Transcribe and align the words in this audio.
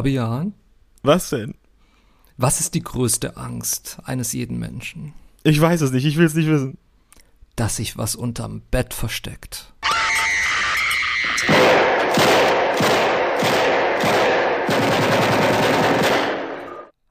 Fabian, 0.00 0.54
Was 1.02 1.28
denn? 1.28 1.56
was 2.38 2.58
ist 2.58 2.74
die 2.74 2.82
größte 2.82 3.36
Angst 3.36 3.98
eines 4.02 4.32
jeden 4.32 4.58
Menschen? 4.58 5.12
Ich 5.42 5.60
weiß 5.60 5.82
es 5.82 5.92
nicht, 5.92 6.06
ich 6.06 6.16
will 6.16 6.24
es 6.24 6.32
nicht 6.32 6.48
wissen. 6.48 6.78
Dass 7.54 7.76
sich 7.76 7.98
was 7.98 8.14
unterm 8.16 8.62
Bett 8.70 8.94
versteckt. 8.94 9.74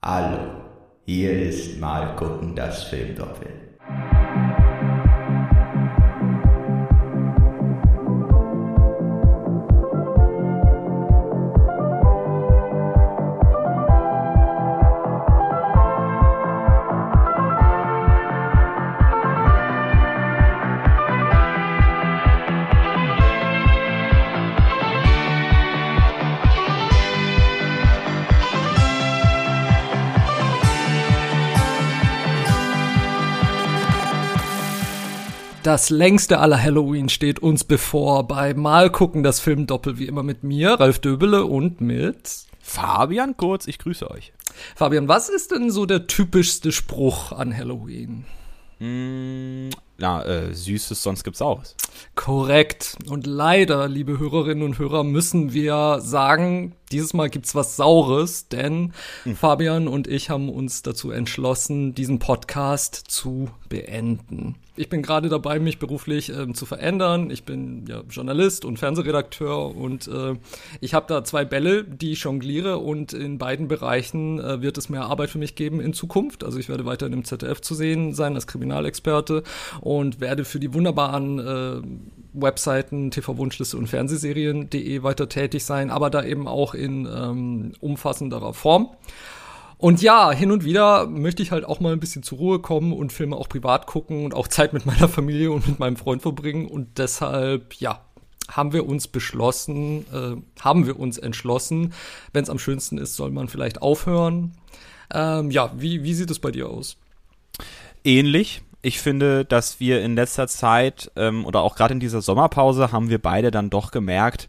Hallo, 0.03 0.63
hier 1.05 1.43
ist 1.43 1.79
mal 1.79 2.15
gucken 2.15 2.55
das 2.55 2.85
Filmdoppel. 2.85 3.77
Das 35.69 35.91
längste 35.91 36.39
aller 36.39 36.59
Halloween 36.59 37.09
steht 37.09 37.37
uns 37.41 37.63
bevor 37.63 38.27
bei 38.27 38.55
Mal 38.55 38.89
gucken 38.89 39.21
das 39.21 39.39
Filmdoppel 39.39 39.99
wie 39.99 40.07
immer 40.07 40.23
mit 40.23 40.43
mir, 40.43 40.71
Ralf 40.71 40.97
Döbele 40.97 41.45
und 41.45 41.79
mit 41.79 42.47
Fabian 42.59 43.37
Kurz, 43.37 43.67
ich 43.67 43.77
grüße 43.77 44.09
euch. 44.09 44.33
Fabian. 44.75 45.07
Was 45.07 45.29
ist 45.29 45.51
denn 45.51 45.69
so 45.69 45.85
der 45.85 46.07
typischste 46.07 46.71
Spruch 46.71 47.33
an 47.33 47.55
Halloween? 47.55 48.25
Mm, 48.79 49.69
na, 49.99 50.23
äh, 50.23 50.53
Süßes, 50.53 51.03
sonst 51.03 51.23
gibt's 51.23 51.39
Saures. 51.39 51.75
Korrekt. 52.15 52.97
Und 53.09 53.27
leider, 53.27 53.87
liebe 53.87 54.19
Hörerinnen 54.19 54.63
und 54.63 54.79
Hörer, 54.79 55.03
müssen 55.03 55.53
wir 55.53 55.99
sagen, 56.01 56.75
dieses 56.91 57.13
Mal 57.13 57.29
gibt's 57.29 57.55
was 57.55 57.75
Saures, 57.75 58.47
denn 58.47 58.93
Fabian 59.35 59.87
und 59.87 60.07
ich 60.07 60.29
haben 60.29 60.49
uns 60.49 60.81
dazu 60.81 61.11
entschlossen, 61.11 61.93
diesen 61.93 62.19
Podcast 62.19 62.95
zu 62.95 63.49
beenden. 63.67 64.55
Ich 64.75 64.87
bin 64.87 65.01
gerade 65.01 65.27
dabei, 65.27 65.59
mich 65.59 65.77
beruflich 65.77 66.29
ähm, 66.29 66.55
zu 66.55 66.65
verändern. 66.65 67.31
Ich 67.31 67.43
bin 67.43 67.85
ja 67.85 68.01
Journalist 68.09 68.63
und 68.63 68.79
Fernsehredakteur 68.79 69.75
und 69.75 70.07
äh, 70.07 70.35
ich 70.79 70.93
habe 70.93 71.05
da 71.09 71.25
zwei 71.25 71.43
Bälle, 71.43 71.83
die 71.83 72.13
ich 72.13 72.23
jongliere 72.23 72.77
und 72.77 73.11
in 73.11 73.37
beiden 73.37 73.67
Bereichen 73.67 74.39
äh, 74.39 74.61
wird 74.61 74.77
es 74.77 74.87
mehr 74.87 75.03
Arbeit 75.03 75.31
für 75.31 75.37
mich 75.37 75.55
geben 75.55 75.81
in 75.81 75.91
Zukunft. 75.91 76.45
Also 76.45 76.59
ich 76.59 76.69
werde 76.69 76.85
weiterhin 76.85 77.11
im 77.11 77.25
ZDF 77.25 77.59
zu 77.59 77.75
sehen 77.75 78.13
sein 78.13 78.35
als 78.35 78.47
Kriminalexperte 78.47 79.43
und 79.89 80.21
werde 80.21 80.45
für 80.45 80.59
die 80.59 80.71
wunderbaren 80.75 81.39
äh, 81.39 81.81
Webseiten 82.33 83.09
TV-Wunschliste 83.09 83.75
und 83.75 83.87
Fernsehserien.de 83.87 85.01
weiter 85.01 85.27
tätig 85.27 85.65
sein, 85.65 85.89
aber 85.89 86.11
da 86.11 86.23
eben 86.23 86.47
auch 86.47 86.75
in 86.75 87.07
ähm, 87.11 87.71
umfassenderer 87.79 88.53
Form. 88.53 88.91
Und 89.79 90.03
ja, 90.03 90.31
hin 90.31 90.51
und 90.51 90.63
wieder 90.63 91.07
möchte 91.07 91.41
ich 91.41 91.51
halt 91.51 91.65
auch 91.65 91.79
mal 91.79 91.91
ein 91.91 91.99
bisschen 91.99 92.21
zur 92.21 92.37
Ruhe 92.37 92.59
kommen 92.59 92.93
und 92.93 93.11
Filme 93.11 93.35
auch 93.35 93.49
privat 93.49 93.87
gucken 93.87 94.25
und 94.25 94.35
auch 94.35 94.47
Zeit 94.47 94.73
mit 94.73 94.85
meiner 94.85 95.09
Familie 95.09 95.51
und 95.51 95.67
mit 95.67 95.79
meinem 95.79 95.95
Freund 95.95 96.21
verbringen. 96.21 96.67
Und 96.67 96.99
deshalb, 96.99 97.73
ja, 97.79 98.01
haben 98.47 98.73
wir 98.73 98.87
uns 98.87 99.07
beschlossen, 99.07 100.05
äh, 100.13 100.61
haben 100.61 100.85
wir 100.85 100.99
uns 100.99 101.17
entschlossen, 101.17 101.93
wenn 102.31 102.43
es 102.43 102.51
am 102.51 102.59
schönsten 102.59 102.99
ist, 102.99 103.15
soll 103.15 103.31
man 103.31 103.47
vielleicht 103.47 103.81
aufhören. 103.81 104.51
Ähm, 105.11 105.49
ja, 105.49 105.71
wie, 105.75 106.03
wie 106.03 106.13
sieht 106.13 106.29
es 106.29 106.37
bei 106.37 106.51
dir 106.51 106.69
aus? 106.69 106.95
Ähnlich. 108.03 108.61
Ich 108.81 108.99
finde, 108.99 109.45
dass 109.45 109.79
wir 109.79 110.01
in 110.01 110.15
letzter 110.15 110.47
Zeit 110.47 111.11
ähm, 111.15 111.45
oder 111.45 111.61
auch 111.61 111.75
gerade 111.75 111.93
in 111.93 111.99
dieser 111.99 112.21
Sommerpause 112.21 112.91
haben 112.91 113.09
wir 113.09 113.21
beide 113.21 113.51
dann 113.51 113.69
doch 113.69 113.91
gemerkt, 113.91 114.47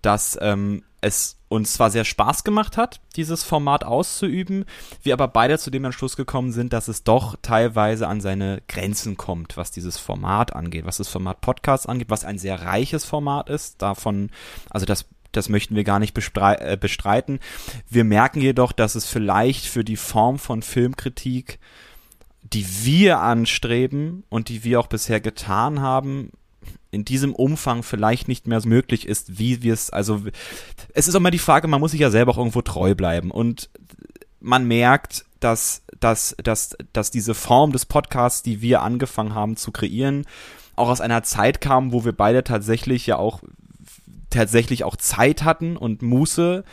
dass 0.00 0.38
ähm, 0.40 0.84
es 1.00 1.36
uns 1.48 1.74
zwar 1.74 1.90
sehr 1.90 2.04
Spaß 2.04 2.44
gemacht 2.44 2.76
hat, 2.76 3.00
dieses 3.16 3.42
Format 3.42 3.84
auszuüben, 3.84 4.64
wir 5.02 5.12
aber 5.12 5.28
beide 5.28 5.58
zu 5.58 5.70
dem 5.70 5.84
Entschluss 5.84 6.16
gekommen 6.16 6.50
sind, 6.52 6.72
dass 6.72 6.88
es 6.88 7.04
doch 7.04 7.36
teilweise 7.42 8.08
an 8.08 8.20
seine 8.20 8.62
Grenzen 8.68 9.16
kommt, 9.16 9.56
was 9.56 9.70
dieses 9.70 9.98
Format 9.98 10.54
angeht, 10.54 10.84
was 10.84 10.96
das 10.96 11.08
Format 11.08 11.40
Podcast 11.40 11.88
angeht, 11.88 12.10
was 12.10 12.24
ein 12.24 12.38
sehr 12.38 12.62
reiches 12.62 13.04
Format 13.04 13.48
ist. 13.48 13.82
Davon, 13.82 14.30
also 14.70 14.86
das 14.86 15.06
das 15.32 15.48
möchten 15.48 15.74
wir 15.74 15.82
gar 15.82 15.98
nicht 15.98 16.16
äh, 16.16 16.76
bestreiten. 16.80 17.40
Wir 17.90 18.04
merken 18.04 18.40
jedoch, 18.40 18.70
dass 18.70 18.94
es 18.94 19.06
vielleicht 19.06 19.66
für 19.66 19.82
die 19.82 19.96
Form 19.96 20.38
von 20.38 20.62
Filmkritik, 20.62 21.58
die 22.52 22.66
wir 22.84 23.20
anstreben 23.20 24.24
und 24.28 24.48
die 24.48 24.64
wir 24.64 24.78
auch 24.78 24.86
bisher 24.86 25.20
getan 25.20 25.80
haben, 25.80 26.30
in 26.90 27.04
diesem 27.04 27.34
Umfang 27.34 27.82
vielleicht 27.82 28.28
nicht 28.28 28.46
mehr 28.46 28.60
möglich 28.64 29.08
ist, 29.08 29.38
wie 29.38 29.62
wir 29.62 29.74
es, 29.74 29.90
also 29.90 30.22
es 30.92 31.08
ist 31.08 31.14
auch 31.14 31.20
mal 31.20 31.30
die 31.30 31.38
Frage, 31.38 31.66
man 31.66 31.80
muss 31.80 31.90
sich 31.90 32.00
ja 32.00 32.10
selber 32.10 32.32
auch 32.32 32.38
irgendwo 32.38 32.62
treu 32.62 32.94
bleiben 32.94 33.30
und 33.30 33.68
man 34.40 34.66
merkt, 34.66 35.24
dass, 35.40 35.82
dass, 35.98 36.36
dass, 36.42 36.76
dass 36.92 37.10
diese 37.10 37.34
Form 37.34 37.72
des 37.72 37.86
Podcasts, 37.86 38.42
die 38.42 38.60
wir 38.60 38.82
angefangen 38.82 39.34
haben 39.34 39.56
zu 39.56 39.72
kreieren, 39.72 40.24
auch 40.76 40.88
aus 40.88 41.00
einer 41.00 41.22
Zeit 41.22 41.60
kam, 41.60 41.92
wo 41.92 42.04
wir 42.04 42.12
beide 42.12 42.44
tatsächlich 42.44 43.06
ja 43.06 43.16
auch 43.16 43.42
tatsächlich 44.30 44.84
auch 44.84 44.96
Zeit 44.96 45.44
hatten 45.44 45.76
und 45.76 46.02
Muße 46.02 46.64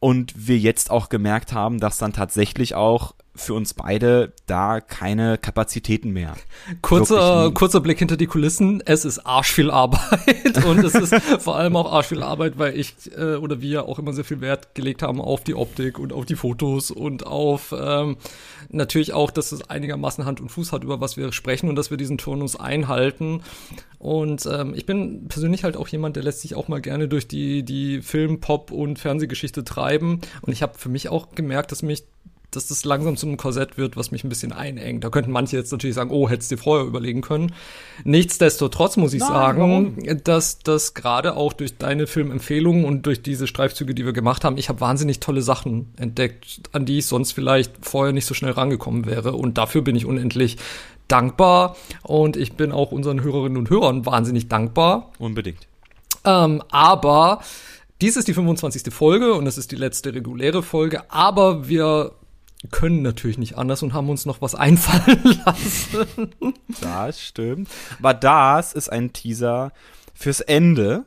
und 0.00 0.48
wir 0.48 0.58
jetzt 0.58 0.90
auch 0.90 1.08
gemerkt 1.08 1.52
haben, 1.52 1.80
dass 1.80 1.98
dann 1.98 2.12
tatsächlich 2.12 2.74
auch 2.74 3.14
für 3.38 3.54
uns 3.54 3.74
beide 3.74 4.32
da 4.46 4.80
keine 4.80 5.38
Kapazitäten 5.38 6.10
mehr. 6.10 6.34
Kurzer, 6.82 7.50
kurzer 7.52 7.80
Blick 7.80 7.98
hinter 7.98 8.16
die 8.16 8.26
Kulissen. 8.26 8.82
Es 8.84 9.04
ist 9.04 9.20
arsch 9.20 9.52
viel 9.52 9.70
Arbeit 9.70 10.64
und 10.66 10.84
es 10.84 10.94
ist 10.94 11.14
vor 11.40 11.56
allem 11.56 11.76
auch 11.76 11.90
arsch 11.92 12.08
viel 12.08 12.22
Arbeit, 12.22 12.58
weil 12.58 12.78
ich 12.78 12.94
äh, 13.16 13.36
oder 13.36 13.60
wir 13.60 13.84
auch 13.86 13.98
immer 13.98 14.12
sehr 14.12 14.24
viel 14.24 14.40
Wert 14.40 14.74
gelegt 14.74 15.02
haben 15.02 15.20
auf 15.20 15.44
die 15.44 15.54
Optik 15.54 15.98
und 15.98 16.12
auf 16.12 16.26
die 16.26 16.36
Fotos 16.36 16.90
und 16.90 17.26
auf 17.26 17.74
ähm, 17.78 18.16
natürlich 18.70 19.12
auch, 19.12 19.30
dass 19.30 19.52
es 19.52 19.68
einigermaßen 19.70 20.24
Hand 20.24 20.40
und 20.40 20.48
Fuß 20.48 20.72
hat, 20.72 20.84
über 20.84 21.00
was 21.00 21.16
wir 21.16 21.32
sprechen 21.32 21.68
und 21.68 21.76
dass 21.76 21.90
wir 21.90 21.96
diesen 21.96 22.18
Turnus 22.18 22.56
einhalten. 22.56 23.42
Und 23.98 24.46
ähm, 24.46 24.74
ich 24.76 24.86
bin 24.86 25.26
persönlich 25.28 25.64
halt 25.64 25.76
auch 25.76 25.88
jemand, 25.88 26.16
der 26.16 26.22
lässt 26.22 26.40
sich 26.40 26.54
auch 26.54 26.68
mal 26.68 26.80
gerne 26.80 27.08
durch 27.08 27.26
die, 27.26 27.64
die 27.64 28.00
Film-, 28.02 28.40
Pop- 28.40 28.70
und 28.70 28.98
Fernsehgeschichte 28.98 29.64
treiben. 29.64 30.20
Und 30.42 30.52
ich 30.52 30.62
habe 30.62 30.78
für 30.78 30.88
mich 30.88 31.08
auch 31.08 31.32
gemerkt, 31.34 31.72
dass 31.72 31.82
mich 31.82 32.04
dass 32.50 32.68
das 32.68 32.84
langsam 32.84 33.16
zu 33.16 33.26
einem 33.26 33.36
Korsett 33.36 33.76
wird, 33.76 33.96
was 33.96 34.10
mich 34.10 34.24
ein 34.24 34.28
bisschen 34.28 34.52
einengt. 34.52 35.04
Da 35.04 35.10
könnten 35.10 35.30
manche 35.30 35.56
jetzt 35.56 35.70
natürlich 35.70 35.94
sagen, 35.94 36.10
oh, 36.10 36.28
hättest 36.28 36.50
du 36.50 36.56
dir 36.56 36.62
vorher 36.62 36.86
überlegen 36.86 37.20
können. 37.20 37.52
Nichtsdestotrotz 38.04 38.96
muss 38.96 39.12
ich 39.12 39.20
Nein, 39.20 39.28
sagen, 39.28 40.20
dass 40.24 40.58
das 40.60 40.94
gerade 40.94 41.36
auch 41.36 41.52
durch 41.52 41.76
deine 41.76 42.06
Filmempfehlungen 42.06 42.84
und 42.84 43.04
durch 43.06 43.22
diese 43.22 43.46
Streifzüge, 43.46 43.94
die 43.94 44.04
wir 44.04 44.12
gemacht 44.12 44.44
haben, 44.44 44.56
ich 44.56 44.68
habe 44.68 44.80
wahnsinnig 44.80 45.20
tolle 45.20 45.42
Sachen 45.42 45.92
entdeckt, 45.98 46.60
an 46.72 46.86
die 46.86 46.98
ich 46.98 47.06
sonst 47.06 47.32
vielleicht 47.32 47.72
vorher 47.82 48.12
nicht 48.12 48.26
so 48.26 48.34
schnell 48.34 48.52
rangekommen 48.52 49.06
wäre. 49.06 49.32
Und 49.32 49.58
dafür 49.58 49.82
bin 49.82 49.94
ich 49.94 50.06
unendlich 50.06 50.56
dankbar. 51.06 51.76
Und 52.02 52.36
ich 52.36 52.54
bin 52.54 52.72
auch 52.72 52.92
unseren 52.92 53.22
Hörerinnen 53.22 53.58
und 53.58 53.70
Hörern 53.70 54.06
wahnsinnig 54.06 54.48
dankbar. 54.48 55.12
Unbedingt. 55.18 55.66
Ähm, 56.24 56.62
aber 56.70 57.40
dies 58.00 58.16
ist 58.16 58.28
die 58.28 58.34
25. 58.34 58.92
Folge 58.94 59.34
und 59.34 59.46
es 59.46 59.58
ist 59.58 59.72
die 59.72 59.76
letzte 59.76 60.14
reguläre 60.14 60.62
Folge, 60.62 61.10
aber 61.10 61.68
wir 61.68 62.12
können 62.70 63.02
natürlich 63.02 63.38
nicht 63.38 63.56
anders 63.56 63.82
und 63.82 63.92
haben 63.92 64.10
uns 64.10 64.26
noch 64.26 64.42
was 64.42 64.54
einfallen 64.54 65.40
lassen. 65.46 66.30
Das 66.80 67.22
stimmt. 67.22 67.68
Aber 67.98 68.14
das 68.14 68.72
ist 68.72 68.90
ein 68.90 69.12
Teaser 69.12 69.72
fürs 70.14 70.40
Ende 70.40 71.04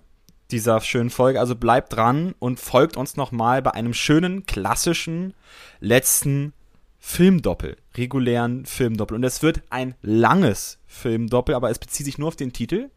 dieser 0.51 0.79
schönen 0.81 1.09
Folge. 1.09 1.39
Also 1.39 1.55
bleibt 1.55 1.93
dran 1.93 2.35
und 2.39 2.59
folgt 2.59 2.97
uns 2.97 3.17
nochmal 3.17 3.61
bei 3.61 3.71
einem 3.71 3.93
schönen, 3.93 4.45
klassischen 4.45 5.33
letzten 5.79 6.53
Filmdoppel, 6.99 7.77
regulären 7.97 8.65
Filmdoppel. 8.65 9.15
Und 9.15 9.23
es 9.23 9.41
wird 9.41 9.61
ein 9.69 9.95
langes 10.01 10.77
Filmdoppel, 10.85 11.55
aber 11.55 11.69
es 11.69 11.79
bezieht 11.79 12.05
sich 12.05 12.17
nur 12.17 12.27
auf 12.27 12.35
den 12.35 12.53
Titel. 12.53 12.89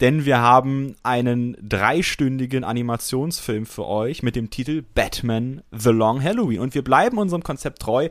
Denn 0.00 0.24
wir 0.26 0.40
haben 0.40 0.94
einen 1.02 1.56
dreistündigen 1.60 2.64
Animationsfilm 2.64 3.64
für 3.66 3.86
euch 3.86 4.22
mit 4.22 4.36
dem 4.36 4.50
Titel 4.50 4.84
Batman 4.94 5.62
The 5.72 5.90
Long 5.90 6.22
Halloween. 6.22 6.60
Und 6.60 6.74
wir 6.74 6.84
bleiben 6.84 7.18
unserem 7.18 7.42
Konzept 7.42 7.80
treu, 7.80 8.08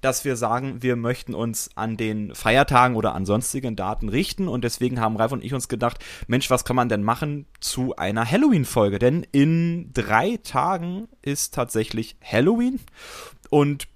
dass 0.00 0.24
wir 0.24 0.36
sagen, 0.36 0.82
wir 0.82 0.96
möchten 0.96 1.34
uns 1.34 1.70
an 1.76 1.96
den 1.96 2.34
Feiertagen 2.34 2.96
oder 2.96 3.14
an 3.14 3.24
sonstigen 3.24 3.76
Daten 3.76 4.08
richten. 4.08 4.48
Und 4.48 4.64
deswegen 4.64 5.00
haben 5.00 5.16
Ralf 5.16 5.32
und 5.32 5.44
ich 5.44 5.54
uns 5.54 5.68
gedacht, 5.68 6.04
Mensch, 6.26 6.50
was 6.50 6.64
kann 6.64 6.76
man 6.76 6.88
denn 6.88 7.02
machen 7.02 7.46
zu 7.60 7.94
einer 7.96 8.28
Halloween-Folge? 8.28 8.98
Denn 8.98 9.26
in 9.30 9.92
drei 9.92 10.38
Tagen 10.42 11.08
ist 11.22 11.54
tatsächlich 11.54 12.16
Halloween. 12.22 12.80
Und 13.50 13.88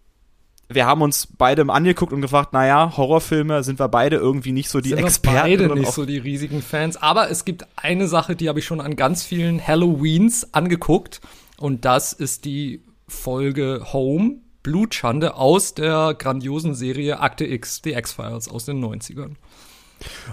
wir 0.74 0.86
haben 0.86 1.02
uns 1.02 1.26
beide 1.26 1.68
angeguckt 1.68 2.12
und 2.12 2.20
gefragt, 2.20 2.52
naja, 2.52 2.96
Horrorfilme 2.96 3.62
sind 3.62 3.78
wir 3.78 3.88
beide 3.88 4.16
irgendwie 4.16 4.52
nicht 4.52 4.68
so 4.68 4.80
die 4.80 4.90
Sind 4.90 4.98
wir 4.98 5.06
Experten. 5.06 5.40
beide 5.40 5.72
und 5.72 5.78
nicht 5.78 5.92
so 5.92 6.04
die 6.04 6.18
riesigen 6.18 6.62
Fans. 6.62 6.96
Aber 6.96 7.30
es 7.30 7.44
gibt 7.44 7.66
eine 7.76 8.08
Sache, 8.08 8.36
die 8.36 8.48
habe 8.48 8.58
ich 8.58 8.64
schon 8.64 8.80
an 8.80 8.96
ganz 8.96 9.24
vielen 9.24 9.66
Halloweens 9.66 10.52
angeguckt. 10.52 11.20
Und 11.58 11.84
das 11.84 12.12
ist 12.12 12.44
die 12.44 12.82
Folge 13.08 13.86
Home, 13.92 14.36
Blutschande 14.62 15.34
aus 15.36 15.74
der 15.74 16.14
grandiosen 16.14 16.74
Serie 16.74 17.20
Akte 17.20 17.44
X, 17.44 17.80
The 17.82 17.92
X-Files 17.92 18.48
aus 18.48 18.64
den 18.64 18.84
90ern. 18.84 19.32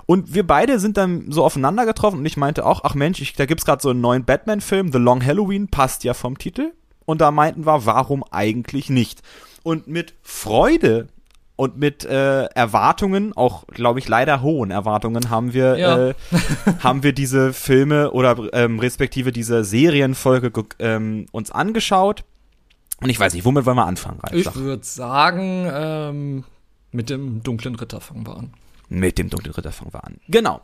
Und 0.05 0.33
wir 0.33 0.45
beide 0.45 0.79
sind 0.79 0.97
dann 0.97 1.31
so 1.31 1.43
aufeinander 1.43 1.85
getroffen 1.85 2.19
und 2.19 2.25
ich 2.25 2.37
meinte 2.37 2.65
auch, 2.65 2.83
ach 2.83 2.95
Mensch, 2.95 3.21
ich, 3.21 3.33
da 3.33 3.45
gibt's 3.45 3.65
gerade 3.65 3.81
so 3.81 3.89
einen 3.89 4.01
neuen 4.01 4.25
Batman-Film, 4.25 4.91
The 4.91 4.97
Long 4.97 5.23
Halloween, 5.23 5.67
passt 5.67 6.03
ja 6.03 6.13
vom 6.13 6.37
Titel. 6.37 6.73
Und 7.05 7.21
da 7.21 7.31
meinten 7.31 7.65
wir, 7.65 7.85
warum 7.85 8.23
eigentlich 8.31 8.89
nicht? 8.89 9.21
und 9.69 9.87
mit 9.87 10.15
Freude 10.23 11.09
und 11.55 11.77
mit 11.77 12.03
äh, 12.03 12.45
Erwartungen, 12.45 13.33
auch 13.37 13.67
glaube 13.67 13.99
ich 13.99 14.07
leider 14.07 14.41
hohen 14.41 14.71
Erwartungen, 14.71 15.29
haben 15.29 15.53
wir 15.53 15.77
ja. 15.77 16.07
äh, 16.07 16.13
haben 16.79 17.03
wir 17.03 17.13
diese 17.13 17.53
Filme 17.53 18.11
oder 18.11 18.51
ähm, 18.53 18.79
respektive 18.79 19.31
diese 19.31 19.63
Serienfolge 19.63 20.51
ähm, 20.79 21.27
uns 21.31 21.51
angeschaut. 21.51 22.23
Und 22.99 23.09
ich 23.09 23.19
weiß 23.19 23.33
nicht, 23.33 23.45
womit 23.45 23.67
wollen 23.67 23.77
wir 23.77 23.85
anfangen? 23.85 24.19
Ralf? 24.21 24.33
Ich 24.33 24.55
würde 24.55 24.83
sagen, 24.83 25.69
ähm, 25.71 26.43
mit 26.91 27.11
dem 27.11 27.43
dunklen 27.43 27.75
Ritter 27.75 28.01
fangen 28.01 28.25
wir 28.25 28.37
an. 28.37 28.53
Mit 28.89 29.19
dem 29.19 29.29
dunklen 29.29 29.53
Ritter 29.53 29.71
fangen 29.71 29.93
wir 29.93 30.03
an. 30.03 30.17
Genau. 30.27 30.61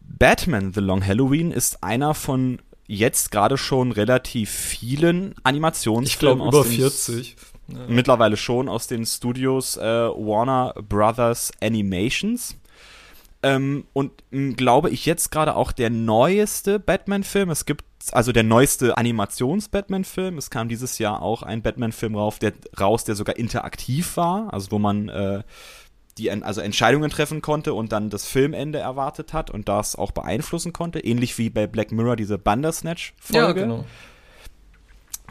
Batman 0.00 0.72
The 0.72 0.80
Long 0.80 1.06
Halloween 1.06 1.52
ist 1.52 1.84
einer 1.84 2.14
von 2.14 2.58
jetzt 2.88 3.30
gerade 3.30 3.56
schon 3.56 3.92
relativ 3.92 4.50
vielen 4.50 5.36
Animationsfilmen. 5.44 6.06
Ich 6.06 6.18
glaube 6.18 6.48
über 6.48 6.64
40. 6.64 7.36
Ja. 7.68 7.80
Mittlerweile 7.88 8.36
schon 8.36 8.68
aus 8.68 8.86
den 8.86 9.04
Studios 9.04 9.76
äh, 9.76 9.82
Warner 9.82 10.74
Brothers 10.88 11.52
Animations. 11.60 12.56
Ähm, 13.42 13.84
und 13.92 14.12
mh, 14.30 14.54
glaube 14.56 14.90
ich 14.90 15.06
jetzt 15.06 15.30
gerade 15.30 15.54
auch 15.54 15.72
der 15.72 15.90
neueste 15.90 16.78
Batman-Film. 16.80 17.50
Es 17.50 17.66
gibt 17.66 17.84
also 18.12 18.32
der 18.32 18.42
neueste 18.42 18.96
Animations-Batman-Film. 18.96 20.38
Es 20.38 20.50
kam 20.50 20.68
dieses 20.68 20.98
Jahr 20.98 21.22
auch 21.22 21.42
ein 21.42 21.62
Batman-Film 21.62 22.16
raus, 22.16 22.38
raus, 22.78 23.04
der 23.04 23.14
sogar 23.14 23.36
interaktiv 23.36 24.16
war, 24.16 24.52
also 24.52 24.70
wo 24.70 24.78
man 24.78 25.08
äh, 25.08 25.42
die 26.18 26.30
also 26.30 26.60
Entscheidungen 26.60 27.10
treffen 27.10 27.42
konnte 27.42 27.74
und 27.74 27.92
dann 27.92 28.10
das 28.10 28.26
Filmende 28.26 28.78
erwartet 28.78 29.32
hat 29.32 29.50
und 29.50 29.68
das 29.68 29.94
auch 29.94 30.10
beeinflussen 30.10 30.72
konnte, 30.72 31.00
ähnlich 31.00 31.38
wie 31.38 31.48
bei 31.48 31.66
Black 31.66 31.92
Mirror 31.92 32.16
diese 32.16 32.38
Bandersnatch-Folge. 32.38 33.46
Ja, 33.46 33.52
genau. 33.52 33.84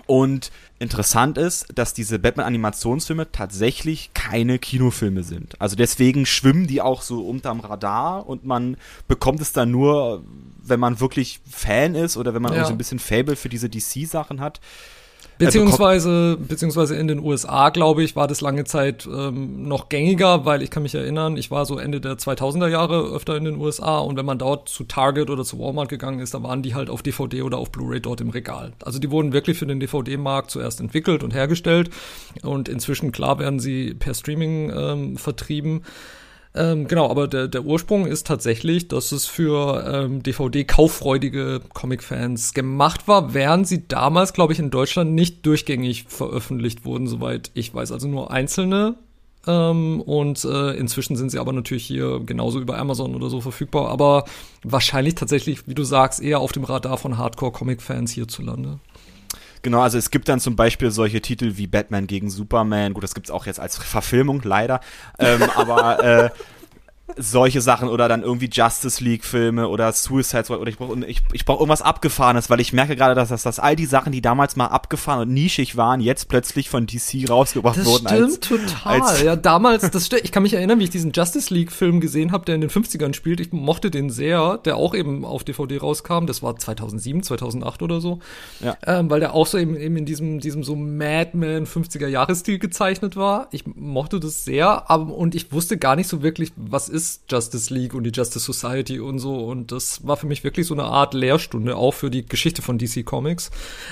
Und 0.08 0.52
interessant 0.80 1.38
ist, 1.38 1.68
dass 1.76 1.94
diese 1.94 2.18
Batman-Animationsfilme 2.18 3.32
tatsächlich 3.32 4.12
keine 4.14 4.58
Kinofilme 4.58 5.24
sind. 5.24 5.60
Also 5.62 5.76
deswegen 5.76 6.26
schwimmen 6.26 6.66
die 6.68 6.82
auch 6.82 7.02
so 7.02 7.28
unterm 7.28 7.60
Radar 7.60 8.28
und 8.28 8.46
man 8.46 8.78
bekommt 9.08 9.42
es 9.42 9.52
dann 9.54 9.70
nur, 9.72 10.24
wenn 10.64 10.80
man 10.80 11.00
wirklich 11.00 11.40
Fan 11.50 11.94
ist 11.96 12.16
oder 12.18 12.34
wenn 12.34 12.42
man 12.42 12.54
Ja. 12.54 12.66
so 12.66 12.72
ein 12.72 12.78
bisschen 12.78 13.00
Fable 13.00 13.36
für 13.36 13.50
diese 13.50 13.70
DC-Sachen 13.70 14.40
hat. 14.40 14.60
Beziehungsweise, 15.38 16.38
beziehungsweise 16.38 16.96
in 16.96 17.08
den 17.08 17.20
USA, 17.20 17.70
glaube 17.70 18.04
ich, 18.04 18.16
war 18.16 18.28
das 18.28 18.42
lange 18.42 18.64
Zeit 18.64 19.08
ähm, 19.12 19.68
noch 19.68 19.90
gängiger, 19.90 20.46
weil 20.46 20.62
ich 20.62 20.72
kann 20.72 20.84
mich 20.84 20.96
erinnern, 20.96 21.38
ich 21.38 21.52
war 21.52 21.66
so 21.66 21.78
Ende 21.78 22.02
der 22.02 22.14
2000er 22.14 22.68
Jahre 22.68 23.04
öfter 23.14 23.36
in 23.38 23.46
den 23.46 23.58
USA 23.58 24.00
und 24.00 24.18
wenn 24.18 24.26
man 24.26 24.40
dort 24.40 24.70
zu 24.70 24.84
Target 24.84 25.30
oder 25.30 25.44
zu 25.44 25.60
Walmart 25.60 25.90
gegangen 25.90 26.20
ist, 26.20 26.34
da 26.34 26.42
waren 26.44 26.64
die 26.64 26.76
halt 26.76 26.90
auf 26.90 27.04
DVD 27.04 27.44
oder 27.44 27.58
auf 27.58 27.72
Blu-ray 27.72 28.00
dort 28.00 28.22
im 28.22 28.30
Regal. 28.30 28.74
Also 28.84 29.00
die 29.00 29.12
wurden 29.12 29.34
wirklich 29.34 29.58
für 29.58 29.68
den 29.68 29.80
DVD-Markt 29.80 30.52
zuerst 30.52 30.80
entwickelt 30.80 31.24
und 31.24 31.34
hergestellt 31.34 31.90
und 32.42 32.70
inzwischen, 32.70 33.12
klar, 33.12 33.40
werden 33.40 33.60
sie 33.60 33.94
per 33.94 34.14
Streaming 34.14 34.72
ähm, 34.76 35.18
vertrieben. 35.18 35.84
Ähm, 36.56 36.88
genau, 36.88 37.10
aber 37.10 37.28
der, 37.28 37.48
der 37.48 37.66
Ursprung 37.66 38.06
ist 38.06 38.26
tatsächlich, 38.26 38.88
dass 38.88 39.12
es 39.12 39.26
für 39.26 39.86
ähm, 39.88 40.24
DVD-kauffreudige 40.24 41.62
Comic-Fans 41.74 42.54
gemacht 42.54 43.08
war, 43.08 43.34
während 43.34 43.68
sie 43.68 43.88
damals, 43.88 44.34
glaube 44.34 44.54
ich, 44.54 44.60
in 44.60 44.72
Deutschland 44.72 45.14
nicht 45.14 45.46
durchgängig 45.46 46.06
veröffentlicht 46.08 46.86
wurden, 46.86 47.08
soweit 47.08 47.52
ich 47.54 47.74
weiß. 47.74 47.92
Also 47.92 48.08
nur 48.08 48.32
einzelne. 48.32 48.96
Ähm, 49.46 50.02
und 50.02 50.44
äh, 50.44 50.72
inzwischen 50.74 51.16
sind 51.16 51.30
sie 51.30 51.40
aber 51.40 51.54
natürlich 51.54 51.86
hier 51.86 52.20
genauso 52.26 52.60
über 52.60 52.78
Amazon 52.78 53.16
oder 53.16 53.30
so 53.30 53.40
verfügbar, 53.40 53.90
aber 53.90 54.26
wahrscheinlich 54.64 55.16
tatsächlich, 55.16 55.68
wie 55.68 55.76
du 55.76 55.84
sagst, 55.84 56.22
eher 56.22 56.40
auf 56.40 56.52
dem 56.52 56.66
Radar 56.66 56.98
von 56.98 57.18
Hardcore-Comic-Fans 57.18 58.12
hierzulande. 58.12 58.80
Genau, 59.62 59.82
also 59.82 59.98
es 59.98 60.12
gibt 60.12 60.30
dann 60.30 60.40
zum 60.40 60.56
Beispiel 60.56 60.92
solche 60.92 61.22
Titel 61.22 61.54
wie 61.58 61.68
Batman 61.68 62.08
gegen 62.08 62.30
Superman. 62.30 62.94
Gut, 62.94 63.04
das 63.04 63.14
gibt's 63.14 63.32
auch 63.32 63.46
jetzt 63.46 63.60
als 63.60 63.78
Verfilmung, 63.78 64.42
leider. 64.44 64.80
Ähm, 65.20 65.44
aber 65.56 66.04
äh, 66.04 66.30
solche 67.16 67.62
Sachen 67.62 67.88
oder 67.88 68.10
dann 68.10 68.22
irgendwie 68.22 68.50
Justice 68.52 69.02
League 69.04 69.24
Filme 69.24 69.70
oder 69.70 69.92
Suicide 69.94 70.44
Squad 70.44 70.60
oder 70.60 70.70
ich 70.70 70.78
brauche 70.78 71.06
ich, 71.06 71.22
ich 71.32 71.46
brauch 71.46 71.56
irgendwas 71.60 71.82
Abgefahrenes, 71.82 72.50
weil 72.50 72.60
ich 72.60 72.74
merke 72.74 72.96
gerade, 72.98 73.16
dass, 73.16 73.30
dass, 73.30 73.44
dass 73.44 73.60
all 73.60 73.76
die 73.78 73.86
Sachen, 73.86 74.12
die 74.12 74.22
damals 74.22 74.56
mal 74.58 74.66
abgefahren 74.68 75.22
und 75.22 75.34
nischig 75.34 75.78
waren, 75.78 76.02
jetzt 76.02 76.28
plötzlich 76.28 76.70
von 76.70 76.86
DC 76.86 77.30
rausgebracht 77.30 77.78
Das 77.78 77.86
wurden. 77.86 78.08
stimmt 78.08 78.42
total. 78.44 79.02
als- 79.02 79.22
ja, 79.24 79.36
damals, 79.38 79.90
das 79.90 80.10
ich 80.22 80.32
kann 80.34 80.44
mich 80.44 80.54
erinnern, 80.54 80.80
wie 80.80 80.84
ich 80.84 80.90
diesen 80.90 81.12
Justice 81.14 81.54
League 81.54 81.72
Film 81.72 82.02
gesehen 82.02 82.32
habe, 82.34 82.44
der 82.46 82.56
in 82.56 82.62
den 82.62 82.70
50ern 82.70 83.14
spielt. 83.14 83.40
Ich 83.40 83.54
mochte 83.54 83.90
den 83.90 84.10
sehr, 84.10 84.58
der 84.58 84.76
auch 84.76 84.94
eben 84.94 85.24
auf 85.24 85.46
DVD 85.46 85.78
rauskam. 85.78 86.26
Das 86.26 86.44
war 86.44 86.58
2007, 86.58 87.24
2008 87.24 87.82
oder 87.84 88.02
so. 88.02 88.20
Ja. 88.60 88.76
Ähm, 88.86 89.10
weil 89.10 89.22
der 89.22 89.34
auch 89.34 89.48
so 89.48 89.58
eben, 89.58 89.78
eben 89.78 89.96
in 89.96 90.06
diesem, 90.06 90.40
diesem 90.42 90.64
so 90.64 90.76
Madman 90.76 91.66
50er 91.66 92.08
Jahresstil 92.08 92.60
gezeichnet 92.60 93.16
war. 93.16 93.48
Ich 93.52 93.64
mochte 93.66 94.20
das 94.20 94.44
sehr, 94.44 94.90
aber, 94.92 95.14
und 95.16 95.36
ich 95.36 95.52
wusste 95.54 95.78
gar 95.78 95.96
nicht 95.96 96.10
so 96.10 96.22
wirklich, 96.22 96.52
was 96.58 96.90
ist 96.90 96.97
Justice 97.30 97.74
League 97.74 97.94
und 97.94 98.04
die 98.04 98.12
Justice 98.12 98.46
Society 98.46 99.00
und 99.00 99.20
so. 99.20 99.46
Und 99.46 99.72
das 99.72 100.06
war 100.06 100.18
für 100.18 100.28
mich 100.28 100.44
wirklich 100.44 100.68
so 100.68 100.74
eine 100.74 100.84
Art 100.84 101.14
Lehrstunde, 101.14 101.76
auch 101.76 101.94
für 101.94 102.10
die 102.10 102.26
Geschichte 102.26 102.62
von 102.62 102.78
DC 102.78 103.06
Comics. 103.06 103.52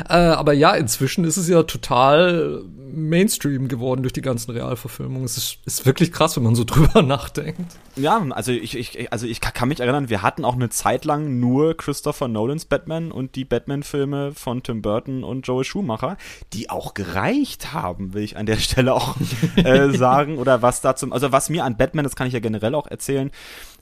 Äh, 0.10 0.14
aber 0.14 0.54
ja, 0.54 0.74
inzwischen 0.76 1.26
ist 1.26 1.38
es 1.38 1.48
ja 1.48 1.64
total 1.64 2.64
Mainstream 2.94 3.68
geworden 3.68 4.04
durch 4.04 4.14
die 4.14 4.22
ganzen 4.22 4.52
Realverfilmungen. 4.52 5.26
Es 5.26 5.38
ist, 5.38 5.58
ist 5.66 5.86
wirklich 5.86 6.12
krass, 6.12 6.36
wenn 6.36 6.44
man 6.44 6.56
so 6.56 6.64
drüber 6.66 7.02
nachdenkt. 7.02 7.78
Ja, 7.96 8.22
also 8.32 8.52
ich, 8.52 8.76
ich, 8.76 9.12
also 9.12 9.26
ich 9.26 9.40
kann 9.40 9.70
mich 9.70 9.80
erinnern, 9.80 10.10
wir 10.10 10.22
hatten 10.22 10.44
auch 10.44 10.56
eine 10.56 10.70
Zeit 10.70 11.06
lang 11.06 11.40
nur 11.40 11.78
Christopher 11.78 12.28
Nolans 12.28 12.66
Batman 12.66 13.12
und 13.12 13.36
die 13.36 13.46
Batman-Filme 13.46 14.34
von 14.34 14.64
Tim 14.64 14.82
Burton 14.82 15.24
und 15.24 15.48
Joel 15.48 15.64
Schumacher, 15.64 16.18
die 16.52 16.70
auch 16.70 16.94
gereicht 16.94 17.74
haben, 17.74 18.14
will 18.14 18.24
ich 18.24 18.38
an 18.38 18.46
der 18.46 18.58
Stelle 18.58 18.94
auch 18.94 19.16
äh, 19.56 19.92
sagen. 19.92 20.38
Oder 20.38 20.62
was 20.62 20.82
da 20.82 20.96
zum, 20.96 21.14
also 21.14 21.32
was 21.32 21.50
mir 21.50 21.64
an 21.64 21.78
Batman, 21.78 22.04
das 22.04 22.16
kann 22.16 22.28
ich 22.28 22.34
ja 22.34 22.40
generell 22.40 22.76
auch 22.76 22.88
erzählen, 22.88 23.32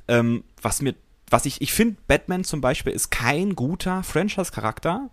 ähm, 0.07 0.43
was 0.61 0.81
mir, 0.81 0.93
was 1.29 1.45
ich, 1.45 1.61
ich 1.61 1.73
finde, 1.73 1.97
Batman 2.07 2.43
zum 2.43 2.61
Beispiel 2.61 2.93
ist 2.93 3.09
kein 3.09 3.55
guter 3.55 4.03
Franchise-Charakter 4.03 5.09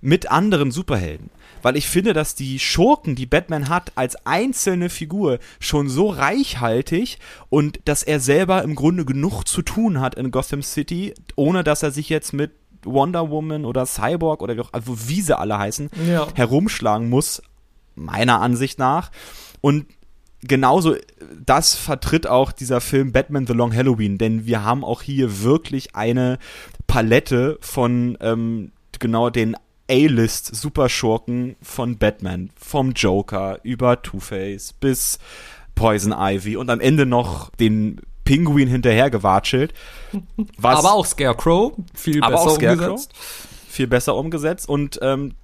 mit 0.00 0.30
anderen 0.30 0.70
Superhelden. 0.70 1.30
Weil 1.62 1.76
ich 1.76 1.88
finde, 1.88 2.12
dass 2.12 2.36
die 2.36 2.58
Schurken, 2.60 3.16
die 3.16 3.26
Batman 3.26 3.68
hat, 3.68 3.92
als 3.96 4.14
einzelne 4.26 4.90
Figur 4.90 5.38
schon 5.58 5.88
so 5.88 6.08
reichhaltig 6.08 7.18
und 7.48 7.80
dass 7.84 8.04
er 8.04 8.20
selber 8.20 8.62
im 8.62 8.76
Grunde 8.76 9.04
genug 9.04 9.44
zu 9.44 9.62
tun 9.62 10.00
hat 10.00 10.14
in 10.14 10.30
Gotham 10.30 10.62
City, 10.62 11.14
ohne 11.34 11.64
dass 11.64 11.82
er 11.82 11.90
sich 11.90 12.08
jetzt 12.08 12.32
mit 12.32 12.52
Wonder 12.84 13.28
Woman 13.30 13.64
oder 13.64 13.86
Cyborg 13.86 14.40
oder 14.40 14.56
wie 14.56 14.60
auch- 14.60 14.72
also 14.72 15.08
wie 15.08 15.20
sie 15.20 15.36
alle 15.36 15.58
heißen, 15.58 15.90
Ja. 16.08 16.28
herumschlagen 16.34 17.08
muss, 17.08 17.42
meiner 17.96 18.40
Ansicht 18.40 18.78
nach. 18.78 19.10
Und 19.60 19.86
genauso 20.42 20.94
das 21.44 21.74
vertritt 21.74 22.28
auch 22.28 22.52
dieser 22.52 22.80
Film 22.80 23.10
Batman 23.10 23.48
The 23.48 23.52
Long 23.52 23.74
Halloween, 23.74 24.16
denn 24.16 24.46
wir 24.46 24.62
haben 24.62 24.84
auch 24.84 25.02
hier 25.02 25.42
wirklich 25.42 25.96
eine 25.96 26.38
Palette 26.86 27.58
von 27.60 28.16
ähm, 28.20 28.70
genau 29.00 29.30
den 29.30 29.56
A-List 29.90 30.54
Superschurken 30.54 31.56
von 31.62 31.96
Batman, 31.98 32.50
vom 32.58 32.92
Joker 32.92 33.58
über 33.62 34.02
Two-Face 34.02 34.74
bis 34.74 35.18
Poison 35.74 36.14
Ivy 36.16 36.56
und 36.56 36.68
am 36.70 36.80
Ende 36.80 37.04
noch 37.06 37.50
den 37.56 38.00
Pinguin 38.24 38.68
hinterhergewatschelt. 38.68 39.72
Aber 40.62 40.92
auch 40.92 41.06
Scarecrow, 41.06 41.72
viel 41.94 42.22
aber 42.22 42.36
besser 42.36 42.50
auch 42.50 42.56
Scarecrow. 42.56 42.88
umgesetzt. 42.90 43.12
viel 43.68 43.86
besser 43.86 44.14
umgesetzt 44.16 44.68
und 44.68 44.98
ähm, 45.02 45.34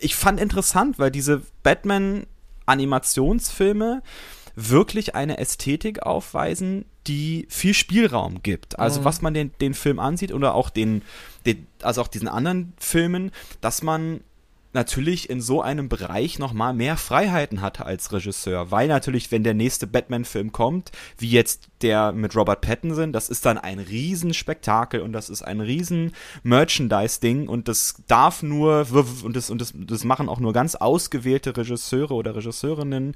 ich 0.00 0.14
fand 0.16 0.40
interessant, 0.40 0.98
weil 0.98 1.10
diese 1.10 1.42
Batman-Animationsfilme 1.62 4.02
wirklich 4.56 5.14
eine 5.14 5.38
Ästhetik 5.38 6.02
aufweisen, 6.02 6.84
die 7.06 7.46
viel 7.48 7.74
Spielraum 7.74 8.42
gibt. 8.42 8.78
Also 8.78 9.00
Mhm. 9.00 9.04
was 9.04 9.22
man 9.22 9.34
den, 9.34 9.50
den 9.60 9.74
Film 9.74 9.98
ansieht 9.98 10.32
oder 10.32 10.54
auch 10.54 10.70
den, 10.70 11.02
den, 11.46 11.66
also 11.82 12.00
auch 12.02 12.08
diesen 12.08 12.28
anderen 12.28 12.72
Filmen, 12.78 13.30
dass 13.60 13.82
man 13.82 14.20
natürlich 14.72 15.28
in 15.28 15.40
so 15.40 15.62
einem 15.62 15.88
Bereich 15.88 16.38
noch 16.38 16.52
mal 16.52 16.72
mehr 16.72 16.96
Freiheiten 16.96 17.60
hatte 17.60 17.86
als 17.86 18.12
Regisseur, 18.12 18.70
weil 18.70 18.88
natürlich, 18.88 19.30
wenn 19.30 19.44
der 19.44 19.54
nächste 19.54 19.86
Batman-Film 19.86 20.52
kommt, 20.52 20.92
wie 21.18 21.30
jetzt 21.30 21.68
der 21.82 22.12
mit 22.12 22.36
Robert 22.36 22.60
Pattinson, 22.60 23.12
das 23.12 23.28
ist 23.28 23.44
dann 23.44 23.58
ein 23.58 23.78
Riesenspektakel 23.78 25.00
und 25.00 25.12
das 25.12 25.28
ist 25.28 25.42
ein 25.42 25.60
riesen 25.60 26.12
Merchandise-Ding 26.42 27.48
und 27.48 27.68
das 27.68 28.02
darf 28.06 28.42
nur 28.42 28.86
und 29.24 29.36
das 29.36 29.50
und 29.50 29.60
das, 29.60 29.72
das 29.74 30.04
machen 30.04 30.28
auch 30.28 30.40
nur 30.40 30.52
ganz 30.52 30.74
ausgewählte 30.74 31.56
Regisseure 31.56 32.14
oder 32.14 32.36
Regisseurinnen 32.36 33.14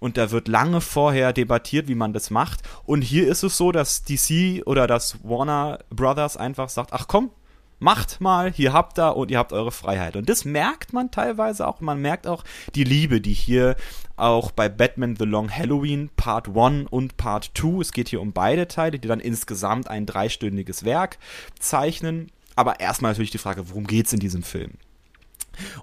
und 0.00 0.16
da 0.16 0.30
wird 0.30 0.48
lange 0.48 0.80
vorher 0.80 1.32
debattiert, 1.32 1.88
wie 1.88 1.94
man 1.94 2.12
das 2.12 2.30
macht. 2.30 2.62
Und 2.84 3.02
hier 3.02 3.28
ist 3.28 3.42
es 3.42 3.56
so, 3.56 3.72
dass 3.72 4.02
DC 4.04 4.66
oder 4.66 4.86
das 4.86 5.18
Warner 5.22 5.78
Brothers 5.90 6.36
einfach 6.36 6.68
sagt, 6.68 6.92
ach 6.92 7.06
komm, 7.08 7.30
macht 7.78 8.20
mal, 8.20 8.52
hier 8.52 8.72
habt 8.72 8.98
ihr 8.98 9.16
und 9.16 9.30
ihr 9.30 9.38
habt 9.38 9.52
eure 9.52 9.72
Freiheit. 9.72 10.16
Und 10.16 10.28
das 10.28 10.44
merkt 10.44 10.92
man 10.92 11.10
teilweise 11.10 11.66
auch. 11.66 11.80
Man 11.80 12.00
merkt 12.00 12.26
auch 12.26 12.44
die 12.74 12.84
Liebe, 12.84 13.20
die 13.20 13.32
hier 13.32 13.76
auch 14.16 14.50
bei 14.50 14.68
Batman 14.68 15.16
The 15.16 15.24
Long 15.24 15.50
Halloween 15.50 16.10
Part 16.16 16.48
1 16.48 16.88
und 16.90 17.16
Part 17.16 17.52
2, 17.54 17.80
es 17.80 17.92
geht 17.92 18.08
hier 18.08 18.20
um 18.20 18.32
beide 18.32 18.66
Teile, 18.68 18.98
die 18.98 19.08
dann 19.08 19.20
insgesamt 19.20 19.88
ein 19.88 20.06
dreistündiges 20.06 20.84
Werk 20.84 21.18
zeichnen. 21.58 22.30
Aber 22.56 22.80
erstmal 22.80 23.12
natürlich 23.12 23.30
die 23.30 23.38
Frage, 23.38 23.68
worum 23.70 23.86
geht's 23.86 24.12
in 24.12 24.18
diesem 24.18 24.42
Film? 24.42 24.72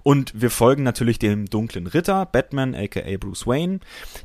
Und 0.03 0.39
wir 0.39 0.50
folgen 0.50 0.84
natürlich 0.84 1.20
dem 1.20 1.46
dunklen 1.46 1.88
Ritter, 1.88 2.25
Batman, 2.25 2.75
aka 2.75 3.17
Bruce 3.17 3.48
Wayne, 3.48 3.79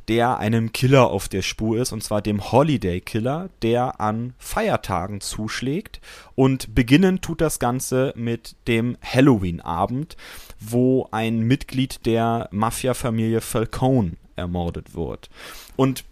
der 0.07 0.37
einem 0.37 0.71
Killer 0.71 1.09
auf 1.09 1.29
der 1.29 1.41
Spur 1.41 1.79
ist, 1.79 1.91
und 1.91 2.03
zwar 2.03 2.21
dem 2.21 2.51
Holiday 2.51 3.01
Killer, 3.01 3.49
der 3.61 3.99
an 3.99 4.33
Feiertagen 4.37 5.21
zuschlägt. 5.21 6.01
Und 6.35 6.75
beginnen 6.75 7.21
tut 7.21 7.41
das 7.41 7.59
Ganze 7.59 8.13
mit 8.15 8.55
dem 8.67 8.97
Halloween-Abend, 9.01 10.17
wo 10.59 11.07
ein 11.11 11.39
Mitglied 11.39 12.05
der 12.05 12.47
Mafia-Familie 12.51 13.41
Falcone 13.41 14.13
ermordet 14.35 14.95
wird. 14.95 15.29
Und 15.75 16.03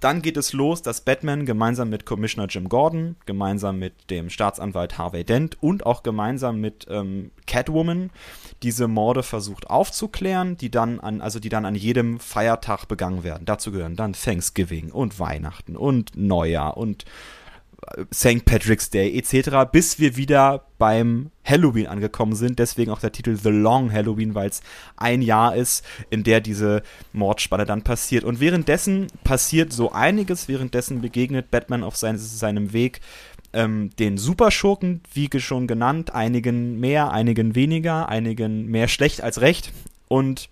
dann 0.00 0.22
geht 0.22 0.36
es 0.36 0.52
los, 0.52 0.82
dass 0.82 1.02
Batman 1.02 1.46
gemeinsam 1.46 1.90
mit 1.90 2.06
Commissioner 2.06 2.48
Jim 2.48 2.68
Gordon, 2.68 3.16
gemeinsam 3.26 3.78
mit 3.78 4.10
dem 4.10 4.30
Staatsanwalt 4.30 4.98
Harvey 4.98 5.24
Dent 5.24 5.62
und 5.62 5.86
auch 5.86 6.02
gemeinsam 6.02 6.60
mit 6.60 6.86
ähm, 6.90 7.30
Catwoman 7.46 8.10
diese 8.62 8.88
Morde 8.88 9.22
versucht 9.22 9.68
aufzuklären, 9.68 10.56
die 10.56 10.70
dann 10.70 11.00
an, 11.00 11.20
also 11.20 11.38
die 11.38 11.50
dann 11.50 11.66
an 11.66 11.74
jedem 11.74 12.18
Feiertag 12.18 12.86
begangen 12.86 13.24
werden. 13.24 13.44
Dazu 13.44 13.72
gehören 13.72 13.96
dann 13.96 14.14
Thanksgiving 14.14 14.90
und 14.90 15.20
Weihnachten 15.20 15.76
und 15.76 16.12
Neujahr 16.16 16.76
und 16.76 17.04
St. 18.12 18.44
Patrick's 18.44 18.90
Day 18.90 19.16
etc., 19.16 19.70
bis 19.70 19.98
wir 19.98 20.16
wieder 20.16 20.66
beim 20.78 21.30
Halloween 21.44 21.86
angekommen 21.86 22.34
sind. 22.34 22.58
Deswegen 22.58 22.90
auch 22.90 23.00
der 23.00 23.12
Titel 23.12 23.36
The 23.36 23.50
Long 23.50 23.92
Halloween, 23.92 24.34
weil 24.34 24.48
es 24.48 24.62
ein 24.96 25.22
Jahr 25.22 25.56
ist, 25.56 25.84
in 26.10 26.22
der 26.22 26.40
diese 26.40 26.82
Mordspanne 27.12 27.66
dann 27.66 27.82
passiert. 27.82 28.24
Und 28.24 28.40
währenddessen 28.40 29.08
passiert 29.24 29.72
so 29.72 29.92
einiges. 29.92 30.48
Währenddessen 30.48 31.00
begegnet 31.00 31.50
Batman 31.50 31.82
auf 31.82 31.96
sein, 31.96 32.18
seinem 32.18 32.72
Weg 32.72 33.00
ähm, 33.52 33.90
den 33.98 34.18
Superschurken, 34.18 35.00
wie 35.12 35.28
schon 35.40 35.66
genannt, 35.66 36.14
einigen 36.14 36.78
mehr, 36.78 37.10
einigen 37.12 37.54
weniger, 37.54 38.08
einigen 38.08 38.66
mehr 38.66 38.88
schlecht 38.88 39.22
als 39.22 39.40
recht. 39.40 39.72
Und 40.08 40.48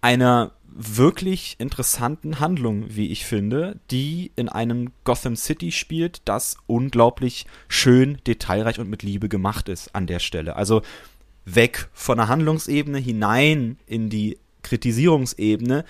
einer 0.00 0.52
wirklich 0.76 1.56
interessanten 1.58 2.40
Handlung, 2.40 2.84
wie 2.88 3.10
ich 3.10 3.24
finde, 3.24 3.78
die 3.90 4.32
in 4.36 4.48
einem 4.48 4.90
Gotham 5.04 5.36
City 5.36 5.70
spielt, 5.70 6.22
das 6.24 6.56
unglaublich 6.66 7.46
schön, 7.68 8.18
detailreich 8.26 8.80
und 8.80 8.90
mit 8.90 9.02
Liebe 9.02 9.28
gemacht 9.28 9.68
ist 9.68 9.94
an 9.94 10.06
der 10.06 10.18
Stelle. 10.18 10.56
Also 10.56 10.82
weg 11.44 11.88
von 11.92 12.18
der 12.18 12.28
Handlungsebene 12.28 12.98
hinein 12.98 13.78
in 13.86 14.10
die 14.10 14.38
Kritisierungsebene. 14.64 15.84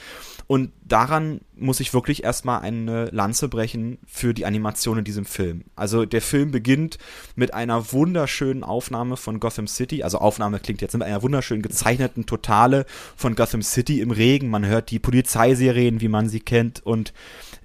Und 0.46 0.72
daran 0.84 1.40
muss 1.56 1.80
ich 1.80 1.94
wirklich 1.94 2.22
erstmal 2.22 2.60
eine 2.60 3.06
Lanze 3.06 3.48
brechen 3.48 3.98
für 4.06 4.34
die 4.34 4.44
Animation 4.44 4.98
in 4.98 5.04
diesem 5.04 5.24
Film. 5.24 5.64
Also 5.74 6.04
der 6.04 6.20
Film 6.20 6.50
beginnt 6.50 6.98
mit 7.34 7.54
einer 7.54 7.92
wunderschönen 7.92 8.62
Aufnahme 8.62 9.16
von 9.16 9.40
Gotham 9.40 9.66
City. 9.66 10.02
Also 10.02 10.18
Aufnahme 10.18 10.60
klingt 10.60 10.82
jetzt 10.82 10.92
mit 10.92 11.02
einer 11.02 11.22
wunderschönen 11.22 11.62
gezeichneten 11.62 12.26
Totale 12.26 12.84
von 13.16 13.36
Gotham 13.36 13.62
City 13.62 14.02
im 14.02 14.10
Regen. 14.10 14.50
Man 14.50 14.66
hört 14.66 14.90
die 14.90 14.98
Polizeiserien, 14.98 16.02
wie 16.02 16.08
man 16.08 16.28
sie 16.28 16.40
kennt. 16.40 16.84
Und 16.84 17.14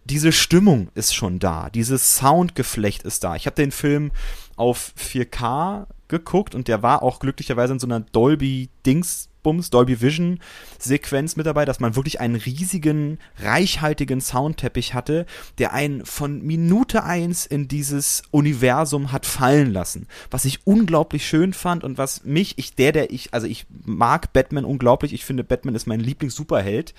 diese 0.06 0.32
Stimmung 0.32 0.90
ist 0.96 1.14
schon 1.14 1.40
da. 1.40 1.70
Dieses 1.70 2.16
Soundgeflecht 2.16 3.04
ist 3.04 3.26
da. 3.26 3.36
Ich 3.36 3.46
habe 3.46 3.56
den 3.56 3.72
Film 3.72 4.12
auf 4.56 4.94
4K 4.98 5.88
geguckt 6.08 6.56
und 6.56 6.68
der 6.68 6.82
war 6.82 7.04
auch 7.04 7.20
glücklicherweise 7.20 7.74
in 7.74 7.80
so 7.80 7.88
einer 7.88 8.00
Dolby-Dings 8.00 9.29
Bums, 9.44 9.70
Dolby 9.70 10.02
Vision 10.02 10.40
Sequenz 10.78 11.36
mit 11.36 11.46
dabei, 11.46 11.66
dass 11.66 11.80
man 11.80 11.96
wirklich 11.96 12.20
einen 12.20 12.36
riesigen, 12.36 13.20
reichhaltigen 13.38 14.22
Soundteppich 14.22 14.94
hatte, 14.94 15.26
der 15.58 15.74
einen 15.74 16.06
von 16.06 16.42
Minute 16.42 17.04
eins 17.04 17.46
in 17.46 17.68
dieses 17.68 18.24
Universum 18.32 19.12
hat 19.12 19.26
fallen 19.26 19.72
lassen. 19.72 20.08
Was 20.32 20.46
ich 20.46 20.66
unglaublich 20.66 21.28
schön 21.28 21.54
fand 21.54 21.84
und 21.84 21.98
was 21.98 22.24
mich, 22.24 22.58
ich, 22.58 22.76
der, 22.76 22.92
der 22.92 23.12
ich, 23.12 23.34
also 23.34 23.48
ich 23.48 23.66
mag 23.86 24.34
Batman 24.34 24.66
unglaublich, 24.66 25.14
ich 25.14 25.26
finde 25.26 25.44
Batman 25.44 25.76
ist 25.76 25.88
mein 25.88 26.00
Lieblings-Superheld. 26.00 26.94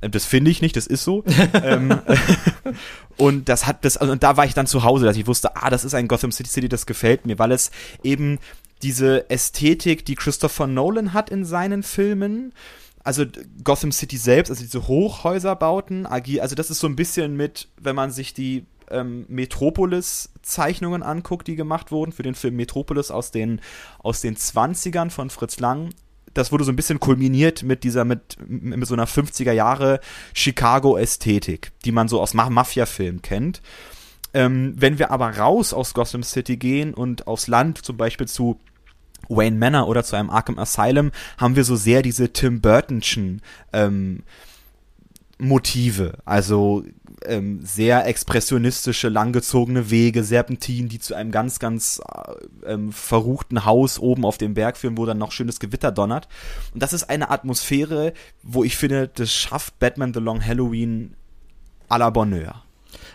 Äh, 0.00 0.10
das 0.10 0.24
finde 0.24 0.50
ich 0.50 0.62
nicht, 0.62 0.76
das 0.76 0.86
ist 0.86 1.04
so. 1.04 1.24
ähm, 1.62 2.00
und 3.16 3.48
das 3.48 3.66
hat 3.66 3.84
das, 3.84 3.96
also, 3.96 4.12
und 4.12 4.22
da 4.22 4.36
war 4.36 4.44
ich 4.44 4.54
dann 4.54 4.66
zu 4.66 4.82
Hause, 4.82 5.06
dass 5.06 5.16
ich 5.16 5.26
wusste, 5.26 5.56
ah, 5.56 5.70
das 5.70 5.84
ist 5.84 5.94
ein 5.94 6.08
Gotham 6.08 6.32
City 6.32 6.50
City, 6.50 6.68
das 6.68 6.86
gefällt 6.86 7.26
mir, 7.26 7.38
weil 7.38 7.52
es 7.52 7.70
eben 8.02 8.38
diese 8.82 9.28
Ästhetik, 9.30 10.04
die 10.04 10.14
Christopher 10.14 10.66
Nolan 10.66 11.12
hat 11.12 11.30
in 11.30 11.44
seinen 11.44 11.82
Filmen. 11.82 12.52
Also 13.02 13.24
Gotham 13.64 13.92
City 13.92 14.16
selbst, 14.16 14.50
also 14.50 14.62
diese 14.62 14.86
Hochhäuserbauten, 14.86 16.06
also 16.06 16.54
das 16.54 16.70
ist 16.70 16.80
so 16.80 16.86
ein 16.86 16.96
bisschen 16.96 17.34
mit, 17.34 17.68
wenn 17.78 17.96
man 17.96 18.10
sich 18.10 18.34
die 18.34 18.66
ähm, 18.90 19.24
Metropolis-Zeichnungen 19.28 21.02
anguckt, 21.02 21.48
die 21.48 21.56
gemacht 21.56 21.92
wurden 21.92 22.12
für 22.12 22.22
den 22.22 22.34
Film 22.34 22.56
Metropolis 22.56 23.10
aus 23.10 23.30
den, 23.30 23.60
aus 24.00 24.20
den 24.20 24.36
20ern 24.36 25.10
von 25.10 25.30
Fritz 25.30 25.60
Lang. 25.60 25.90
Das 26.34 26.52
wurde 26.52 26.64
so 26.64 26.72
ein 26.72 26.76
bisschen 26.76 27.00
kulminiert 27.00 27.62
mit 27.62 27.84
dieser, 27.84 28.04
mit, 28.04 28.36
mit 28.46 28.86
so 28.86 28.94
einer 28.94 29.08
50er 29.08 29.52
Jahre 29.52 30.00
Chicago-Ästhetik, 30.34 31.72
die 31.84 31.92
man 31.92 32.08
so 32.08 32.20
aus 32.20 32.34
Mafia-Filmen 32.34 33.22
kennt. 33.22 33.62
Ähm, 34.32 34.74
wenn 34.76 34.98
wir 34.98 35.10
aber 35.10 35.36
raus 35.36 35.72
aus 35.72 35.92
Gotham 35.92 36.22
City 36.22 36.56
gehen 36.56 36.94
und 36.94 37.26
aufs 37.26 37.48
Land, 37.48 37.78
zum 37.78 37.96
Beispiel 37.96 38.28
zu 38.28 38.60
Wayne 39.30 39.56
Manor 39.56 39.88
oder 39.88 40.04
zu 40.04 40.16
einem 40.16 40.30
Arkham 40.30 40.58
Asylum 40.58 41.12
haben 41.38 41.56
wir 41.56 41.64
so 41.64 41.76
sehr 41.76 42.02
diese 42.02 42.32
Tim 42.32 42.60
Burtonschen 42.60 43.40
ähm, 43.72 44.24
Motive, 45.38 46.18
also 46.24 46.84
ähm, 47.24 47.60
sehr 47.62 48.06
expressionistische, 48.06 49.08
langgezogene 49.08 49.90
Wege, 49.90 50.22
Serpentinen, 50.22 50.88
die 50.88 50.98
zu 50.98 51.14
einem 51.14 51.30
ganz, 51.30 51.58
ganz 51.58 52.00
äh, 52.64 52.72
ähm, 52.72 52.92
verruchten 52.92 53.64
Haus 53.64 53.98
oben 53.98 54.24
auf 54.24 54.38
dem 54.38 54.54
Berg 54.54 54.76
führen, 54.76 54.98
wo 54.98 55.06
dann 55.06 55.18
noch 55.18 55.32
schönes 55.32 55.60
Gewitter 55.60 55.92
donnert. 55.92 56.28
Und 56.74 56.82
das 56.82 56.92
ist 56.92 57.08
eine 57.10 57.30
Atmosphäre, 57.30 58.12
wo 58.42 58.64
ich 58.64 58.76
finde, 58.76 59.08
das 59.08 59.32
schafft 59.32 59.78
Batman 59.78 60.14
The 60.14 60.20
Long 60.20 60.44
Halloween 60.44 61.14
à 61.88 61.98
la 61.98 62.10
Bonheur. 62.10 62.62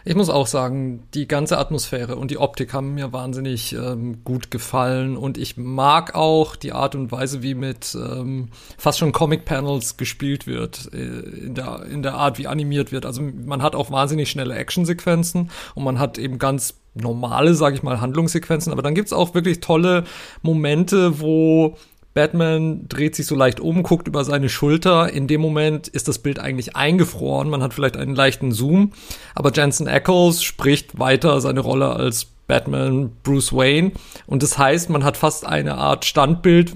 Ich 0.08 0.16
muss 0.16 0.30
auch 0.30 0.46
sagen, 0.46 1.02
die 1.16 1.28
ganze 1.28 1.58
Atmosphäre 1.58 2.16
und 2.16 2.30
die 2.30 2.38
Optik 2.38 2.74
haben 2.74 2.94
mir 2.94 3.12
wahnsinnig 3.12 3.74
ähm, 3.74 4.24
gut 4.24 4.52
gefallen 4.52 5.18
und 5.18 5.36
ich 5.40 5.58
mag 5.58 6.14
auch 6.14 6.56
die 6.56 6.74
Art 6.74 6.94
und 6.94 7.12
Weise, 7.12 7.42
wie 7.42 7.56
mit 7.56 7.96
ähm, 7.96 8.50
fast 8.78 9.00
schon 9.00 9.12
Comic-Panels 9.12 9.98
gespielt 9.98 10.46
wird, 10.46 10.94
äh, 10.94 10.98
in, 10.98 11.56
der, 11.56 11.88
in 11.90 12.04
der 12.04 12.14
Art, 12.14 12.38
wie 12.38 12.46
animiert 12.46 12.92
wird. 12.92 13.04
Also 13.04 13.24
man 13.24 13.64
hat 13.64 13.76
auch 13.76 13.90
wahnsinnig 13.90 14.30
schnelle 14.30 14.54
Actionsequenzen 14.54 15.50
und 15.74 15.84
man 15.84 15.98
hat 15.98 16.20
eben 16.20 16.38
ganz 16.38 16.76
normale, 16.94 17.56
sage 17.56 17.76
ich 17.76 17.82
mal, 17.82 18.00
Handlungssequenzen, 18.00 18.72
aber 18.72 18.84
dann 18.84 18.94
gibt's 18.94 19.12
auch 19.12 19.34
wirklich 19.34 19.60
tolle 19.60 20.04
Momente, 20.44 21.20
wo 21.20 21.78
Batman 22.16 22.88
dreht 22.88 23.14
sich 23.14 23.26
so 23.26 23.36
leicht 23.36 23.60
um, 23.60 23.84
guckt 23.84 24.08
über 24.08 24.24
seine 24.24 24.48
Schulter. 24.48 25.12
In 25.12 25.28
dem 25.28 25.42
Moment 25.42 25.90
ist 25.90 26.08
das 26.08 26.18
Bild 26.18 26.40
eigentlich 26.40 26.76
eingefroren. 26.76 27.50
Man 27.50 27.62
hat 27.62 27.74
vielleicht 27.74 27.98
einen 27.98 28.16
leichten 28.16 28.54
Zoom. 28.54 28.94
Aber 29.36 29.52
Jensen 29.54 29.90
Ackles 29.90 30.42
spricht 30.42 30.98
weiter 30.98 31.42
seine 31.42 31.60
Rolle 31.60 31.90
als 31.90 32.28
Batman 32.48 33.12
Bruce 33.24 33.54
Wayne. 33.54 33.92
Und 34.28 34.44
das 34.44 34.58
heißt, 34.58 34.90
man 34.90 35.04
hat 35.04 35.18
fast 35.18 35.46
eine 35.46 35.78
Art 35.78 36.06
Standbild, 36.06 36.76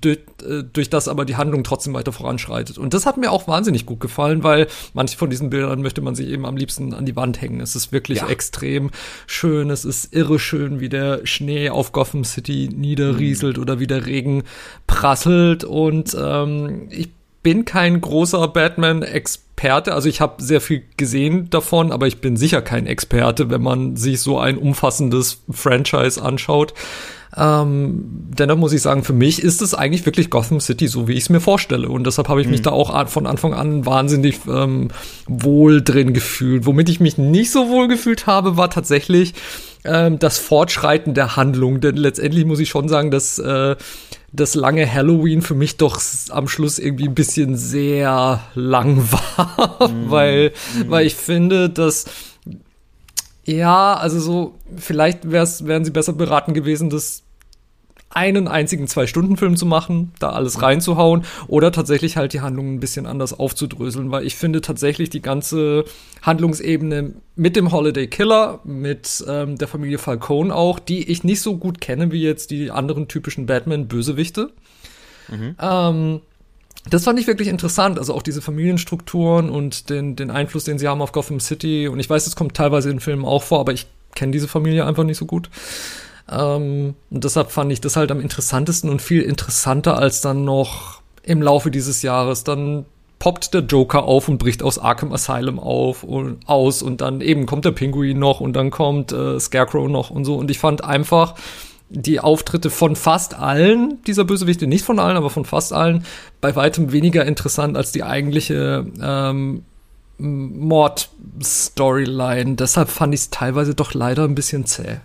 durch, 0.00 0.18
äh, 0.42 0.62
durch 0.72 0.90
das 0.90 1.08
aber 1.08 1.24
die 1.24 1.36
Handlung 1.36 1.64
trotzdem 1.64 1.94
weiter 1.94 2.12
voranschreitet. 2.12 2.78
Und 2.78 2.94
das 2.94 3.06
hat 3.06 3.16
mir 3.16 3.30
auch 3.30 3.48
wahnsinnig 3.48 3.86
gut 3.86 4.00
gefallen, 4.00 4.42
weil 4.42 4.66
manche 4.94 5.16
von 5.16 5.30
diesen 5.30 5.50
Bildern 5.50 5.82
möchte 5.82 6.00
man 6.00 6.14
sich 6.14 6.28
eben 6.28 6.44
am 6.44 6.56
liebsten 6.56 6.94
an 6.94 7.06
die 7.06 7.16
Wand 7.16 7.40
hängen. 7.40 7.60
Es 7.60 7.76
ist 7.76 7.92
wirklich 7.92 8.18
ja. 8.18 8.28
extrem 8.28 8.90
schön. 9.26 9.70
Es 9.70 9.84
ist 9.84 10.14
irre 10.14 10.38
schön, 10.38 10.80
wie 10.80 10.88
der 10.88 11.26
Schnee 11.26 11.70
auf 11.70 11.92
Gotham 11.92 12.24
City 12.24 12.68
niederrieselt 12.72 13.56
mhm. 13.56 13.62
oder 13.62 13.80
wie 13.80 13.86
der 13.86 14.06
Regen 14.06 14.42
prasselt. 14.86 15.64
Und 15.64 16.16
ähm, 16.18 16.88
ich 16.90 17.08
bin 17.42 17.64
kein 17.64 18.00
großer 18.00 18.48
Batman-Experte. 18.48 19.45
Also 19.64 20.08
ich 20.08 20.20
habe 20.20 20.42
sehr 20.42 20.60
viel 20.60 20.82
gesehen 20.96 21.50
davon, 21.50 21.90
aber 21.90 22.06
ich 22.06 22.20
bin 22.20 22.36
sicher 22.36 22.62
kein 22.62 22.86
Experte, 22.86 23.50
wenn 23.50 23.62
man 23.62 23.96
sich 23.96 24.20
so 24.20 24.38
ein 24.38 24.58
umfassendes 24.58 25.42
Franchise 25.50 26.22
anschaut. 26.22 26.74
Ähm, 27.36 28.02
dennoch 28.38 28.56
muss 28.56 28.72
ich 28.72 28.80
sagen, 28.80 29.02
für 29.02 29.12
mich 29.12 29.42
ist 29.42 29.60
es 29.60 29.74
eigentlich 29.74 30.06
wirklich 30.06 30.30
Gotham 30.30 30.60
City, 30.60 30.88
so 30.88 31.06
wie 31.06 31.12
ich 31.12 31.24
es 31.24 31.28
mir 31.28 31.40
vorstelle. 31.40 31.88
Und 31.88 32.06
deshalb 32.06 32.28
habe 32.28 32.40
ich 32.40 32.48
mich 32.48 32.60
mhm. 32.60 32.64
da 32.64 32.70
auch 32.70 33.08
von 33.08 33.26
Anfang 33.26 33.52
an 33.52 33.84
wahnsinnig 33.84 34.40
ähm, 34.48 34.88
wohl 35.26 35.82
drin 35.82 36.14
gefühlt. 36.14 36.64
Womit 36.64 36.88
ich 36.88 37.00
mich 37.00 37.18
nicht 37.18 37.50
so 37.50 37.68
wohl 37.68 37.88
gefühlt 37.88 38.26
habe, 38.26 38.56
war 38.56 38.70
tatsächlich 38.70 39.34
ähm, 39.84 40.18
das 40.18 40.38
Fortschreiten 40.38 41.12
der 41.14 41.36
Handlung. 41.36 41.80
Denn 41.80 41.96
letztendlich 41.96 42.46
muss 42.46 42.60
ich 42.60 42.68
schon 42.68 42.88
sagen, 42.88 43.10
dass 43.10 43.38
äh, 43.38 43.76
das 44.36 44.54
lange 44.54 44.90
Halloween 44.92 45.42
für 45.42 45.54
mich 45.54 45.76
doch 45.76 46.00
am 46.30 46.48
Schluss 46.48 46.78
irgendwie 46.78 47.08
ein 47.08 47.14
bisschen 47.14 47.56
sehr 47.56 48.40
lang 48.54 49.02
war, 49.10 49.88
mm. 49.88 50.10
weil, 50.10 50.50
mm. 50.50 50.90
weil 50.90 51.06
ich 51.06 51.14
finde, 51.14 51.70
dass 51.70 52.06
ja, 53.44 53.94
also 53.94 54.18
so, 54.18 54.54
vielleicht 54.76 55.30
wär's, 55.30 55.66
wären 55.66 55.84
sie 55.84 55.92
besser 55.92 56.12
beraten 56.12 56.52
gewesen, 56.52 56.90
das 56.90 57.22
einen 58.16 58.48
einzigen 58.48 58.88
Zwei-Stunden-Film 58.88 59.58
zu 59.58 59.66
machen, 59.66 60.12
da 60.18 60.30
alles 60.30 60.62
reinzuhauen 60.62 61.26
oder 61.48 61.70
tatsächlich 61.70 62.16
halt 62.16 62.32
die 62.32 62.40
Handlung 62.40 62.72
ein 62.72 62.80
bisschen 62.80 63.04
anders 63.04 63.38
aufzudröseln, 63.38 64.10
weil 64.10 64.24
ich 64.24 64.36
finde 64.36 64.62
tatsächlich 64.62 65.10
die 65.10 65.20
ganze 65.20 65.84
Handlungsebene 66.22 67.12
mit 67.34 67.56
dem 67.56 67.72
Holiday 67.72 68.06
Killer, 68.06 68.60
mit 68.64 69.22
ähm, 69.28 69.58
der 69.58 69.68
Familie 69.68 69.98
Falcone 69.98 70.54
auch, 70.54 70.78
die 70.78 71.10
ich 71.10 71.24
nicht 71.24 71.42
so 71.42 71.58
gut 71.58 71.82
kenne 71.82 72.10
wie 72.10 72.22
jetzt 72.22 72.50
die 72.50 72.70
anderen 72.70 73.06
typischen 73.06 73.44
Batman-Bösewichte. 73.44 74.50
Mhm. 75.28 75.54
Ähm, 75.60 76.20
das 76.88 77.04
fand 77.04 77.20
ich 77.20 77.26
wirklich 77.26 77.48
interessant, 77.48 77.98
also 77.98 78.14
auch 78.14 78.22
diese 78.22 78.40
Familienstrukturen 78.40 79.50
und 79.50 79.90
den, 79.90 80.16
den 80.16 80.30
Einfluss, 80.30 80.64
den 80.64 80.78
sie 80.78 80.88
haben 80.88 81.02
auf 81.02 81.12
Gotham 81.12 81.40
City. 81.40 81.88
Und 81.88 82.00
ich 82.00 82.08
weiß, 82.08 82.26
es 82.26 82.34
kommt 82.34 82.54
teilweise 82.54 82.90
in 82.90 83.00
Filmen 83.00 83.26
auch 83.26 83.42
vor, 83.42 83.60
aber 83.60 83.74
ich 83.74 83.86
kenne 84.14 84.32
diese 84.32 84.48
Familie 84.48 84.86
einfach 84.86 85.04
nicht 85.04 85.18
so 85.18 85.26
gut. 85.26 85.50
Ähm, 86.30 86.94
und 87.10 87.24
deshalb 87.24 87.50
fand 87.50 87.72
ich 87.72 87.80
das 87.80 87.96
halt 87.96 88.10
am 88.10 88.20
interessantesten 88.20 88.90
und 88.90 89.02
viel 89.02 89.22
interessanter 89.22 89.96
als 89.96 90.20
dann 90.20 90.44
noch 90.44 91.00
im 91.22 91.42
Laufe 91.42 91.70
dieses 91.70 92.02
Jahres. 92.02 92.44
Dann 92.44 92.84
poppt 93.18 93.54
der 93.54 93.62
Joker 93.62 94.04
auf 94.04 94.28
und 94.28 94.38
bricht 94.38 94.62
aus 94.62 94.78
Arkham 94.78 95.12
Asylum 95.12 95.58
auf 95.58 96.04
und 96.04 96.38
aus 96.46 96.82
und 96.82 97.00
dann 97.00 97.20
eben 97.20 97.46
kommt 97.46 97.64
der 97.64 97.72
Pinguin 97.72 98.18
noch 98.18 98.40
und 98.40 98.54
dann 98.54 98.70
kommt 98.70 99.12
äh, 99.12 99.40
Scarecrow 99.40 99.88
noch 99.88 100.10
und 100.10 100.24
so. 100.24 100.36
Und 100.36 100.50
ich 100.50 100.58
fand 100.58 100.84
einfach 100.84 101.34
die 101.88 102.20
Auftritte 102.20 102.68
von 102.70 102.96
fast 102.96 103.38
allen 103.38 104.02
dieser 104.06 104.24
Bösewichte, 104.24 104.66
nicht 104.66 104.84
von 104.84 104.98
allen, 104.98 105.16
aber 105.16 105.30
von 105.30 105.44
fast 105.44 105.72
allen, 105.72 106.04
bei 106.40 106.56
weitem 106.56 106.90
weniger 106.92 107.24
interessant 107.24 107.76
als 107.76 107.92
die 107.92 108.02
eigentliche 108.02 108.84
ähm, 109.00 109.62
Mord-Storyline. 110.18 112.56
Deshalb 112.56 112.88
fand 112.88 113.14
ich 113.14 113.20
es 113.20 113.30
teilweise 113.30 113.76
doch 113.76 113.94
leider 113.94 114.24
ein 114.24 114.34
bisschen 114.34 114.66
zäh. 114.66 114.96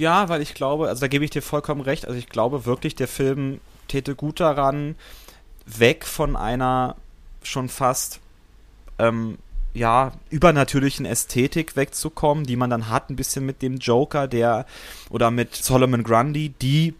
Ja, 0.00 0.30
weil 0.30 0.40
ich 0.40 0.54
glaube, 0.54 0.88
also 0.88 1.02
da 1.02 1.08
gebe 1.08 1.26
ich 1.26 1.30
dir 1.30 1.42
vollkommen 1.42 1.82
recht, 1.82 2.06
also 2.06 2.18
ich 2.18 2.30
glaube 2.30 2.64
wirklich, 2.64 2.94
der 2.94 3.06
Film 3.06 3.60
täte 3.86 4.14
gut 4.14 4.40
daran, 4.40 4.94
weg 5.66 6.06
von 6.06 6.36
einer 6.36 6.96
schon 7.42 7.68
fast 7.68 8.18
ähm, 8.98 9.36
ja, 9.74 10.12
übernatürlichen 10.30 11.04
Ästhetik 11.04 11.76
wegzukommen, 11.76 12.46
die 12.46 12.56
man 12.56 12.70
dann 12.70 12.88
hat, 12.88 13.10
ein 13.10 13.16
bisschen 13.16 13.44
mit 13.44 13.60
dem 13.60 13.76
Joker, 13.76 14.26
der 14.26 14.64
oder 15.10 15.30
mit 15.30 15.54
Solomon 15.54 16.02
Grundy, 16.02 16.48
die 16.48 16.94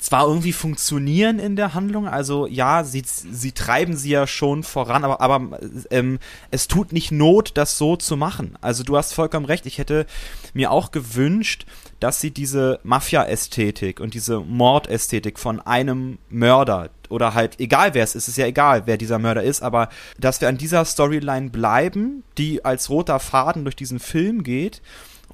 zwar 0.00 0.26
irgendwie 0.26 0.52
funktionieren 0.52 1.38
in 1.38 1.56
der 1.56 1.74
Handlung, 1.74 2.08
also 2.08 2.46
ja, 2.46 2.84
sie, 2.84 3.02
sie 3.04 3.52
treiben 3.52 3.96
sie 3.96 4.10
ja 4.10 4.26
schon 4.26 4.62
voran, 4.62 5.04
aber, 5.04 5.20
aber 5.20 5.58
ähm, 5.90 6.18
es 6.50 6.68
tut 6.68 6.92
nicht 6.92 7.12
Not, 7.12 7.52
das 7.54 7.76
so 7.76 7.96
zu 7.96 8.16
machen. 8.16 8.56
Also 8.60 8.84
du 8.84 8.96
hast 8.96 9.12
vollkommen 9.12 9.46
recht, 9.46 9.66
ich 9.66 9.78
hätte 9.78 10.06
mir 10.54 10.70
auch 10.70 10.92
gewünscht, 10.92 11.66
dass 12.00 12.20
sie 12.20 12.30
diese 12.30 12.80
Mafia-Ästhetik 12.84 14.00
und 14.00 14.14
diese 14.14 14.40
Mordästhetik 14.40 15.38
von 15.38 15.60
einem 15.60 16.18
Mörder 16.30 16.90
oder 17.08 17.34
halt 17.34 17.60
egal 17.60 17.92
wer 17.94 18.04
es 18.04 18.14
ist, 18.14 18.28
ist 18.28 18.38
ja 18.38 18.46
egal, 18.46 18.86
wer 18.86 18.96
dieser 18.96 19.18
Mörder 19.18 19.42
ist, 19.42 19.62
aber 19.62 19.88
dass 20.18 20.40
wir 20.40 20.48
an 20.48 20.58
dieser 20.58 20.84
Storyline 20.84 21.50
bleiben, 21.50 22.24
die 22.38 22.64
als 22.64 22.88
roter 22.88 23.20
Faden 23.20 23.64
durch 23.64 23.76
diesen 23.76 24.00
Film 24.00 24.42
geht, 24.42 24.80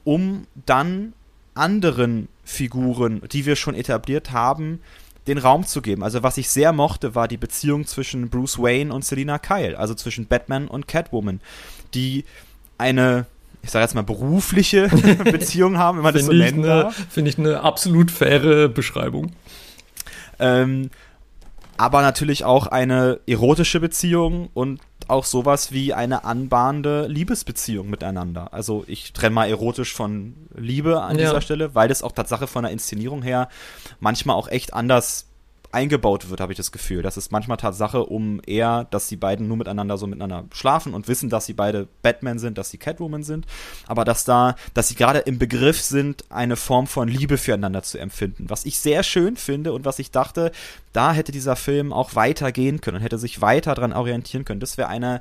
um 0.05 0.47
dann 0.67 1.13
anderen 1.55 2.29
Figuren, 2.49 3.21
die 3.31 3.45
wir 3.45 3.57
schon 3.57 3.75
etabliert 3.75 4.33
haben, 4.33 4.81
den 5.27 5.37
Raum 5.37 5.67
zu 5.67 5.83
geben. 5.83 6.03
Also 6.03 6.23
was 6.23 6.39
ich 6.39 6.49
sehr 6.49 6.73
mochte, 6.73 7.15
war 7.15 7.29
die 7.29 7.37
Beziehung 7.37 7.87
zwischen 7.87 8.31
Bruce 8.31 8.59
Wayne 8.59 8.93
und 8.93 9.05
Selina 9.05 9.39
Kyle, 9.39 9.79
also 9.79 9.95
zwischen 9.95 10.27
Batman 10.27 10.67
und 10.67 10.89
Catwoman, 10.89 11.41
die 11.93 12.25
eine 12.79 13.27
ich 13.61 13.71
sage 13.71 13.83
jetzt 13.83 13.95
mal 13.95 14.03
berufliche 14.03 14.89
Beziehung 15.25 15.79
haben, 15.79 15.99
wenn 15.99 16.05
man 16.05 16.15
das 16.15 16.27
so 16.27 16.33
darf. 16.63 16.95
Finde 17.11 17.31
ich 17.31 17.39
eine 17.39 17.61
absolut 17.61 18.11
faire 18.11 18.69
Beschreibung. 18.69 19.33
Ähm, 20.39 20.91
aber 21.77 22.01
natürlich 22.01 22.45
auch 22.45 22.69
eine 22.69 23.19
erotische 23.27 23.81
Beziehung 23.81 24.49
und 24.55 24.81
auch 25.09 25.25
sowas 25.25 25.73
wie 25.73 25.95
eine 25.95 26.25
anbahnende 26.25 27.07
Liebesbeziehung 27.07 27.89
miteinander. 27.89 28.53
Also 28.53 28.85
ich 28.87 29.13
trenne 29.13 29.35
mal 29.35 29.49
erotisch 29.49 29.95
von 29.95 30.35
Liebe 30.55 31.03
an 31.03 31.19
ja. 31.19 31.27
dieser 31.27 31.41
Stelle, 31.41 31.75
weil 31.75 31.89
das 31.89 32.03
auch 32.03 32.13
Tatsache 32.13 32.47
von 32.47 32.63
der 32.63 32.73
Inszenierung 32.73 33.23
her 33.23 33.49
manchmal 34.01 34.37
auch 34.37 34.49
echt 34.49 34.75
anders 34.75 35.28
eingebaut 35.71 36.31
wird, 36.31 36.41
habe 36.41 36.53
ich 36.53 36.57
das 36.57 36.73
Gefühl. 36.73 37.03
Das 37.03 37.17
ist 37.17 37.31
manchmal 37.31 37.59
Tatsache, 37.59 38.05
um 38.05 38.41
eher, 38.47 38.85
dass 38.91 39.09
die 39.09 39.17
beiden 39.17 39.49
nur 39.49 39.59
miteinander 39.59 39.99
so 39.99 40.07
miteinander 40.07 40.45
schlafen 40.53 40.95
und 40.95 41.09
wissen, 41.09 41.29
dass 41.29 41.47
sie 41.47 41.53
beide 41.53 41.89
Batman 42.03 42.39
sind, 42.39 42.57
dass 42.57 42.71
sie 42.71 42.79
Catwoman 42.79 43.23
sind, 43.23 43.47
aber 43.87 44.05
dass 44.05 44.25
da, 44.25 44.57
dass 44.73 44.89
sie 44.89 44.95
gerade 44.95 45.21
im 45.21 45.39
Begriff 45.39 45.81
sind, 45.81 46.25
eine 46.31 46.57
Form 46.57 46.87
von 46.87 47.09
Liebe 47.09 47.37
füreinander 47.37 47.83
zu 47.83 47.99
empfinden. 47.99 48.49
Was 48.49 48.65
ich 48.65 48.79
sehr 48.79 49.03
schön 49.03 49.37
finde 49.37 49.73
und 49.73 49.85
was 49.85 49.99
ich 49.99 50.11
dachte, 50.11 50.53
da 50.93 51.13
hätte 51.13 51.33
dieser 51.33 51.57
Film 51.57 51.93
auch 51.93 52.15
weiter 52.15 52.51
gehen 52.51 52.81
können 52.81 52.97
und 52.97 53.03
hätte 53.03 53.19
sich 53.19 53.43
weiter 53.43 53.75
dran 53.75 53.93
orientieren 53.93 54.47
können. 54.47 54.61
Das 54.61 54.79
wäre 54.79 54.89
eine, 54.89 55.21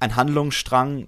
ein 0.00 0.16
Handlungsstrang, 0.16 1.06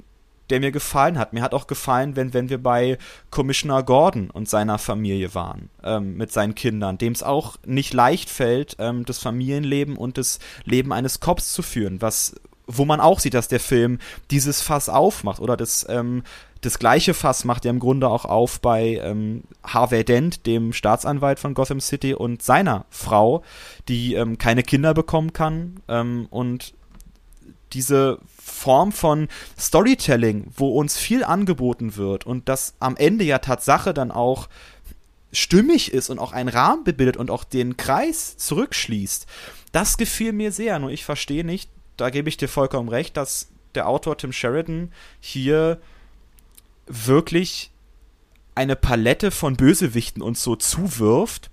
der 0.50 0.60
mir 0.60 0.72
gefallen 0.72 1.18
hat. 1.18 1.32
Mir 1.32 1.42
hat 1.42 1.54
auch 1.54 1.66
gefallen, 1.66 2.16
wenn, 2.16 2.34
wenn 2.34 2.48
wir 2.48 2.62
bei 2.62 2.98
Commissioner 3.30 3.82
Gordon 3.82 4.30
und 4.30 4.48
seiner 4.48 4.78
Familie 4.78 5.34
waren, 5.34 5.70
ähm, 5.82 6.16
mit 6.16 6.32
seinen 6.32 6.54
Kindern, 6.54 6.98
dem 6.98 7.12
es 7.12 7.22
auch 7.22 7.56
nicht 7.64 7.94
leicht 7.94 8.30
fällt, 8.30 8.76
ähm, 8.78 9.04
das 9.04 9.18
Familienleben 9.18 9.96
und 9.96 10.18
das 10.18 10.38
Leben 10.64 10.92
eines 10.92 11.20
Cops 11.20 11.52
zu 11.52 11.62
führen, 11.62 12.00
was, 12.00 12.34
wo 12.66 12.84
man 12.84 13.00
auch 13.00 13.20
sieht, 13.20 13.34
dass 13.34 13.48
der 13.48 13.60
Film 13.60 13.98
dieses 14.30 14.60
Fass 14.60 14.88
aufmacht 14.88 15.40
oder 15.40 15.56
das, 15.56 15.86
ähm, 15.88 16.22
das 16.60 16.78
gleiche 16.78 17.14
Fass 17.14 17.44
macht 17.44 17.64
er 17.64 17.70
im 17.70 17.78
Grunde 17.78 18.08
auch 18.08 18.24
auf 18.24 18.60
bei 18.60 19.00
ähm, 19.02 19.44
Harvey 19.62 20.04
Dent, 20.04 20.46
dem 20.46 20.72
Staatsanwalt 20.72 21.38
von 21.38 21.54
Gotham 21.54 21.80
City 21.80 22.14
und 22.14 22.42
seiner 22.42 22.84
Frau, 22.90 23.42
die 23.88 24.14
ähm, 24.14 24.38
keine 24.38 24.62
Kinder 24.62 24.92
bekommen 24.92 25.32
kann 25.32 25.80
ähm, 25.88 26.26
und 26.30 26.74
diese 27.72 28.18
Form 28.48 28.92
von 28.92 29.28
Storytelling, 29.58 30.46
wo 30.56 30.70
uns 30.78 30.96
viel 30.96 31.24
angeboten 31.24 31.96
wird 31.96 32.26
und 32.26 32.48
das 32.48 32.74
am 32.80 32.96
Ende 32.96 33.24
ja 33.24 33.38
Tatsache 33.38 33.94
dann 33.94 34.10
auch 34.10 34.48
stimmig 35.32 35.92
ist 35.92 36.10
und 36.10 36.18
auch 36.18 36.32
einen 36.32 36.48
Rahmen 36.48 36.84
bildet 36.84 37.16
und 37.16 37.30
auch 37.30 37.44
den 37.44 37.76
Kreis 37.76 38.36
zurückschließt, 38.36 39.26
das 39.72 39.96
gefiel 39.98 40.32
mir 40.32 40.52
sehr. 40.52 40.78
Nur 40.78 40.90
ich 40.90 41.04
verstehe 41.04 41.44
nicht, 41.44 41.70
da 41.96 42.10
gebe 42.10 42.28
ich 42.28 42.36
dir 42.36 42.48
vollkommen 42.48 42.88
recht, 42.88 43.16
dass 43.16 43.48
der 43.74 43.88
Autor 43.88 44.16
Tim 44.16 44.32
Sheridan 44.32 44.92
hier 45.20 45.78
wirklich 46.86 47.70
eine 48.54 48.76
Palette 48.76 49.30
von 49.30 49.56
Bösewichten 49.56 50.22
uns 50.22 50.42
so 50.42 50.56
zuwirft, 50.56 51.50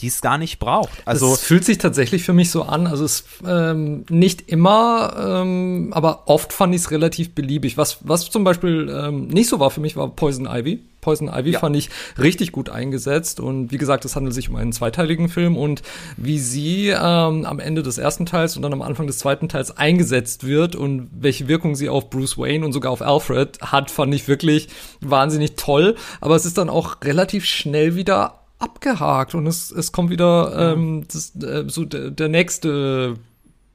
die 0.00 0.08
es 0.08 0.20
gar 0.20 0.38
nicht 0.38 0.58
braucht. 0.58 0.90
Also 1.04 1.32
es 1.32 1.42
fühlt 1.42 1.64
sich 1.64 1.78
tatsächlich 1.78 2.24
für 2.24 2.32
mich 2.32 2.50
so 2.50 2.62
an. 2.62 2.86
Also 2.86 3.04
es 3.04 3.24
ähm, 3.46 4.04
nicht 4.08 4.48
immer, 4.48 5.42
ähm, 5.42 5.92
aber 5.92 6.28
oft 6.28 6.52
fand 6.52 6.74
ich 6.74 6.82
es 6.82 6.90
relativ 6.90 7.34
beliebig. 7.34 7.76
Was 7.76 7.98
was 8.00 8.30
zum 8.30 8.44
Beispiel 8.44 8.88
ähm, 8.94 9.28
nicht 9.28 9.48
so 9.48 9.60
war 9.60 9.70
für 9.70 9.80
mich 9.80 9.96
war 9.96 10.08
Poison 10.08 10.46
Ivy. 10.46 10.80
Poison 11.04 11.28
Ivy 11.28 11.50
ja. 11.50 11.58
fand 11.58 11.76
ich 11.76 11.90
richtig 12.18 12.50
gut 12.50 12.70
eingesetzt 12.70 13.38
und 13.38 13.70
wie 13.70 13.76
gesagt, 13.76 14.06
es 14.06 14.16
handelt 14.16 14.34
sich 14.34 14.48
um 14.48 14.56
einen 14.56 14.72
zweiteiligen 14.72 15.28
Film 15.28 15.56
und 15.58 15.82
wie 16.16 16.38
sie 16.38 16.88
ähm, 16.88 17.44
am 17.44 17.60
Ende 17.60 17.82
des 17.82 17.98
ersten 17.98 18.24
Teils 18.24 18.56
und 18.56 18.62
dann 18.62 18.72
am 18.72 18.80
Anfang 18.80 19.06
des 19.06 19.18
zweiten 19.18 19.50
Teils 19.50 19.76
eingesetzt 19.76 20.46
wird 20.46 20.74
und 20.74 21.10
welche 21.12 21.46
Wirkung 21.46 21.76
sie 21.76 21.90
auf 21.90 22.08
Bruce 22.08 22.38
Wayne 22.38 22.64
und 22.64 22.72
sogar 22.72 22.90
auf 22.90 23.02
Alfred 23.02 23.60
hat, 23.60 23.90
fand 23.90 24.14
ich 24.14 24.28
wirklich 24.28 24.68
wahnsinnig 25.02 25.56
toll. 25.56 25.94
Aber 26.22 26.36
es 26.36 26.46
ist 26.46 26.56
dann 26.56 26.70
auch 26.70 26.96
relativ 27.04 27.44
schnell 27.44 27.96
wieder 27.96 28.43
abgehakt 28.64 29.34
und 29.34 29.46
es, 29.46 29.70
es 29.70 29.92
kommt 29.92 30.10
wieder 30.10 30.72
ähm, 30.72 31.04
das, 31.12 31.36
äh, 31.36 31.64
so 31.68 31.84
der, 31.84 32.10
der 32.10 32.28
nächste 32.28 33.16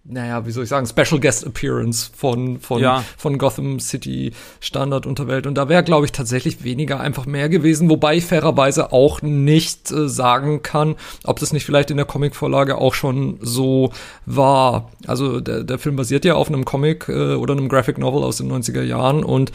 naja, 0.05 0.45
wie 0.45 0.51
soll 0.51 0.63
ich 0.63 0.69
sagen, 0.69 0.87
Special 0.87 1.19
Guest 1.19 1.45
Appearance 1.45 2.09
von, 2.15 2.59
von, 2.59 2.81
ja. 2.81 3.03
von 3.17 3.37
Gotham 3.37 3.79
City 3.79 4.31
Standard 4.59 5.05
Unterwelt. 5.05 5.45
Und 5.45 5.55
da 5.55 5.69
wäre, 5.69 5.83
glaube 5.83 6.05
ich, 6.05 6.11
tatsächlich 6.11 6.63
weniger 6.63 6.99
einfach 6.99 7.27
mehr 7.27 7.47
gewesen, 7.47 7.89
wobei 7.89 8.15
ich 8.15 8.25
fairerweise 8.25 8.91
auch 8.91 9.21
nicht 9.21 9.91
äh, 9.91 10.09
sagen 10.09 10.63
kann, 10.63 10.95
ob 11.25 11.39
das 11.39 11.53
nicht 11.53 11.65
vielleicht 11.65 11.91
in 11.91 11.97
der 11.97 12.07
Comicvorlage 12.07 12.77
auch 12.77 12.95
schon 12.95 13.37
so 13.41 13.91
war. 14.25 14.89
Also 15.05 15.41
der, 15.41 15.63
der 15.63 15.77
Film 15.77 15.95
basiert 15.95 16.25
ja 16.25 16.33
auf 16.33 16.47
einem 16.47 16.65
Comic 16.65 17.07
äh, 17.07 17.35
oder 17.35 17.53
einem 17.53 17.69
Graphic 17.69 17.99
Novel 17.99 18.23
aus 18.23 18.37
den 18.37 18.51
90er 18.51 18.81
Jahren 18.81 19.23
und 19.23 19.51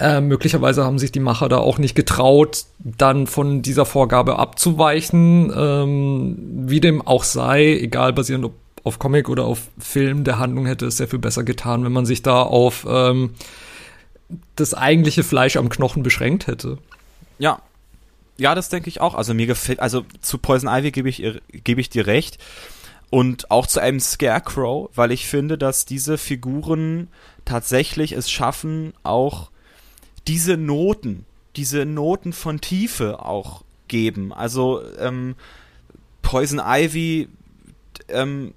äh, 0.00 0.20
möglicherweise 0.20 0.84
haben 0.84 0.98
sich 0.98 1.12
die 1.12 1.20
Macher 1.20 1.48
da 1.48 1.58
auch 1.58 1.78
nicht 1.78 1.94
getraut, 1.94 2.64
dann 2.78 3.26
von 3.26 3.62
dieser 3.62 3.84
Vorgabe 3.84 4.38
abzuweichen. 4.38 5.52
Ähm, 5.54 6.38
wie 6.66 6.80
dem 6.80 7.06
auch 7.06 7.22
sei, 7.22 7.78
egal 7.80 8.12
basierend 8.12 8.46
ob 8.46 8.54
auf 8.82 8.98
Comic 8.98 9.28
oder 9.28 9.44
auf 9.44 9.68
Film 9.78 10.24
der 10.24 10.38
Handlung 10.38 10.64
hätte 10.64 10.86
es 10.86 10.96
sehr 10.96 11.08
viel 11.08 11.18
besser 11.18 11.44
getan, 11.44 11.84
wenn 11.84 11.92
man 11.92 12.06
sich 12.06 12.22
da 12.22 12.42
auf 12.42 12.86
ähm, 12.88 13.34
das 14.56 14.72
eigentliche 14.72 15.22
Fleisch 15.22 15.56
am 15.56 15.68
Knochen 15.68 16.02
beschränkt 16.02 16.46
hätte. 16.46 16.78
Ja. 17.38 17.60
Ja, 18.38 18.54
das 18.54 18.70
denke 18.70 18.88
ich 18.88 19.02
auch. 19.02 19.14
Also 19.14 19.34
mir 19.34 19.46
gefällt, 19.46 19.80
also 19.80 20.06
zu 20.22 20.38
Poison 20.38 20.70
Ivy 20.70 20.92
gebe 20.92 21.10
ich, 21.10 21.22
gebe 21.52 21.80
ich 21.80 21.90
dir 21.90 22.06
recht. 22.06 22.38
Und 23.10 23.50
auch 23.50 23.66
zu 23.66 23.80
einem 23.80 24.00
Scarecrow, 24.00 24.88
weil 24.94 25.12
ich 25.12 25.26
finde, 25.26 25.58
dass 25.58 25.84
diese 25.84 26.16
Figuren 26.16 27.08
tatsächlich 27.44 28.12
es 28.12 28.30
schaffen, 28.30 28.94
auch 29.02 29.49
diese 30.30 30.56
Noten, 30.56 31.26
diese 31.56 31.84
Noten 31.84 32.32
von 32.32 32.60
Tiefe 32.60 33.24
auch 33.24 33.64
geben. 33.88 34.32
Also 34.32 34.80
ähm, 35.00 35.34
Poison 36.22 36.60
Ivy 36.64 37.28
ähm, 38.06 38.52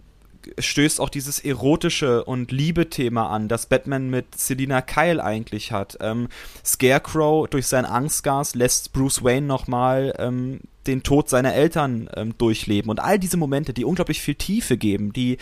stößt 0.57 0.99
auch 0.99 1.09
dieses 1.09 1.39
erotische 1.39 2.23
und 2.23 2.51
Liebe-Thema 2.51 3.29
an, 3.29 3.47
das 3.47 3.65
Batman 3.65 4.09
mit 4.09 4.37
Selina 4.37 4.81
Kyle 4.81 5.23
eigentlich 5.23 5.71
hat. 5.71 5.97
Ähm, 6.01 6.27
Scarecrow 6.65 7.47
durch 7.47 7.67
sein 7.67 7.85
Angstgas 7.85 8.55
lässt 8.55 8.93
Bruce 8.93 9.23
Wayne 9.23 9.47
nochmal 9.47 10.13
ähm, 10.17 10.59
den 10.87 11.03
Tod 11.03 11.29
seiner 11.29 11.53
Eltern 11.53 12.09
ähm, 12.15 12.33
durchleben 12.37 12.89
und 12.89 12.99
all 12.99 13.17
diese 13.17 13.37
Momente, 13.37 13.73
die 13.73 13.85
unglaublich 13.85 14.21
viel 14.21 14.35
Tiefe 14.35 14.77
geben, 14.77 15.13
die, 15.13 15.37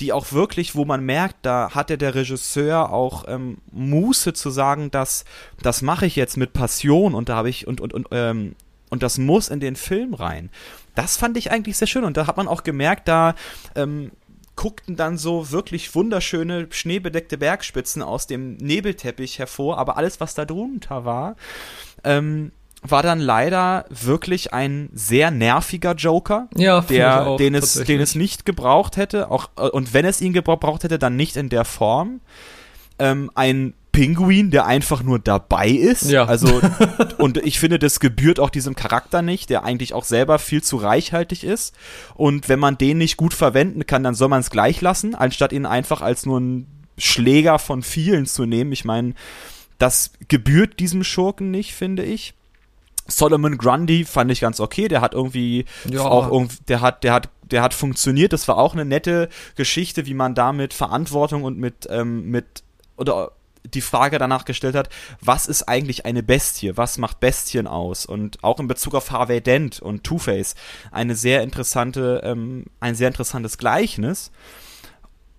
die 0.00 0.12
auch 0.12 0.32
wirklich, 0.32 0.74
wo 0.74 0.84
man 0.84 1.04
merkt, 1.04 1.36
da 1.42 1.70
hat 1.74 1.90
ja 1.90 1.96
der 1.96 2.14
Regisseur 2.14 2.92
auch 2.92 3.24
ähm, 3.26 3.58
Muße 3.72 4.32
zu 4.32 4.50
sagen, 4.50 4.90
dass 4.90 5.24
das 5.62 5.82
mache 5.82 6.06
ich 6.06 6.16
jetzt 6.16 6.36
mit 6.36 6.52
Passion 6.52 7.14
und 7.14 7.28
da 7.28 7.36
habe 7.36 7.48
ich 7.48 7.66
und 7.66 7.80
und 7.80 7.92
und 7.92 8.08
ähm, 8.12 8.54
und 8.90 9.02
das 9.02 9.18
muss 9.18 9.48
in 9.48 9.58
den 9.58 9.74
Film 9.74 10.14
rein. 10.14 10.50
Das 10.94 11.16
fand 11.16 11.36
ich 11.36 11.50
eigentlich 11.50 11.76
sehr 11.76 11.88
schön 11.88 12.04
und 12.04 12.16
da 12.16 12.28
hat 12.28 12.36
man 12.36 12.46
auch 12.46 12.62
gemerkt, 12.62 13.08
da 13.08 13.34
ähm, 13.74 14.12
guckten 14.56 14.96
dann 14.96 15.18
so 15.18 15.50
wirklich 15.50 15.94
wunderschöne 15.94 16.68
schneebedeckte 16.70 17.38
Bergspitzen 17.38 18.02
aus 18.02 18.26
dem 18.26 18.56
Nebelteppich 18.56 19.38
hervor, 19.38 19.78
aber 19.78 19.96
alles, 19.96 20.20
was 20.20 20.34
da 20.34 20.44
drunter 20.44 21.04
war, 21.04 21.36
ähm, 22.04 22.52
war 22.82 23.02
dann 23.02 23.18
leider 23.18 23.86
wirklich 23.88 24.52
ein 24.52 24.90
sehr 24.92 25.30
nerviger 25.30 25.94
Joker, 25.94 26.48
Ja, 26.54 26.82
der, 26.82 27.26
auch, 27.26 27.36
den 27.38 27.54
es, 27.54 27.74
den 27.74 28.00
es 28.00 28.14
nicht 28.14 28.44
gebraucht 28.44 28.98
hätte, 28.98 29.30
auch 29.30 29.48
äh, 29.56 29.68
und 29.68 29.94
wenn 29.94 30.04
es 30.04 30.20
ihn 30.20 30.34
gebraucht 30.34 30.84
hätte, 30.84 30.98
dann 30.98 31.16
nicht 31.16 31.36
in 31.36 31.48
der 31.48 31.64
Form. 31.64 32.20
Ähm, 32.98 33.30
ein 33.34 33.74
Pinguin, 33.94 34.50
der 34.50 34.66
einfach 34.66 35.02
nur 35.04 35.20
dabei 35.20 35.68
ist. 35.68 36.10
Ja. 36.10 36.24
Also 36.26 36.60
und 37.18 37.38
ich 37.38 37.60
finde, 37.60 37.78
das 37.78 38.00
gebührt 38.00 38.40
auch 38.40 38.50
diesem 38.50 38.74
Charakter 38.74 39.22
nicht, 39.22 39.50
der 39.50 39.64
eigentlich 39.64 39.94
auch 39.94 40.04
selber 40.04 40.38
viel 40.40 40.62
zu 40.62 40.76
reichhaltig 40.76 41.44
ist. 41.44 41.74
Und 42.14 42.48
wenn 42.48 42.58
man 42.58 42.76
den 42.76 42.98
nicht 42.98 43.16
gut 43.16 43.32
verwenden 43.32 43.86
kann, 43.86 44.02
dann 44.02 44.14
soll 44.14 44.28
man 44.28 44.40
es 44.40 44.50
gleich 44.50 44.80
lassen, 44.80 45.14
anstatt 45.14 45.52
ihn 45.52 45.64
einfach 45.64 46.02
als 46.02 46.26
nur 46.26 46.38
einen 46.38 46.66
Schläger 46.98 47.58
von 47.60 47.82
vielen 47.82 48.26
zu 48.26 48.46
nehmen. 48.46 48.72
Ich 48.72 48.84
meine, 48.84 49.14
das 49.78 50.10
gebührt 50.28 50.80
diesem 50.80 51.04
Schurken 51.04 51.50
nicht, 51.52 51.72
finde 51.72 52.02
ich. 52.02 52.34
Solomon 53.06 53.58
Grundy 53.58 54.04
fand 54.04 54.30
ich 54.32 54.40
ganz 54.40 54.58
okay. 54.58 54.88
Der 54.88 55.02
hat 55.02 55.14
irgendwie 55.14 55.66
Ja. 55.88 56.00
auch 56.02 56.30
irgendwie, 56.30 56.56
der 56.66 56.80
hat, 56.80 57.04
der 57.04 57.12
hat, 57.12 57.28
der 57.42 57.62
hat 57.62 57.74
funktioniert. 57.74 58.32
Das 58.32 58.48
war 58.48 58.58
auch 58.58 58.72
eine 58.72 58.84
nette 58.84 59.28
Geschichte, 59.54 60.06
wie 60.06 60.14
man 60.14 60.34
da 60.34 60.52
mit 60.52 60.74
Verantwortung 60.74 61.44
und 61.44 61.58
mit, 61.58 61.86
ähm, 61.90 62.30
mit 62.30 62.64
oder 62.96 63.30
die 63.64 63.80
Frage 63.80 64.18
danach 64.18 64.44
gestellt 64.44 64.74
hat, 64.74 64.88
was 65.20 65.46
ist 65.46 65.64
eigentlich 65.64 66.04
eine 66.04 66.22
Bestie? 66.22 66.76
Was 66.76 66.98
macht 66.98 67.20
Bestien 67.20 67.66
aus? 67.66 68.06
Und 68.06 68.42
auch 68.44 68.60
in 68.60 68.68
Bezug 68.68 68.94
auf 68.94 69.10
Harvey 69.10 69.40
Dent 69.40 69.80
und 69.80 70.04
Two-Face 70.04 70.54
eine 70.90 71.14
sehr 71.14 71.42
interessante, 71.42 72.20
ähm, 72.24 72.66
ein 72.80 72.94
sehr 72.94 73.08
interessantes 73.08 73.58
Gleichnis. 73.58 74.30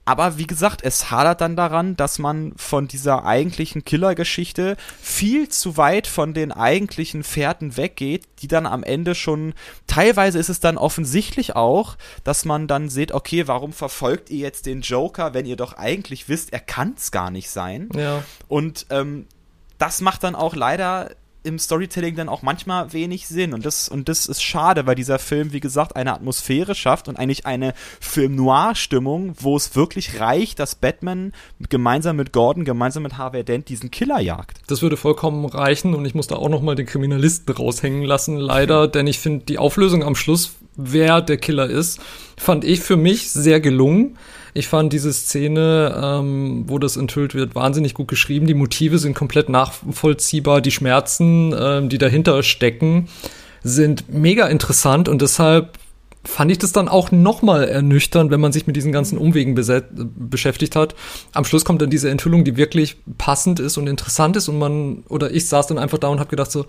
Aber 0.06 0.38
wie 0.38 0.46
gesagt, 0.46 0.84
es 0.84 1.10
hadert 1.10 1.41
dann 1.41 1.56
daran, 1.56 1.96
dass 1.96 2.20
man 2.20 2.54
von 2.58 2.88
dieser 2.88 3.26
eigentlichen 3.26 3.84
Killergeschichte 3.84 4.78
viel 5.02 5.50
zu 5.50 5.78
weit 5.78 6.06
von 6.06 6.36
den 6.36 6.52
eigentlichen 6.52 7.24
Fährten 7.24 7.76
weggeht, 7.76 8.28
die 8.39 8.48
dann 8.48 8.68
am 8.68 8.84
Ende 8.84 9.15
schon, 9.15 9.56
teilweise 9.88 10.38
ist 10.38 10.50
es 10.50 10.60
dann 10.60 10.78
offensichtlich 10.78 11.56
auch, 11.56 11.98
dass 12.24 12.46
man 12.46 12.68
dann 12.68 12.89
sieht, 12.89 13.12
okay, 13.12 13.48
warum 13.48 13.74
verfolgt 13.74 14.30
ihr 14.30 14.39
jetzt 14.39 14.68
den 14.68 14.82
Joker, 14.82 15.34
wenn 15.34 15.48
ihr 15.48 15.56
doch 15.56 15.74
eigentlich 15.74 16.30
wisst, 16.30 16.54
er 16.54 16.60
kann 16.60 16.94
es 16.96 17.12
gar 17.12 17.32
nicht 17.32 17.50
sein. 17.50 17.89
Ja. 17.96 18.24
Und 18.48 18.86
ähm, 18.91 19.26
das 19.80 20.02
macht 20.02 20.24
dann 20.24 20.36
auch 20.36 20.56
leider 20.56 21.10
im 21.45 21.60
Storytelling 21.60 22.15
dann 22.15 22.29
auch 22.29 22.41
manchmal 22.41 22.91
wenig 22.93 23.27
Sinn. 23.27 23.53
Und 23.53 23.65
das, 23.65 23.88
und 23.88 24.10
das 24.10 24.25
ist 24.25 24.43
schade, 24.43 24.86
weil 24.86 24.95
dieser 24.95 25.19
Film, 25.19 25.53
wie 25.53 25.60
gesagt, 25.60 25.95
eine 25.95 26.13
Atmosphäre 26.13 26.75
schafft 26.75 27.08
und 27.08 27.17
eigentlich 27.17 27.45
eine 27.45 27.73
Film-Noir-Stimmung, 27.99 29.36
wo 29.39 29.55
es 29.55 29.75
wirklich 29.75 30.19
reicht, 30.19 30.60
dass 30.60 30.75
Batman 30.75 31.31
gemeinsam 31.69 32.15
mit 32.15 32.34
Gordon, 32.34 32.65
gemeinsam 32.65 33.03
mit 33.03 33.17
Harvey 33.17 33.43
Dent 33.43 33.69
diesen 33.69 33.91
Killer 33.91 34.19
jagt. 34.19 34.60
Das 34.67 34.81
würde 34.81 34.97
vollkommen 34.97 35.45
reichen 35.45 35.93
und 35.93 36.05
ich 36.05 36.15
muss 36.15 36.27
da 36.27 36.36
auch 36.36 36.49
noch 36.49 36.62
mal 36.62 36.75
den 36.75 36.86
Kriminalisten 36.86 37.55
raushängen 37.55 38.03
lassen, 38.03 38.38
leider, 38.38 38.88
denn 38.88 39.08
ich 39.08 39.19
finde 39.19 39.45
die 39.45 39.58
Auflösung 39.58 40.03
am 40.03 40.15
Schluss, 40.15 40.53
wer 40.75 41.21
der 41.21 41.38
Killer 41.38 41.69
ist, 41.69 41.99
fand 42.38 42.63
ich 42.63 42.81
für 42.81 42.97
mich 42.97 43.31
sehr 43.31 43.60
gelungen. 43.60 44.17
Ich 44.58 44.70
fand 44.70 44.94
diese 44.94 45.12
Szene, 45.12 46.02
ähm, 46.02 46.63
wo 46.68 46.80
das 46.80 46.96
enthüllt 46.96 47.36
wird, 47.36 47.56
wahnsinnig 47.56 47.94
gut 47.94 48.08
geschrieben. 48.08 48.48
Die 48.48 48.54
Motive 48.54 49.00
sind 49.00 49.13
komplett 49.13 49.50
nachvollziehbar. 49.50 50.62
Die 50.62 50.72
Schmerzen, 50.72 51.54
ähm, 51.60 51.89
die 51.89 51.98
dahinter 51.98 52.41
stecken, 52.41 53.10
sind 53.63 54.06
mega 54.08 54.48
interessant 54.48 55.10
und 55.10 55.22
deshalb 55.22 55.78
fand 56.24 56.52
ich 56.52 56.58
das 56.58 56.72
dann 56.72 56.88
auch 56.88 57.12
nochmal 57.12 57.68
ernüchternd, 57.68 58.32
wenn 58.32 58.39
man 58.39 58.54
sich 58.54 58.65
mit 58.65 58.78
diesen 58.78 58.94
ganzen 58.94 59.18
Umwegen 59.18 59.56
beschäftigt 60.15 60.78
hat. 60.78 60.96
Am 61.34 61.44
Schluss 61.44 61.65
kommt 61.65 61.82
dann 61.82 61.89
diese 61.89 62.10
Enthüllung, 62.10 62.46
die 62.46 62.56
wirklich 62.56 62.96
passend 63.18 63.60
ist 63.60 63.78
und 63.78 63.88
interessant 63.88 64.38
ist 64.38 64.48
und 64.48 64.58
man, 64.58 65.04
oder 65.10 65.32
ich 65.32 65.50
saß 65.50 65.68
dann 65.68 65.78
einfach 65.78 65.98
da 65.98 66.08
und 66.08 66.20
habe 66.20 66.30
gedacht 66.30 66.52
so, 66.52 66.65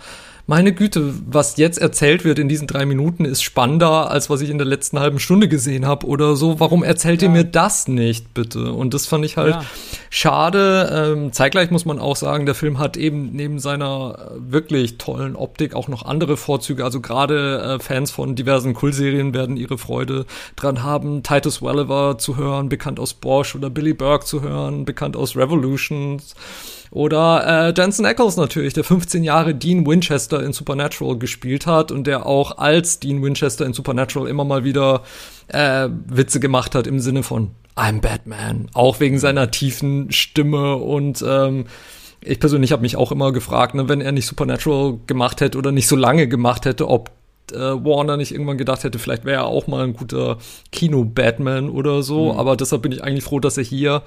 meine 0.49 0.73
Güte, 0.73 1.13
was 1.27 1.57
jetzt 1.57 1.79
erzählt 1.79 2.25
wird 2.25 2.39
in 2.39 2.49
diesen 2.49 2.69
drei 2.69 2.87
Minuten 2.87 3.25
ist 3.25 3.43
spannender, 3.43 4.11
als 4.11 4.31
was 4.31 4.41
ich 4.43 4.51
in 4.51 4.59
der 4.59 4.67
letzten 4.67 5.01
halben 5.01 5.19
Stunde 5.19 5.49
gesehen 5.49 5.87
habe 5.87 6.07
oder 6.07 6.37
so. 6.37 6.61
Warum 6.61 6.85
erzählt 6.85 7.21
ihr 7.23 7.31
mir 7.31 7.43
das 7.43 7.89
nicht, 7.89 8.33
bitte? 8.33 8.73
Und 8.73 8.95
das 8.95 9.07
fand 9.07 9.25
ich 9.25 9.37
halt 9.37 9.57
Ja. 9.57 9.65
schade. 10.09 11.15
Ähm, 11.17 11.33
zeitgleich 11.33 11.71
muss 11.73 11.85
man 11.85 11.99
auch 11.99 12.15
sagen, 12.15 12.47
der 12.47 12.55
Film 12.55 12.79
hat 12.79 12.97
eben 12.97 13.33
neben 13.33 13.59
seiner 13.59 14.19
äh, 14.37 14.53
wirklich 14.53 14.99
tollen 14.99 15.35
Optik 15.35 15.75
auch 15.75 15.89
noch 15.89 16.05
andere 16.05 16.37
Vorzüge. 16.37 16.85
Also 16.85 17.01
gerade 17.01 17.77
äh, 17.79 17.79
Fans 17.83 18.13
von 18.13 18.37
diversen 18.37 18.73
Kultserien 18.73 19.35
werden 19.35 19.57
ihre 19.57 19.79
Freude 19.79 20.27
dran 20.55 20.85
haben, 20.85 21.25
Titus 21.25 21.61
Welliver 21.61 22.19
zu 22.19 22.37
hören, 22.37 22.69
bekannt 22.69 23.01
aus 23.01 23.15
Bosch, 23.15 23.57
oder 23.57 23.69
Billy 23.69 23.95
Burke 23.95 24.25
zu 24.25 24.43
hören, 24.43 24.85
bekannt 24.85 25.17
aus 25.17 25.37
Revolutions. 25.37 26.35
Oder 26.91 27.69
äh, 27.69 27.75
Jensen 27.77 28.07
Ackles 28.07 28.37
natürlich, 28.37 28.75
der 28.75 28.85
15 28.85 29.25
Jahre 29.25 29.55
Dean 29.55 29.87
Winchester 29.87 30.43
in 30.43 30.53
Supernatural 30.53 31.19
gespielt 31.19 31.67
hat 31.67 31.93
und 31.93 32.07
der 32.07 32.27
auch 32.27 32.59
als 32.59 33.01
Dean 33.01 33.23
Winchester 33.23 33.67
in 33.67 33.73
Supernatural 33.73 34.29
immer 34.29 34.45
mal 34.45 34.65
wieder 34.65 35.03
äh, 35.49 35.89
Witze 36.07 36.41
gemacht 36.41 36.75
hat 36.75 36.87
im 36.87 37.01
Sinne 37.01 37.23
von 37.23 37.51
I'm 37.77 38.01
Batman, 38.01 38.71
auch 38.73 39.01
wegen 39.01 39.19
seiner 39.19 39.51
tiefen 39.51 40.11
Stimme 40.11 40.77
und 40.77 41.23
ähm, 41.27 41.67
ich 42.25 42.41
persönlich 42.41 42.73
habe 42.73 42.83
mich 42.83 42.97
auch 42.97 43.13
immer 43.13 43.33
gefragt, 43.33 43.75
ne, 43.75 43.89
wenn 43.89 44.01
er 44.01 44.13
nicht 44.13 44.27
Supernatural 44.27 44.99
gemacht 45.07 45.41
hätte 45.41 45.59
oder 45.59 45.73
nicht 45.73 45.87
so 45.87 45.97
lange 45.97 46.27
gemacht 46.27 46.65
hätte, 46.65 46.89
ob 46.89 47.11
äh, 47.53 47.57
Warner 47.59 48.17
nicht 48.17 48.33
irgendwann 48.33 48.59
gedacht 48.59 48.85
hätte, 48.85 48.99
vielleicht 48.99 49.25
wäre 49.25 49.43
er 49.43 49.47
auch 49.47 49.67
mal 49.67 49.85
ein 49.85 49.93
guter 49.95 50.39
Kino-Batman 50.73 51.69
oder 51.69 52.03
so. 52.03 52.35
Aber 52.35 52.57
deshalb 52.57 52.83
bin 52.83 52.93
ich 52.93 53.05
eigentlich 53.05 53.25
froh, 53.25 53.41
dass 53.41 53.57
er 53.59 53.65
hier 53.65 54.03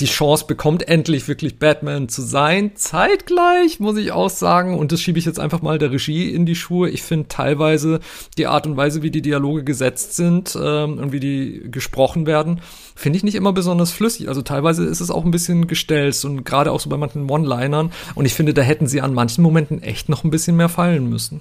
die 0.00 0.06
Chance 0.06 0.46
bekommt, 0.46 0.88
endlich 0.88 1.28
wirklich 1.28 1.58
Batman 1.58 2.08
zu 2.08 2.22
sein. 2.22 2.72
Zeitgleich 2.76 3.80
muss 3.80 3.96
ich 3.96 4.12
auch 4.12 4.30
sagen, 4.30 4.78
und 4.78 4.92
das 4.92 5.00
schiebe 5.00 5.18
ich 5.18 5.24
jetzt 5.24 5.40
einfach 5.40 5.62
mal 5.62 5.78
der 5.78 5.90
Regie 5.90 6.30
in 6.30 6.46
die 6.46 6.54
Schuhe. 6.54 6.88
Ich 6.88 7.02
finde 7.02 7.28
teilweise 7.28 8.00
die 8.36 8.46
Art 8.46 8.66
und 8.66 8.76
Weise, 8.76 9.02
wie 9.02 9.10
die 9.10 9.22
Dialoge 9.22 9.64
gesetzt 9.64 10.14
sind 10.14 10.56
ähm, 10.60 10.98
und 10.98 11.12
wie 11.12 11.20
die 11.20 11.70
gesprochen 11.70 12.26
werden, 12.26 12.60
finde 12.94 13.16
ich 13.16 13.24
nicht 13.24 13.34
immer 13.34 13.52
besonders 13.52 13.92
flüssig. 13.92 14.28
Also 14.28 14.42
teilweise 14.42 14.84
ist 14.84 15.00
es 15.00 15.10
auch 15.10 15.24
ein 15.24 15.30
bisschen 15.30 15.66
gestelzt 15.66 16.24
und 16.24 16.44
gerade 16.44 16.72
auch 16.72 16.80
so 16.80 16.90
bei 16.90 16.96
manchen 16.96 17.28
One-Linern. 17.28 17.92
Und 18.14 18.24
ich 18.24 18.34
finde, 18.34 18.54
da 18.54 18.62
hätten 18.62 18.86
sie 18.86 19.00
an 19.00 19.14
manchen 19.14 19.42
Momenten 19.42 19.82
echt 19.82 20.08
noch 20.08 20.24
ein 20.24 20.30
bisschen 20.30 20.56
mehr 20.56 20.68
fallen 20.68 21.08
müssen. 21.08 21.40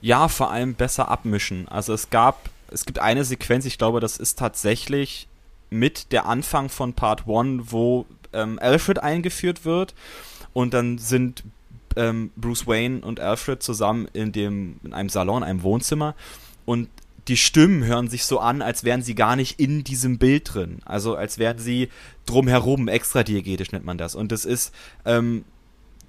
Ja, 0.00 0.28
vor 0.28 0.50
allem 0.50 0.74
besser 0.74 1.10
abmischen. 1.10 1.68
Also 1.68 1.92
es 1.92 2.10
gab, 2.10 2.50
es 2.70 2.84
gibt 2.84 2.98
eine 2.98 3.24
Sequenz, 3.24 3.64
ich 3.64 3.78
glaube, 3.78 4.00
das 4.00 4.16
ist 4.16 4.38
tatsächlich 4.38 5.28
mit 5.70 6.12
der 6.12 6.26
Anfang 6.26 6.68
von 6.68 6.94
Part 6.94 7.28
1, 7.28 7.64
wo 7.72 8.06
ähm, 8.32 8.58
Alfred 8.60 9.02
eingeführt 9.02 9.64
wird 9.64 9.94
und 10.52 10.74
dann 10.74 10.98
sind 10.98 11.44
ähm, 11.96 12.30
Bruce 12.36 12.66
Wayne 12.66 13.00
und 13.00 13.20
Alfred 13.20 13.62
zusammen 13.62 14.06
in 14.12 14.32
dem 14.32 14.76
in 14.84 14.92
einem 14.92 15.08
Salon, 15.08 15.42
einem 15.42 15.62
Wohnzimmer 15.62 16.14
und 16.64 16.88
die 17.28 17.36
Stimmen 17.36 17.84
hören 17.84 18.08
sich 18.08 18.24
so 18.24 18.38
an, 18.38 18.62
als 18.62 18.84
wären 18.84 19.02
sie 19.02 19.14
gar 19.14 19.34
nicht 19.34 19.58
in 19.58 19.82
diesem 19.82 20.18
Bild 20.18 20.54
drin. 20.54 20.78
Also 20.84 21.16
als 21.16 21.38
wären 21.38 21.58
sie 21.58 21.88
drumherum, 22.24 22.86
extradiegetisch 22.88 23.72
nennt 23.72 23.84
man 23.84 23.98
das. 23.98 24.14
Und 24.14 24.30
das 24.30 24.44
ist 24.44 24.72
ähm, 25.04 25.44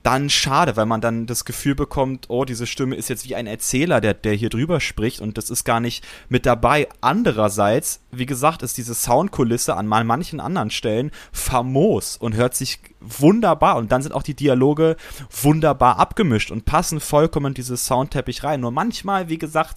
dann 0.08 0.30
schade, 0.30 0.78
weil 0.78 0.86
man 0.86 1.02
dann 1.02 1.26
das 1.26 1.44
Gefühl 1.44 1.76
bekommt, 1.76 2.28
oh, 2.30 2.46
diese 2.46 2.66
Stimme 2.66 2.96
ist 2.96 3.10
jetzt 3.10 3.28
wie 3.28 3.36
ein 3.36 3.46
Erzähler, 3.46 4.00
der, 4.00 4.14
der 4.14 4.32
hier 4.36 4.48
drüber 4.48 4.80
spricht 4.80 5.20
und 5.20 5.38
das 5.38 5.50
ist 5.50 5.66
gar 5.66 5.82
nicht 5.82 6.02
mit 6.30 6.46
dabei. 6.46 6.88
Andererseits, 7.02 8.00
wie 8.12 8.26
gesagt, 8.26 8.64
ist 8.64 8.78
diese 8.78 8.96
Soundkulisse 8.96 9.76
an 9.76 9.86
manchen 9.86 10.40
anderen 10.40 10.72
Stellen 10.72 11.12
famos 11.34 12.16
und 12.16 12.36
hört 12.36 12.56
sich 12.56 12.80
wunderbar 13.02 13.76
und 13.76 13.92
dann 13.92 14.02
sind 14.02 14.14
auch 14.14 14.24
die 14.24 14.34
Dialoge 14.34 14.96
wunderbar 15.42 16.00
abgemischt 16.00 16.52
und 16.52 16.64
passen 16.64 17.02
vollkommen 17.02 17.48
in 17.48 17.54
dieses 17.56 17.86
Soundteppich 17.86 18.46
rein. 18.46 18.62
Nur 18.62 18.72
manchmal, 18.72 19.28
wie 19.28 19.38
gesagt, 19.38 19.76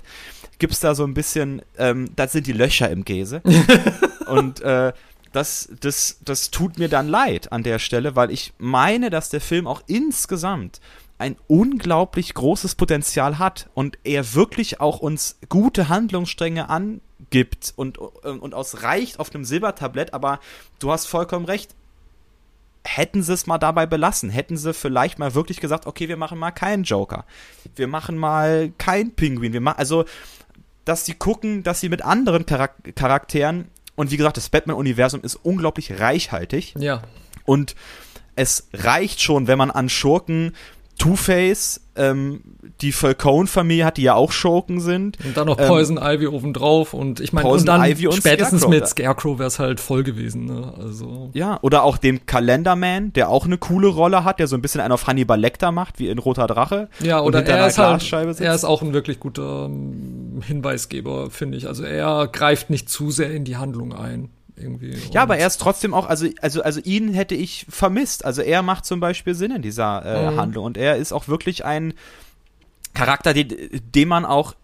gibt's 0.61 0.79
da 0.79 0.95
so 0.95 1.03
ein 1.03 1.14
bisschen, 1.14 1.61
ähm, 1.77 2.09
das 2.14 2.31
sind 2.31 2.47
die 2.47 2.53
Löcher 2.53 2.88
im 2.88 3.05
Käse. 3.05 3.43
und 4.29 4.61
äh, 4.61 4.93
das, 5.33 5.69
das, 5.81 6.19
das 6.25 6.51
tut 6.51 6.79
mir 6.79 6.88
dann 6.88 7.09
leid 7.09 7.53
an 7.53 7.62
der 7.62 7.79
Stelle, 7.79 8.16
weil 8.16 8.31
ich 8.31 8.53
meine, 8.59 9.11
dass 9.11 9.31
der 9.31 9.40
Film 9.40 9.66
auch 9.66 9.83
insgesamt 9.87 10.81
ein 11.21 11.37
unglaublich 11.49 12.33
großes 12.33 12.75
Potenzial 12.77 13.38
hat 13.38 13.69
und 13.75 13.99
er 14.05 14.35
wirklich 14.35 14.81
auch 14.81 15.01
uns 15.01 15.38
gute 15.51 15.90
Handlungsstränge 15.90 16.71
angibt 16.71 17.75
und, 17.77 17.99
und 17.99 18.55
aus 18.55 18.83
reicht 18.83 19.21
auf 19.21 19.35
einem 19.35 19.45
Silbertablett, 19.45 20.14
aber 20.14 20.40
du 20.79 20.90
hast 20.90 21.07
vollkommen 21.07 21.45
recht. 21.45 21.75
Hätten 22.83 23.23
sie 23.23 23.35
es 23.35 23.47
mal 23.47 23.59
dabei 23.59 23.85
belassen, 23.85 24.31
hätten 24.31 24.57
sie 24.57 24.73
vielleicht 24.73 25.19
mal 25.19 25.35
wirklich 25.35 25.61
gesagt, 25.61 25.87
okay, 25.87 26.09
wir 26.09 26.16
machen 26.16 26.38
mal 26.38 26.51
keinen 26.53 26.85
Joker. 26.85 27.27
Wir 27.77 27.87
machen 27.87 28.16
mal 28.16 28.73
keinen 28.79 29.14
Pinguin. 29.14 29.53
Wir 29.53 29.61
machen, 29.61 29.79
also, 29.79 30.07
dass 30.87 31.05
sie 31.05 31.12
gucken, 31.12 31.62
dass 31.62 31.81
sie 31.81 31.90
mit 31.90 32.03
anderen 32.03 32.47
Charak 32.47 32.97
Charakteren 32.97 33.69
und 34.01 34.11
wie 34.11 34.17
gesagt, 34.17 34.39
das 34.39 34.49
Batman-Universum 34.49 35.21
ist 35.21 35.35
unglaublich 35.35 36.01
reichhaltig. 36.01 36.75
Ja. 36.79 37.03
Und 37.45 37.75
es 38.35 38.69
reicht 38.73 39.21
schon, 39.21 39.47
wenn 39.47 39.59
man 39.59 39.71
an 39.71 39.91
Schurken 39.91 40.55
Two-Face, 41.01 41.81
ähm, 41.97 42.43
die 42.83 42.93
Falcone-Familie 42.93 43.87
hat, 43.87 43.97
die 43.97 44.03
ja 44.03 44.15
auch 44.15 44.33
Schurken 44.33 44.81
sind. 44.81 45.17
Und 45.25 45.35
dann 45.35 45.47
noch 45.47 45.57
Poison 45.57 45.97
ähm, 45.97 46.03
Ivy 46.05 46.27
obendrauf 46.27 46.93
und 46.93 47.21
ich 47.21 47.33
meine, 47.33 47.49
und 47.49 47.67
dann 47.67 47.83
Ivy 47.83 48.09
und 48.09 48.17
spätestens 48.17 48.61
Scarecrow. 48.61 48.81
mit 48.81 48.89
Scarecrow 48.89 49.39
wäre 49.39 49.49
es 49.49 49.59
halt 49.59 49.81
voll 49.81 50.03
gewesen. 50.03 50.45
Ne? 50.45 50.75
Also. 50.79 51.31
Ja, 51.33 51.59
oder 51.63 51.85
auch 51.85 51.97
dem 51.97 52.27
Kalenderman, 52.27 53.15
der 53.15 53.31
auch 53.31 53.47
eine 53.47 53.57
coole 53.57 53.89
Rolle 53.89 54.25
hat, 54.25 54.41
der 54.41 54.47
so 54.47 54.57
ein 54.57 54.63
bisschen 54.63 54.83
einen 54.83 54.93
auf 54.93 55.07
Hannibal 55.07 55.41
Lecter 55.41 55.73
macht, 55.73 55.99
wie 55.99 56.11
in 56.11 56.19
Roter 56.19 56.47
Drache. 56.47 56.91
Ja, 57.01 57.23
oder 57.23 57.47
er 57.47 57.67
ist 57.67 57.79
halt, 57.79 58.13
er 58.13 58.55
ist 58.55 58.65
auch 58.65 58.83
ein 58.83 58.93
wirklich 58.93 59.21
guter 59.21 59.65
um, 59.65 60.43
Hinweisgeber, 60.45 61.31
finde 61.31 61.57
ich. 61.57 61.67
Also 61.67 61.83
er 61.83 62.29
greift 62.29 62.69
nicht 62.69 62.91
zu 62.91 63.11
sehr 63.11 63.31
in 63.31 63.45
die 63.45 63.57
Handlung 63.57 63.95
ein 63.95 64.29
irgendwie. 64.61 64.96
Ja, 65.12 65.23
aber 65.23 65.38
er 65.38 65.46
ist 65.46 65.61
trotzdem 65.61 65.94
auch, 65.94 66.07
also, 66.07 66.29
also, 66.40 66.62
also 66.62 66.81
ihn 66.81 67.12
hätte 67.12 67.35
ich 67.35 67.66
vermisst. 67.68 68.25
Also 68.25 68.42
er 68.42 68.62
macht 68.62 68.85
zum 68.85 69.01
Beispiel 69.01 69.35
Sinn 69.35 69.53
in 69.53 69.62
dieser 69.62 70.05
äh, 70.05 70.31
mhm. 70.31 70.37
Handlung 70.37 70.64
und 70.66 70.77
er 70.77 70.96
ist 70.96 71.12
auch 71.12 71.29
wirklich 71.29 71.64
ein 71.64 71.94
Charakter, 72.94 73.35
den, 73.35 73.49
den 73.94 74.09
man 74.09 74.25
auch 74.25 74.55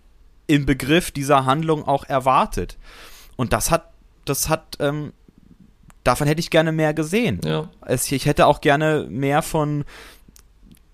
im 0.47 0.67
Begriff 0.67 1.11
dieser 1.11 1.45
Handlung 1.45 1.87
auch 1.87 2.05
erwartet. 2.05 2.77
Und 3.37 3.53
das 3.53 3.71
hat, 3.71 3.91
das 4.25 4.49
hat, 4.49 4.77
ähm, 4.81 5.13
davon 6.05 6.27
hätte 6.27 6.41
ich 6.41 6.51
gerne 6.51 6.73
mehr 6.73 6.95
gesehen. 6.95 7.41
Ja. 7.45 7.69
Es, 7.83 8.11
ich 8.11 8.27
hätte 8.27 8.47
auch 8.47 8.61
gerne 8.61 9.07
mehr 9.09 9.43
von 9.43 9.85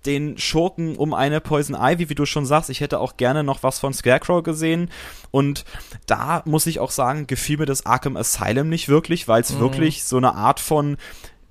den 0.05 0.37
Schurken 0.37 0.95
um 0.95 1.13
eine 1.13 1.41
Poison 1.41 1.75
Ivy, 1.79 2.09
wie 2.09 2.15
du 2.15 2.25
schon 2.25 2.45
sagst. 2.45 2.69
Ich 2.69 2.81
hätte 2.81 2.99
auch 2.99 3.17
gerne 3.17 3.43
noch 3.43 3.63
was 3.63 3.79
von 3.79 3.93
Scarecrow 3.93 4.43
gesehen. 4.43 4.89
Und 5.31 5.65
da 6.05 6.43
muss 6.45 6.67
ich 6.67 6.79
auch 6.79 6.91
sagen, 6.91 7.27
gefiel 7.27 7.57
mir 7.57 7.65
das 7.65 7.85
Arkham 7.85 8.17
Asylum 8.17 8.69
nicht 8.69 8.89
wirklich, 8.89 9.27
weil 9.27 9.41
es 9.41 9.53
mhm. 9.53 9.59
wirklich 9.59 10.03
so 10.03 10.17
eine 10.17 10.35
Art 10.35 10.59
von 10.59 10.97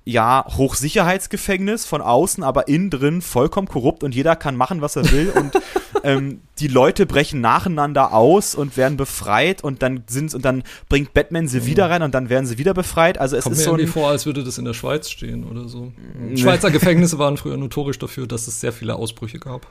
ja, 0.05 0.45
Hochsicherheitsgefängnis 0.49 1.85
von 1.85 2.01
außen, 2.01 2.43
aber 2.43 2.67
innen 2.67 2.89
drin 2.89 3.21
vollkommen 3.21 3.67
korrupt 3.67 4.03
und 4.03 4.13
jeder 4.13 4.35
kann 4.35 4.57
machen, 4.57 4.81
was 4.81 4.95
er 4.95 5.09
will 5.11 5.29
und 5.29 5.53
ähm, 6.03 6.41
die 6.59 6.67
Leute 6.67 7.05
brechen 7.05 7.39
nacheinander 7.39 8.13
aus 8.13 8.53
und 8.53 8.75
werden 8.75 8.97
befreit 8.97 9.63
und 9.63 9.81
dann 9.81 10.03
sind 10.07 10.33
und 10.35 10.43
dann 10.43 10.63
bringt 10.89 11.13
Batman 11.13 11.47
sie 11.47 11.61
mhm. 11.61 11.65
wieder 11.67 11.89
rein 11.89 12.01
und 12.01 12.13
dann 12.13 12.29
werden 12.29 12.45
sie 12.45 12.57
wieder 12.57 12.73
befreit. 12.73 13.17
Also 13.17 13.37
es 13.37 13.45
Kommt 13.45 13.53
ist 13.53 13.59
mir 13.59 13.65
so 13.65 13.71
irgendwie 13.71 13.87
vor, 13.87 14.09
als 14.09 14.25
würde 14.25 14.43
das 14.43 14.57
in 14.57 14.65
der 14.65 14.73
Schweiz 14.73 15.09
stehen 15.09 15.45
oder 15.45 15.69
so. 15.69 15.93
Nee. 16.19 16.37
Schweizer 16.37 16.69
Gefängnisse 16.69 17.17
waren 17.17 17.37
früher 17.37 17.55
notorisch 17.55 17.97
dafür, 17.97 18.27
dass 18.27 18.47
es 18.47 18.59
sehr 18.59 18.73
viele 18.73 18.95
Ausbrüche 18.95 19.39
gab. 19.39 19.67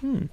Hm. 0.00 0.28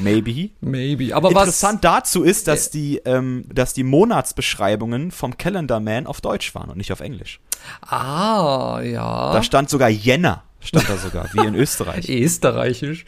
Maybe. 0.00 0.50
Maybe. 0.60 1.14
Aber 1.14 1.28
Interessant 1.28 1.84
dazu 1.84 2.22
ist, 2.22 2.48
dass 2.48 2.70
die, 2.70 3.00
ähm, 3.04 3.44
dass 3.52 3.72
die 3.72 3.84
Monatsbeschreibungen 3.84 5.10
vom 5.10 5.36
Calendar 5.36 5.80
Man 5.80 6.06
auf 6.06 6.20
Deutsch 6.20 6.54
waren 6.54 6.70
und 6.70 6.78
nicht 6.78 6.92
auf 6.92 7.00
Englisch. 7.00 7.40
Ah, 7.82 8.80
ja. 8.82 9.32
Da 9.32 9.42
stand 9.42 9.70
sogar 9.70 9.88
Jänner 9.88 10.44
stand 10.60 10.88
da 10.88 10.96
sogar, 10.96 11.26
wie 11.32 11.46
in 11.46 11.54
Österreich. 11.54 12.08
Österreichisch. 12.08 13.04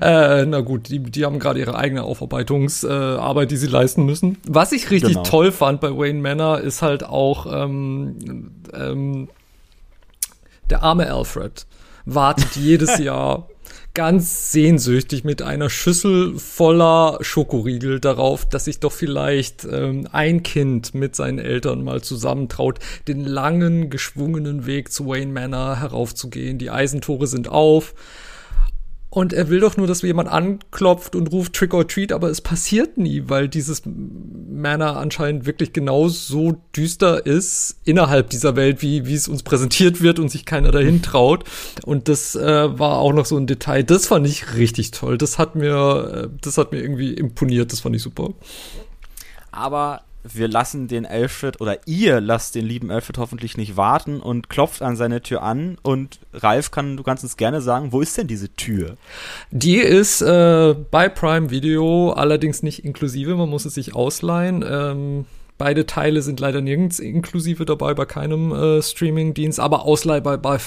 Äh, 0.00 0.46
na 0.46 0.60
gut, 0.60 0.88
die, 0.88 1.00
die 1.00 1.24
haben 1.24 1.38
gerade 1.38 1.58
ihre 1.58 1.74
eigene 1.74 2.02
Aufarbeitungsarbeit, 2.02 3.44
äh, 3.44 3.48
die 3.48 3.56
sie 3.56 3.66
leisten 3.66 4.04
müssen. 4.04 4.38
Was 4.46 4.72
ich 4.72 4.90
richtig 4.90 5.14
genau. 5.14 5.22
toll 5.22 5.52
fand 5.52 5.80
bei 5.80 5.90
Wayne 5.90 6.20
Manor 6.20 6.60
ist 6.60 6.82
halt 6.82 7.04
auch 7.04 7.46
ähm, 7.46 8.52
ähm, 8.72 9.28
der 10.68 10.82
arme 10.82 11.12
Alfred 11.12 11.66
wartet 12.04 12.56
jedes 12.56 12.98
Jahr 13.00 13.48
ganz 14.00 14.50
sehnsüchtig 14.50 15.24
mit 15.24 15.42
einer 15.42 15.68
Schüssel 15.68 16.38
voller 16.38 17.18
Schokoriegel 17.20 18.00
darauf, 18.00 18.46
dass 18.46 18.64
sich 18.64 18.80
doch 18.80 18.92
vielleicht 18.92 19.68
ähm, 19.70 20.08
ein 20.10 20.42
Kind 20.42 20.94
mit 20.94 21.14
seinen 21.14 21.38
Eltern 21.38 21.84
mal 21.84 22.00
zusammentraut, 22.00 22.78
den 23.08 23.22
langen, 23.26 23.90
geschwungenen 23.90 24.64
Weg 24.64 24.90
zu 24.90 25.06
Wayne 25.06 25.30
Manor 25.30 25.80
heraufzugehen. 25.80 26.56
Die 26.56 26.70
Eisentore 26.70 27.26
sind 27.26 27.50
auf. 27.50 27.92
Und 29.10 29.32
er 29.32 29.48
will 29.48 29.58
doch 29.58 29.76
nur, 29.76 29.88
dass 29.88 30.02
jemand 30.02 30.28
anklopft 30.28 31.16
und 31.16 31.32
ruft 31.32 31.54
Trick 31.54 31.74
or 31.74 31.86
Treat, 31.86 32.12
aber 32.12 32.30
es 32.30 32.40
passiert 32.40 32.96
nie, 32.96 33.24
weil 33.26 33.48
dieses 33.48 33.82
Manor 33.84 34.96
anscheinend 34.98 35.46
wirklich 35.46 35.72
genau 35.72 36.08
so 36.08 36.62
düster 36.76 37.26
ist 37.26 37.76
innerhalb 37.84 38.30
dieser 38.30 38.54
Welt, 38.54 38.82
wie, 38.82 39.06
wie 39.06 39.14
es 39.14 39.26
uns 39.26 39.42
präsentiert 39.42 40.00
wird 40.00 40.20
und 40.20 40.28
sich 40.28 40.44
keiner 40.44 40.70
dahin 40.70 41.02
traut. 41.02 41.42
Und 41.84 42.06
das 42.08 42.36
äh, 42.36 42.78
war 42.78 42.98
auch 42.98 43.12
noch 43.12 43.26
so 43.26 43.36
ein 43.36 43.48
Detail. 43.48 43.82
Das 43.82 44.06
fand 44.06 44.28
ich 44.28 44.54
richtig 44.54 44.92
toll. 44.92 45.18
Das 45.18 45.38
hat 45.38 45.56
mir, 45.56 46.28
äh, 46.30 46.38
das 46.40 46.56
hat 46.56 46.70
mir 46.70 46.80
irgendwie 46.80 47.12
imponiert. 47.12 47.72
Das 47.72 47.80
fand 47.80 47.96
ich 47.96 48.02
super. 48.02 48.30
Aber 49.50 50.02
wir 50.22 50.48
lassen 50.48 50.88
den 50.88 51.06
Alfred 51.06 51.60
oder 51.60 51.78
ihr 51.86 52.20
lasst 52.20 52.54
den 52.54 52.66
lieben 52.66 52.90
Alfred 52.90 53.18
hoffentlich 53.18 53.56
nicht 53.56 53.76
warten 53.76 54.20
und 54.20 54.50
klopft 54.50 54.82
an 54.82 54.96
seine 54.96 55.22
Tür 55.22 55.42
an 55.42 55.78
und 55.82 56.20
Ralf 56.32 56.70
kann, 56.70 56.96
du 56.96 57.02
kannst 57.02 57.24
uns 57.24 57.36
gerne 57.36 57.60
sagen, 57.60 57.92
wo 57.92 58.00
ist 58.00 58.16
denn 58.18 58.26
diese 58.26 58.50
Tür? 58.50 58.96
Die 59.50 59.76
ist 59.78 60.20
äh, 60.20 60.74
bei 60.90 61.08
Prime 61.08 61.50
Video, 61.50 62.12
allerdings 62.12 62.62
nicht 62.62 62.84
inklusive, 62.84 63.34
man 63.34 63.48
muss 63.48 63.64
es 63.64 63.74
sich 63.74 63.94
ausleihen. 63.94 64.64
Ähm, 64.68 65.24
beide 65.60 65.84
Teile 65.84 66.22
sind 66.22 66.40
leider 66.40 66.62
nirgends 66.62 66.98
inklusive 66.98 67.66
dabei 67.66 67.92
bei 67.92 68.06
keinem 68.06 68.50
äh, 68.50 68.82
Streaming-Dienst, 68.82 69.60
aber 69.60 69.84
ausleihbar 69.84 70.38
bei, 70.38 70.58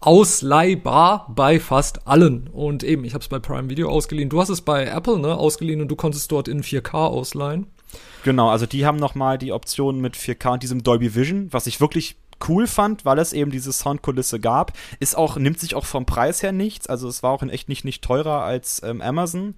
ausleihbar 0.00 1.32
bei 1.34 1.58
fast 1.58 2.06
allen. 2.06 2.48
Und 2.48 2.84
eben, 2.84 3.04
ich 3.04 3.14
habe 3.14 3.22
es 3.22 3.28
bei 3.28 3.38
Prime 3.38 3.70
Video 3.70 3.88
ausgeliehen. 3.88 4.28
Du 4.28 4.40
hast 4.40 4.50
es 4.50 4.60
bei 4.60 4.84
Apple 4.84 5.18
ne, 5.18 5.36
ausgeliehen 5.36 5.80
und 5.80 5.88
du 5.88 5.96
konntest 5.96 6.30
dort 6.30 6.48
in 6.48 6.62
4K 6.62 6.92
ausleihen. 6.92 7.66
Genau, 8.24 8.48
also 8.48 8.66
die 8.66 8.86
haben 8.86 8.96
nochmal 8.96 9.38
die 9.38 9.52
Option 9.52 10.00
mit 10.00 10.16
4K 10.16 10.54
und 10.54 10.62
diesem 10.62 10.82
Dolby 10.82 11.14
Vision, 11.14 11.52
was 11.52 11.66
ich 11.66 11.80
wirklich 11.80 12.16
cool 12.48 12.66
fand, 12.66 13.04
weil 13.04 13.18
es 13.18 13.32
eben 13.32 13.50
diese 13.50 13.72
Soundkulisse 13.72 14.40
gab. 14.40 14.72
Ist 15.00 15.16
auch, 15.16 15.36
nimmt 15.36 15.60
sich 15.60 15.74
auch 15.74 15.84
vom 15.84 16.06
Preis 16.06 16.42
her 16.42 16.52
nichts. 16.52 16.86
Also 16.86 17.08
es 17.08 17.22
war 17.22 17.30
auch 17.30 17.42
in 17.42 17.50
echt 17.50 17.68
nicht, 17.68 17.84
nicht 17.84 18.02
teurer 18.02 18.42
als 18.42 18.82
ähm, 18.82 19.00
Amazon. 19.00 19.54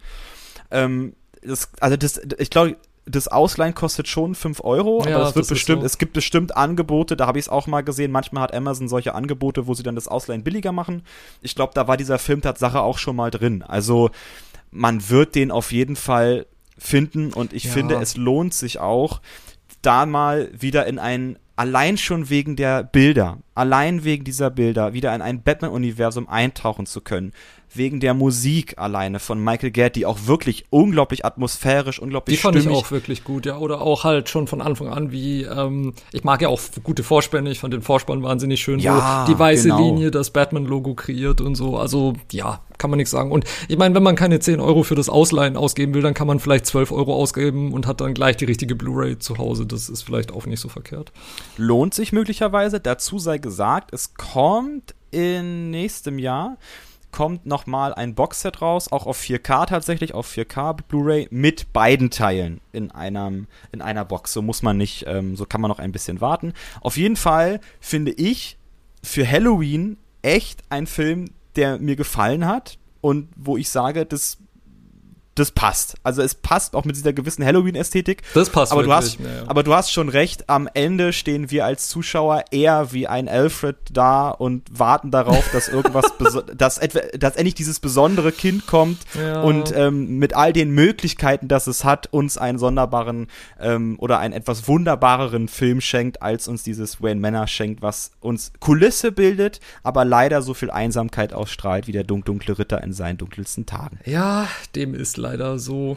Ähm, 0.71 1.15
das, 1.43 1.71
also 1.81 1.97
das, 1.97 2.21
ich 2.39 2.51
glaube, 2.51 2.77
das 3.07 3.29
Ausleihen 3.29 3.75
kostet 3.75 4.09
schon 4.09 4.35
5 4.35 4.65
Euro, 4.65 5.05
ja, 5.07 5.17
aber 5.17 5.29
es 5.29 5.37
wird 5.37 5.49
bestimmt, 5.49 5.83
so. 5.83 5.87
es 5.87 5.99
gibt 5.99 6.15
bestimmt 6.15 6.57
Angebote, 6.57 7.17
da 7.17 7.27
habe 7.27 7.39
ich 7.39 7.47
es 7.47 7.49
auch 7.51 7.67
mal 7.67 7.83
gesehen. 7.83 8.11
Manchmal 8.11 8.45
hat 8.45 8.55
Amazon 8.55 8.89
solche 8.89 9.15
Angebote, 9.15 9.67
wo 9.67 9.75
sie 9.75 9.83
dann 9.83 9.95
das 9.95 10.09
Ausleihen 10.09 10.43
billiger 10.43 10.73
machen. 10.73 11.03
Ich 11.43 11.55
glaube, 11.55 11.73
da 11.75 11.87
war 11.87 11.97
dieser 11.97 12.19
Film 12.19 12.41
Tatsache 12.41 12.81
auch 12.81 12.99
schon 12.99 13.17
mal 13.17 13.31
drin. 13.31 13.63
Also 13.63 14.11
man 14.71 15.09
wird 15.11 15.35
den 15.35 15.51
auf 15.51 15.71
jeden 15.71 15.97
Fall 15.97 16.47
finden 16.85 17.33
und 17.33 17.53
ich 17.53 17.65
ja. 17.65 17.71
finde, 17.73 17.97
es 17.97 18.17
lohnt 18.17 18.53
sich 18.53 18.79
auch, 18.79 19.21
da 19.83 20.07
mal 20.07 20.51
wieder 20.53 20.87
in 20.87 20.99
ein, 20.99 21.39
allein 21.57 21.97
schon 21.97 22.29
wegen 22.29 22.57
der 22.57 22.85
Bilder, 22.85 23.39
allein 23.55 24.05
wegen 24.05 24.25
dieser 24.25 24.51
Bilder, 24.51 24.93
wieder 24.93 25.15
in 25.15 25.23
ein 25.23 25.43
Batman-Universum 25.43 26.29
eintauchen 26.29 26.87
zu 26.87 27.01
können 27.01 27.33
wegen 27.77 28.01
der 28.01 28.15
Musik 28.15 28.79
alleine 28.79 29.19
von 29.19 29.43
Michael 29.43 29.71
Gadd, 29.71 29.97
die 29.97 30.07
auch 30.07 30.27
wirklich 30.27 30.65
unglaublich 30.71 31.25
atmosphärisch, 31.25 31.99
unglaublich 31.99 32.37
Die 32.37 32.43
fand 32.43 32.57
stimmig. 32.57 32.77
ich 32.79 32.85
auch 32.85 32.91
wirklich 32.91 33.25
gut, 33.25 33.47
ja. 33.47 33.59
Oder 33.59 33.81
auch 33.81 34.05
halt 34.05 34.29
schon 34.29 34.47
von 34.47 34.61
Anfang 34.61 34.89
an, 34.89 35.13
wie, 35.13 35.43
ähm, 35.43 35.95
ich 36.13 36.25
mag 36.25 36.43
ja 36.43 36.49
auch 36.49 36.61
gute 36.83 37.03
Vorspänne, 37.03 37.51
ich 37.51 37.61
fand 37.61 37.75
den 37.75 37.83
Vorspann 37.83 38.23
wahnsinnig 38.23 38.63
schön, 38.63 38.79
ja, 38.79 39.25
wo 39.27 39.33
die 39.33 39.39
weiße 39.39 39.69
genau. 39.69 39.79
Linie 39.79 40.11
das 40.11 40.31
Batman-Logo 40.31 40.95
kreiert 40.95 41.41
und 41.41 41.55
so. 41.55 41.77
Also, 41.77 42.15
ja, 42.31 42.61
kann 42.79 42.91
man 42.91 42.99
nichts 42.99 43.11
sagen. 43.11 43.31
Und 43.31 43.45
ich 43.69 43.79
meine, 43.79 43.95
wenn 43.95 44.03
man 44.03 44.17
keine 44.17 44.41
10 44.41 44.61
Euro 44.61 44.83
für 44.83 44.95
das 44.95 45.09
Ausleihen 45.09 45.57
ausgeben 45.57 45.95
will, 45.95 46.03
dann 46.03 46.15
kann 46.15 46.27
man 46.27 46.41
vielleicht 46.41 46.67
12 46.67 46.93
Euro 46.93 47.15
ausgeben 47.15 47.73
und 47.73 47.87
hat 47.87 48.01
dann 48.01 48.15
gleich 48.15 48.37
die 48.37 48.45
richtige 48.45 48.75
Blu-ray 48.75 49.19
zu 49.19 49.39
Hause. 49.39 49.67
Das 49.67 49.89
ist 49.89 50.03
vielleicht 50.03 50.33
auch 50.33 50.47
nicht 50.47 50.61
so 50.61 50.69
verkehrt. 50.69 51.13
Lohnt 51.57 51.95
sich 51.95 52.13
möglicherweise. 52.13 52.81
Dazu 52.81 53.19
sei 53.19 53.39
gesagt, 53.39 53.93
es 53.93 54.15
kommt 54.15 54.95
in 55.11 55.71
nächstem 55.71 56.19
Jahr 56.19 56.57
kommt 57.15 57.47
nochmal 57.47 57.95
ein 57.95 58.17
Boxset 58.17 58.61
raus, 58.61 58.91
auch 58.91 59.07
auf 59.07 59.21
4K 59.21 59.67
tatsächlich, 59.67 60.15
auf 60.15 60.29
4K 60.29 60.73
Blu-ray 60.89 61.29
mit 61.31 61.73
beiden 61.73 62.11
Teilen 62.11 62.61
in 62.73 62.91
einem 62.91 63.47
in 63.71 63.81
einer 63.83 64.05
Box. 64.05 64.33
So 64.33 64.43
muss 64.43 64.63
man 64.63 64.77
nicht, 64.77 65.05
ähm, 65.07 65.37
so 65.37 65.47
kann 65.47 65.61
man 65.61 65.69
noch 65.69 65.79
ein 65.79 65.93
bisschen 65.93 66.21
warten. 66.21 66.55
Auf 66.81 66.97
jeden 66.97 67.15
Fall 67.15 67.61
finde 67.79 68.11
ich 68.11 68.59
für 69.01 69.31
Halloween 69.31 69.97
echt 70.23 70.65
ein 70.71 70.89
Film, 70.89 71.27
der 71.55 71.79
mir 71.79 71.95
gefallen 71.95 72.47
hat 72.47 72.79
und 73.01 73.29
wo 73.37 73.57
ich 73.57 73.69
sage, 73.69 74.07
das 74.07 74.39
das 75.35 75.51
passt. 75.51 75.95
Also 76.03 76.23
es 76.23 76.35
passt 76.35 76.75
auch 76.77 76.85
mit 76.85 76.97
dieser 76.97 77.13
gewissen 77.13 77.45
Halloween-Ästhetik. 77.45 78.23
Das 78.35 78.51
passt 78.51 78.73
aber 78.73 78.87
wirklich, 78.87 79.17
du 79.19 79.25
hast, 79.25 79.37
ja, 79.43 79.49
aber 79.49 79.63
du 79.63 79.75
hast 79.75 79.91
schon 79.93 80.09
recht. 80.09 80.49
Am 80.49 80.69
Ende 80.73 81.13
stehen 81.13 81.51
wir 81.51 81.65
als 81.65 81.89
Zuschauer 81.89 82.45
eher 82.51 82.93
wie 82.93 83.07
ein 83.09 83.29
Alfred 83.29 83.77
da 83.93 84.31
und 84.31 84.63
warten 84.71 85.11
darauf, 85.11 85.51
dass 85.53 85.69
irgendwas, 85.69 86.05
dass 86.57 86.79
etwa, 86.79 87.01
dass 87.19 87.37
endlich 87.37 87.55
dieses 87.55 87.81
besondere 87.81 88.33
Kind 88.33 88.67
kommt 88.67 88.99
Ja. 89.19 89.43
und 89.43 89.73
ähm, 89.77 90.19
mit 90.19 90.35
all 90.35 90.53
den 90.53 90.71
Möglichkeiten, 90.71 91.49
dass 91.49 91.67
es 91.67 91.85
hat, 91.85 92.09
uns 92.13 92.39
einen 92.39 92.59
sonderbaren 92.59 93.27
ähm, 93.61 93.97
oder 93.99 94.19
einen 94.19 94.35
etwas 94.35 94.69
wunderbareren 94.69 95.49
Film 95.49 95.81
schenkt, 95.81 96.23
als 96.23 96.47
uns 96.49 96.63
dieses 96.63 97.03
Wayne 97.03 97.21
Manor 97.21 97.47
schenkt, 97.47 97.83
was 97.83 98.13
uns 98.21 98.53
Kulisse 98.61 99.11
bildet, 99.13 99.61
aber 99.83 100.05
leider 100.05 100.43
so 100.43 100.55
viel 100.55 100.71
Einsamkeit 100.71 101.33
ausstrahlt 101.33 101.87
wie 101.87 101.93
der 101.93 102.05
dunk 102.05 102.25
dunkle 102.27 102.59
Ritter 102.59 102.83
in 102.83 102.93
seinen 102.93 103.19
dunkelsten 103.19 103.67
Tagen. 103.67 103.99
Ja, 104.05 104.47
dem 104.75 104.95
ist 104.95 105.17
leider 105.25 105.59
so. 105.59 105.97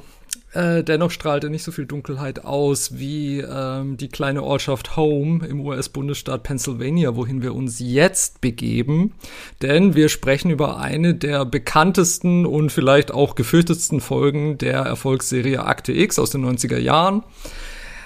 Äh, 0.54 0.84
dennoch 0.84 1.12
strahlt 1.12 1.44
er 1.44 1.50
nicht 1.50 1.64
so 1.64 1.72
viel 1.72 1.86
Dunkelheit 1.86 2.46
aus 2.46 2.98
wie 2.98 3.40
ähm, 3.40 3.98
die 3.98 4.08
kleine 4.08 4.44
Ortschaft 4.44 4.96
Home 4.96 5.46
im 5.46 5.60
US-Bundesstaat 5.62 6.44
Pennsylvania, 6.44 7.16
wohin 7.16 7.42
wir 7.42 7.54
uns 7.54 7.80
jetzt 7.80 8.42
begeben. 8.42 9.14
Denn 9.62 9.94
wir 9.96 10.10
sprechen 10.10 10.50
über 10.50 10.80
eine 10.80 11.14
der 11.14 11.46
bekanntesten 11.46 12.46
und 12.46 12.72
vielleicht 12.72 13.12
auch 13.12 13.36
gefürchtetsten 13.36 14.00
Folgen 14.00 14.58
der 14.58 14.80
Erfolgsserie 14.80 15.64
Akte 15.64 15.92
X 15.92 16.18
aus 16.18 16.32
den 16.32 16.46
90er 16.46 16.78
Jahren. 16.78 17.24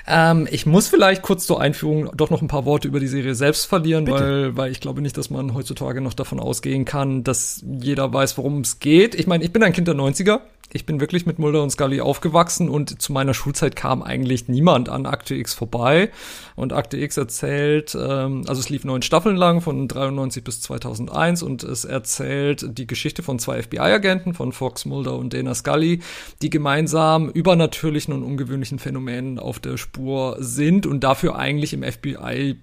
Ähm, 0.07 0.47
ich 0.49 0.65
muss 0.65 0.87
vielleicht 0.87 1.21
kurz 1.21 1.45
zur 1.45 1.61
Einführung 1.61 2.09
doch 2.15 2.31
noch 2.31 2.41
ein 2.41 2.47
paar 2.47 2.65
Worte 2.65 2.87
über 2.87 2.99
die 2.99 3.07
Serie 3.07 3.35
selbst 3.35 3.65
verlieren, 3.65 4.09
weil, 4.09 4.57
weil 4.57 4.71
ich 4.71 4.79
glaube 4.79 5.01
nicht, 5.01 5.15
dass 5.15 5.29
man 5.29 5.53
heutzutage 5.53 6.01
noch 6.01 6.15
davon 6.15 6.39
ausgehen 6.39 6.85
kann, 6.85 7.23
dass 7.23 7.63
jeder 7.63 8.11
weiß, 8.11 8.37
worum 8.37 8.61
es 8.61 8.79
geht. 8.79 9.13
Ich 9.15 9.27
meine, 9.27 9.43
ich 9.43 9.53
bin 9.53 9.63
ein 9.63 9.73
Kind 9.73 9.87
der 9.87 9.95
90er. 9.95 10.39
Ich 10.73 10.85
bin 10.85 11.01
wirklich 11.01 11.25
mit 11.25 11.37
Mulder 11.37 11.61
und 11.63 11.69
Scully 11.69 11.99
aufgewachsen 11.99 12.69
und 12.69 13.01
zu 13.01 13.11
meiner 13.11 13.33
Schulzeit 13.33 13.75
kam 13.75 14.01
eigentlich 14.01 14.47
niemand 14.47 14.87
an 14.87 15.05
Akte 15.05 15.35
X 15.35 15.53
vorbei. 15.53 16.11
Und 16.55 16.71
Akte 16.71 16.97
X 16.97 17.17
erzählt, 17.17 17.95
ähm, 17.99 18.43
also 18.47 18.61
es 18.61 18.69
lief 18.69 18.85
neun 18.85 19.01
Staffeln 19.01 19.35
lang 19.35 19.59
von 19.59 19.87
93 19.87 20.43
bis 20.43 20.61
2001 20.61 21.43
und 21.43 21.63
es 21.63 21.83
erzählt 21.83 22.77
die 22.77 22.87
Geschichte 22.87 23.21
von 23.21 23.37
zwei 23.37 23.61
FBI-Agenten, 23.61 24.33
von 24.33 24.53
Fox 24.53 24.85
Mulder 24.85 25.17
und 25.17 25.33
Dana 25.33 25.53
Scully, 25.53 25.99
die 26.41 26.49
gemeinsam 26.49 27.29
übernatürlichen 27.29 28.13
und 28.13 28.23
ungewöhnlichen 28.23 28.79
Phänomenen 28.79 29.39
auf 29.39 29.59
der 29.59 29.75
Spur 29.75 30.37
sind 30.39 30.85
und 30.85 31.03
dafür 31.03 31.35
eigentlich 31.35 31.73
im 31.73 31.83
FBI 31.83 32.55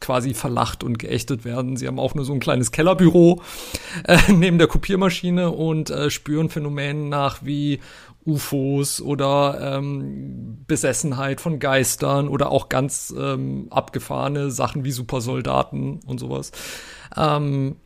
quasi 0.00 0.34
verlacht 0.34 0.82
und 0.82 0.98
geächtet 0.98 1.44
werden. 1.44 1.76
Sie 1.76 1.86
haben 1.86 1.98
auch 1.98 2.14
nur 2.14 2.24
so 2.24 2.32
ein 2.32 2.40
kleines 2.40 2.72
Kellerbüro 2.72 3.42
äh, 4.04 4.18
neben 4.32 4.58
der 4.58 4.66
Kopiermaschine 4.66 5.50
und 5.50 5.90
äh, 5.90 6.10
spüren 6.10 6.48
Phänomenen 6.48 7.08
nach 7.08 7.44
wie 7.44 7.80
UFOs 8.26 9.00
oder 9.00 9.76
ähm, 9.78 10.64
Besessenheit 10.66 11.40
von 11.40 11.58
Geistern 11.58 12.28
oder 12.28 12.50
auch 12.50 12.68
ganz 12.68 13.14
ähm, 13.16 13.68
abgefahrene 13.70 14.50
Sachen 14.50 14.84
wie 14.84 14.90
Supersoldaten 14.90 16.00
und 16.06 16.20
sowas. 16.20 16.52
Ähm, 17.16 17.76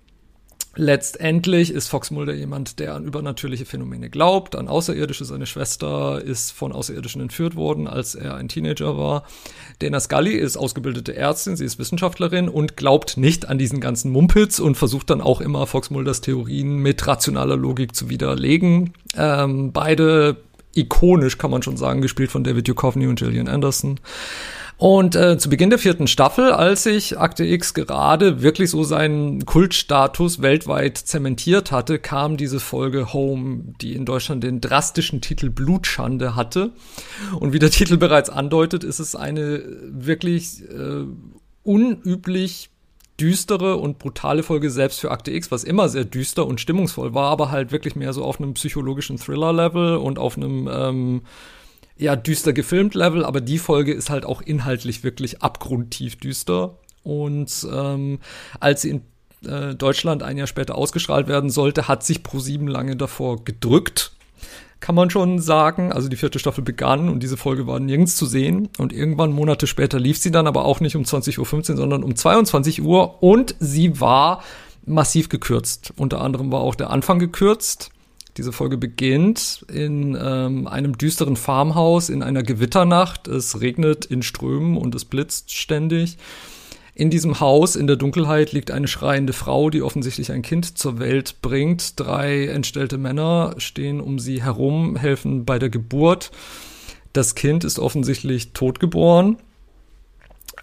Letztendlich 0.76 1.70
ist 1.70 1.88
Fox 1.88 2.10
Mulder 2.10 2.34
jemand, 2.34 2.78
der 2.80 2.94
an 2.94 3.04
übernatürliche 3.04 3.64
Phänomene 3.64 4.10
glaubt, 4.10 4.56
an 4.56 4.68
Außerirdische. 4.68 5.24
Seine 5.24 5.46
Schwester 5.46 6.20
ist 6.20 6.52
von 6.52 6.72
Außerirdischen 6.72 7.20
entführt 7.20 7.54
worden, 7.54 7.86
als 7.86 8.14
er 8.14 8.34
ein 8.34 8.48
Teenager 8.48 8.98
war. 8.98 9.24
Dana 9.78 10.00
Scully 10.00 10.34
ist 10.34 10.56
ausgebildete 10.56 11.14
Ärztin, 11.14 11.56
sie 11.56 11.64
ist 11.64 11.78
Wissenschaftlerin 11.78 12.48
und 12.48 12.76
glaubt 12.76 13.16
nicht 13.16 13.48
an 13.48 13.58
diesen 13.58 13.80
ganzen 13.80 14.10
Mumpitz 14.10 14.58
und 14.58 14.76
versucht 14.76 15.10
dann 15.10 15.20
auch 15.20 15.40
immer 15.40 15.66
Fox 15.66 15.90
Mulders 15.90 16.20
Theorien 16.20 16.78
mit 16.78 17.06
rationaler 17.06 17.56
Logik 17.56 17.94
zu 17.94 18.08
widerlegen. 18.08 18.94
Ähm, 19.16 19.72
beide 19.72 20.38
ikonisch, 20.74 21.38
kann 21.38 21.50
man 21.50 21.62
schon 21.62 21.76
sagen, 21.76 22.00
gespielt 22.02 22.30
von 22.30 22.44
David 22.44 22.68
Duchovny 22.68 23.06
und 23.06 23.18
Gillian 23.18 23.48
Anderson. 23.48 24.00
Und 24.84 25.16
äh, 25.16 25.38
zu 25.38 25.48
Beginn 25.48 25.70
der 25.70 25.78
vierten 25.78 26.06
Staffel, 26.06 26.52
als 26.52 26.82
sich 26.82 27.18
Akte 27.18 27.42
X 27.42 27.72
gerade 27.72 28.42
wirklich 28.42 28.68
so 28.68 28.84
seinen 28.84 29.46
Kultstatus 29.46 30.42
weltweit 30.42 30.98
zementiert 30.98 31.72
hatte, 31.72 31.98
kam 31.98 32.36
diese 32.36 32.60
Folge 32.60 33.14
Home, 33.14 33.72
die 33.80 33.94
in 33.94 34.04
Deutschland 34.04 34.44
den 34.44 34.60
drastischen 34.60 35.22
Titel 35.22 35.48
Blutschande 35.48 36.36
hatte. 36.36 36.72
Und 37.40 37.54
wie 37.54 37.58
der 37.58 37.70
Titel 37.70 37.96
bereits 37.96 38.28
andeutet, 38.28 38.84
ist 38.84 38.98
es 38.98 39.16
eine 39.16 39.64
wirklich 39.84 40.60
äh, 40.68 41.06
unüblich 41.62 42.68
düstere 43.18 43.76
und 43.76 43.98
brutale 43.98 44.42
Folge 44.42 44.68
selbst 44.68 45.00
für 45.00 45.12
Akte 45.12 45.30
X, 45.30 45.50
was 45.50 45.64
immer 45.64 45.88
sehr 45.88 46.04
düster 46.04 46.46
und 46.46 46.60
stimmungsvoll 46.60 47.14
war, 47.14 47.30
aber 47.30 47.50
halt 47.50 47.72
wirklich 47.72 47.96
mehr 47.96 48.12
so 48.12 48.22
auf 48.22 48.38
einem 48.38 48.52
psychologischen 48.52 49.16
Thriller-Level 49.16 49.96
und 49.96 50.18
auf 50.18 50.36
einem 50.36 50.68
ähm, 50.70 51.22
ja, 51.96 52.16
düster 52.16 52.52
gefilmt 52.52 52.94
Level, 52.94 53.24
aber 53.24 53.40
die 53.40 53.58
Folge 53.58 53.92
ist 53.92 54.10
halt 54.10 54.24
auch 54.24 54.42
inhaltlich 54.42 55.04
wirklich 55.04 55.42
abgrundtief 55.42 56.16
düster. 56.16 56.78
Und 57.02 57.66
ähm, 57.72 58.18
als 58.60 58.82
sie 58.82 58.90
in 58.90 59.02
äh, 59.46 59.74
Deutschland 59.74 60.22
ein 60.22 60.36
Jahr 60.36 60.46
später 60.46 60.76
ausgestrahlt 60.76 61.28
werden 61.28 61.50
sollte, 61.50 61.86
hat 61.86 62.02
sich 62.02 62.22
ProSieben 62.22 62.66
lange 62.66 62.96
davor 62.96 63.44
gedrückt, 63.44 64.12
kann 64.80 64.94
man 64.94 65.10
schon 65.10 65.38
sagen. 65.38 65.92
Also 65.92 66.08
die 66.08 66.16
vierte 66.16 66.38
Staffel 66.38 66.64
begann 66.64 67.08
und 67.08 67.22
diese 67.22 67.36
Folge 67.36 67.66
war 67.66 67.78
nirgends 67.78 68.16
zu 68.16 68.26
sehen. 68.26 68.68
Und 68.78 68.92
irgendwann 68.92 69.32
Monate 69.32 69.66
später 69.66 70.00
lief 70.00 70.18
sie 70.18 70.30
dann 70.30 70.46
aber 70.46 70.64
auch 70.64 70.80
nicht 70.80 70.96
um 70.96 71.04
20.15 71.04 71.38
Uhr, 71.70 71.76
sondern 71.76 72.02
um 72.02 72.16
22 72.16 72.82
Uhr 72.82 73.22
und 73.22 73.54
sie 73.60 74.00
war 74.00 74.42
massiv 74.84 75.28
gekürzt. 75.28 75.92
Unter 75.96 76.20
anderem 76.20 76.52
war 76.52 76.60
auch 76.60 76.74
der 76.74 76.90
Anfang 76.90 77.18
gekürzt. 77.18 77.90
Diese 78.36 78.52
Folge 78.52 78.76
beginnt 78.76 79.64
in 79.72 80.18
ähm, 80.20 80.66
einem 80.66 80.98
düsteren 80.98 81.36
Farmhaus 81.36 82.08
in 82.08 82.22
einer 82.22 82.42
Gewitternacht. 82.42 83.28
Es 83.28 83.60
regnet 83.60 84.04
in 84.06 84.22
Strömen 84.22 84.76
und 84.76 84.94
es 84.94 85.04
blitzt 85.04 85.52
ständig. 85.52 86.18
In 86.96 87.10
diesem 87.10 87.40
Haus 87.40 87.74
in 87.74 87.86
der 87.86 87.96
Dunkelheit 87.96 88.52
liegt 88.52 88.70
eine 88.70 88.86
schreiende 88.86 89.32
Frau, 89.32 89.70
die 89.70 89.82
offensichtlich 89.82 90.30
ein 90.30 90.42
Kind 90.42 90.78
zur 90.78 90.98
Welt 90.98 91.36
bringt. 91.42 91.98
Drei 91.98 92.46
entstellte 92.46 92.98
Männer 92.98 93.54
stehen 93.58 94.00
um 94.00 94.18
sie 94.18 94.42
herum, 94.42 94.96
helfen 94.96 95.44
bei 95.44 95.58
der 95.58 95.70
Geburt. 95.70 96.30
Das 97.12 97.34
Kind 97.34 97.64
ist 97.64 97.78
offensichtlich 97.78 98.52
totgeboren. 98.52 99.38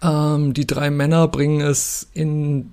Ähm, 0.02 0.52
die 0.54 0.66
drei 0.66 0.90
Männer 0.90 1.28
bringen 1.28 1.60
es 1.60 2.08
in, 2.12 2.72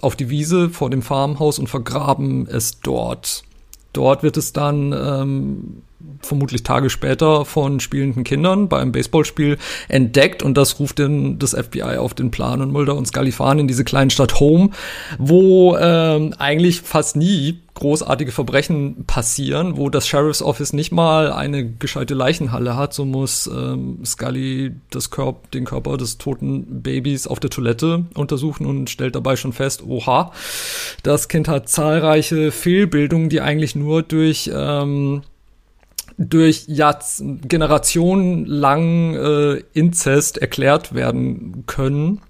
auf 0.00 0.16
die 0.16 0.30
Wiese 0.30 0.70
vor 0.70 0.88
dem 0.88 1.02
Farmhaus 1.02 1.58
und 1.58 1.68
vergraben 1.68 2.46
es 2.46 2.80
dort. 2.80 3.44
Dort 3.92 4.22
wird 4.22 4.36
es 4.36 4.52
dann 4.52 4.92
ähm, 4.92 5.82
vermutlich 6.22 6.62
Tage 6.62 6.90
später 6.90 7.44
von 7.44 7.80
spielenden 7.80 8.24
Kindern 8.24 8.68
bei 8.68 8.78
einem 8.78 8.92
Baseballspiel 8.92 9.58
entdeckt. 9.88 10.42
Und 10.42 10.56
das 10.56 10.78
ruft 10.78 10.98
den, 10.98 11.38
das 11.38 11.54
FBI 11.54 11.96
auf 11.98 12.14
den 12.14 12.30
Plan 12.30 12.60
und 12.60 12.72
Mulder 12.72 12.94
und 12.94 13.06
Scully 13.06 13.32
fahren 13.32 13.58
in 13.58 13.68
diese 13.68 13.84
kleine 13.84 14.10
Stadt 14.10 14.40
Home, 14.40 14.70
wo 15.18 15.76
ähm, 15.76 16.34
eigentlich 16.38 16.80
fast 16.80 17.16
nie 17.16 17.60
großartige 17.74 18.30
Verbrechen 18.30 19.04
passieren, 19.06 19.76
wo 19.76 19.88
das 19.88 20.06
Sheriff's 20.06 20.42
Office 20.42 20.72
nicht 20.72 20.92
mal 20.92 21.32
eine 21.32 21.64
gescheite 21.64 22.14
Leichenhalle 22.14 22.76
hat, 22.76 22.92
so 22.92 23.06
muss 23.06 23.46
ähm, 23.46 24.04
Scully 24.04 24.72
das 24.90 25.10
Körp 25.10 25.50
den 25.52 25.64
Körper 25.64 25.96
des 25.96 26.18
toten 26.18 26.82
Babys 26.82 27.26
auf 27.26 27.40
der 27.40 27.48
Toilette 27.48 28.04
untersuchen 28.14 28.66
und 28.66 28.90
stellt 28.90 29.14
dabei 29.14 29.36
schon 29.36 29.54
fest, 29.54 29.82
oha, 29.86 30.32
das 31.02 31.28
Kind 31.28 31.48
hat 31.48 31.68
zahlreiche 31.70 32.52
Fehlbildungen, 32.52 33.30
die 33.30 33.40
eigentlich 33.40 33.74
nur 33.74 34.02
durch 34.02 34.50
ähm, 34.52 35.22
durch 36.20 36.64
Jahrz 36.68 37.22
Generationen 37.24 38.44
lang 38.44 39.14
äh, 39.14 39.62
Inzest 39.72 40.36
erklärt 40.36 40.94
werden 40.94 41.64
können. 41.66 42.20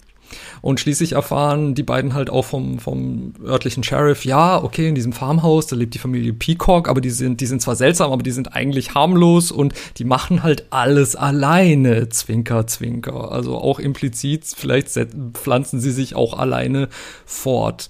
Und 0.62 0.78
schließlich 0.78 1.12
erfahren 1.12 1.74
die 1.74 1.82
beiden 1.82 2.14
halt 2.14 2.30
auch 2.30 2.44
vom, 2.44 2.78
vom 2.78 3.34
örtlichen 3.44 3.82
Sheriff, 3.82 4.24
ja, 4.24 4.62
okay, 4.62 4.88
in 4.88 4.94
diesem 4.94 5.12
Farmhaus, 5.12 5.66
da 5.66 5.74
lebt 5.74 5.94
die 5.94 5.98
Familie 5.98 6.32
Peacock, 6.32 6.88
aber 6.88 7.00
die 7.00 7.10
sind, 7.10 7.40
die 7.40 7.46
sind 7.46 7.62
zwar 7.62 7.74
seltsam, 7.74 8.12
aber 8.12 8.22
die 8.22 8.30
sind 8.30 8.54
eigentlich 8.54 8.94
harmlos 8.94 9.50
und 9.50 9.74
die 9.96 10.04
machen 10.04 10.44
halt 10.44 10.66
alles 10.70 11.16
alleine, 11.16 12.10
Zwinker, 12.10 12.68
Zwinker. 12.68 13.32
Also 13.32 13.58
auch 13.58 13.80
implizit, 13.80 14.44
vielleicht 14.54 14.90
pflanzen 15.34 15.80
sie 15.80 15.90
sich 15.90 16.14
auch 16.14 16.38
alleine 16.38 16.88
fort. 17.26 17.88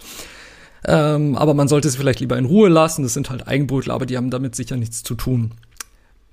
Ähm, 0.86 1.36
aber 1.36 1.52
man 1.52 1.68
sollte 1.68 1.90
sie 1.90 1.98
vielleicht 1.98 2.20
lieber 2.20 2.38
in 2.38 2.46
Ruhe 2.46 2.70
lassen, 2.70 3.02
das 3.02 3.12
sind 3.12 3.28
halt 3.28 3.46
Eigenbrötler, 3.46 3.92
aber 3.92 4.06
die 4.06 4.16
haben 4.16 4.30
damit 4.30 4.56
sicher 4.56 4.76
nichts 4.78 5.02
zu 5.02 5.14
tun. 5.14 5.50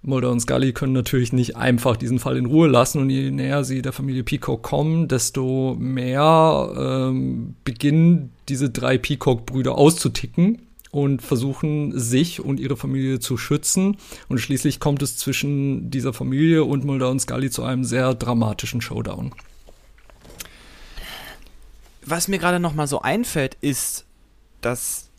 Mulder 0.02 0.32
und 0.32 0.40
Scully 0.40 0.74
können 0.74 0.94
natürlich 0.94 1.34
nicht 1.34 1.58
einfach 1.58 1.98
diesen 1.98 2.20
Fall 2.20 2.38
in 2.38 2.46
Ruhe 2.46 2.68
lassen 2.68 3.02
und 3.02 3.10
je 3.10 3.32
näher 3.32 3.64
sie 3.64 3.82
der 3.82 3.94
Familie 3.94 4.24
Peacock 4.24 4.64
kommen, 4.64 5.08
desto 5.08 5.76
mehr 5.78 6.74
ähm, 6.78 7.56
beginnen 7.64 8.32
diese 8.48 8.70
drei 8.70 8.98
Peacock-Brüder 8.98 9.76
auszuticken 9.76 10.62
und 10.92 11.22
versuchen 11.22 11.98
sich 11.98 12.40
und 12.40 12.60
ihre 12.60 12.78
Familie 12.78 13.20
zu 13.20 13.38
schützen 13.38 13.98
und 14.30 14.40
schließlich 14.40 14.80
kommt 14.80 15.02
es 15.02 15.18
zwischen 15.18 15.92
dieser 15.92 16.14
Familie 16.14 16.64
und 16.64 16.86
Mulder 16.86 17.10
und 17.10 17.20
Scully 17.20 17.50
zu 17.50 17.64
einem 17.64 17.84
sehr 17.84 18.14
dramatischen 18.14 18.82
Showdown. 18.82 19.34
Was 22.06 22.30
mir 22.30 22.40
gerade 22.40 22.62
noch 22.62 22.74
mal 22.74 22.88
so 22.88 23.02
einfällt, 23.02 23.58
ist, 23.60 24.06
dass 24.62 25.10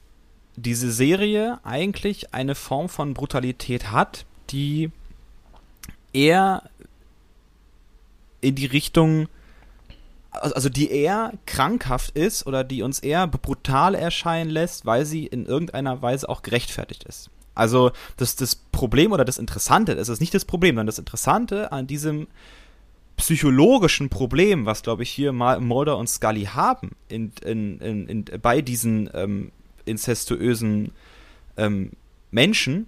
diese 0.57 0.91
Serie 0.91 1.59
eigentlich 1.62 2.33
eine 2.33 2.55
Form 2.55 2.89
von 2.89 3.12
Brutalität 3.12 3.93
hat, 3.93 4.24
die 4.51 4.90
eher 6.12 6.68
in 8.40 8.55
die 8.55 8.66
Richtung, 8.66 9.28
also 10.30 10.68
die 10.68 10.90
eher 10.90 11.32
krankhaft 11.46 12.16
ist 12.16 12.46
oder 12.46 12.64
die 12.64 12.82
uns 12.82 13.01
eher 13.01 13.26
brutal 13.26 13.94
erscheinen 13.94 14.51
lässt, 14.51 14.86
weil 14.86 15.05
sie 15.05 15.26
in 15.26 15.46
irgendeiner 15.46 16.03
Weise 16.03 16.28
auch 16.28 16.42
gerechtfertigt 16.42 17.05
ist. 17.05 17.30
Also 17.55 17.90
das, 18.16 18.36
das 18.36 18.55
Problem 18.55 19.11
oder 19.11 19.24
das 19.24 19.38
Interessante, 19.38 19.92
es 19.92 20.09
ist 20.09 20.20
nicht 20.20 20.34
das 20.34 20.44
Problem, 20.44 20.76
sondern 20.76 20.86
das 20.86 21.01
Interessante 21.01 21.72
an 21.72 21.88
diesem 21.88 22.28
psychologischen 23.16 24.11
Problem, 24.11 24.64
was 24.64 24.82
glaube 24.82 25.03
ich 25.03 25.11
hier 25.11 25.32
Mulder 25.32 25.99
und 25.99 26.09
Scully 26.09 26.44
haben, 26.44 26.92
in, 27.09 27.32
in, 27.44 27.80
in, 27.80 28.07
in 28.07 28.24
bei 28.40 28.62
diesen 28.62 29.11
ähm, 29.12 29.51
incestuösen 29.86 30.92
ähm, 31.57 31.90
Menschen, 32.30 32.86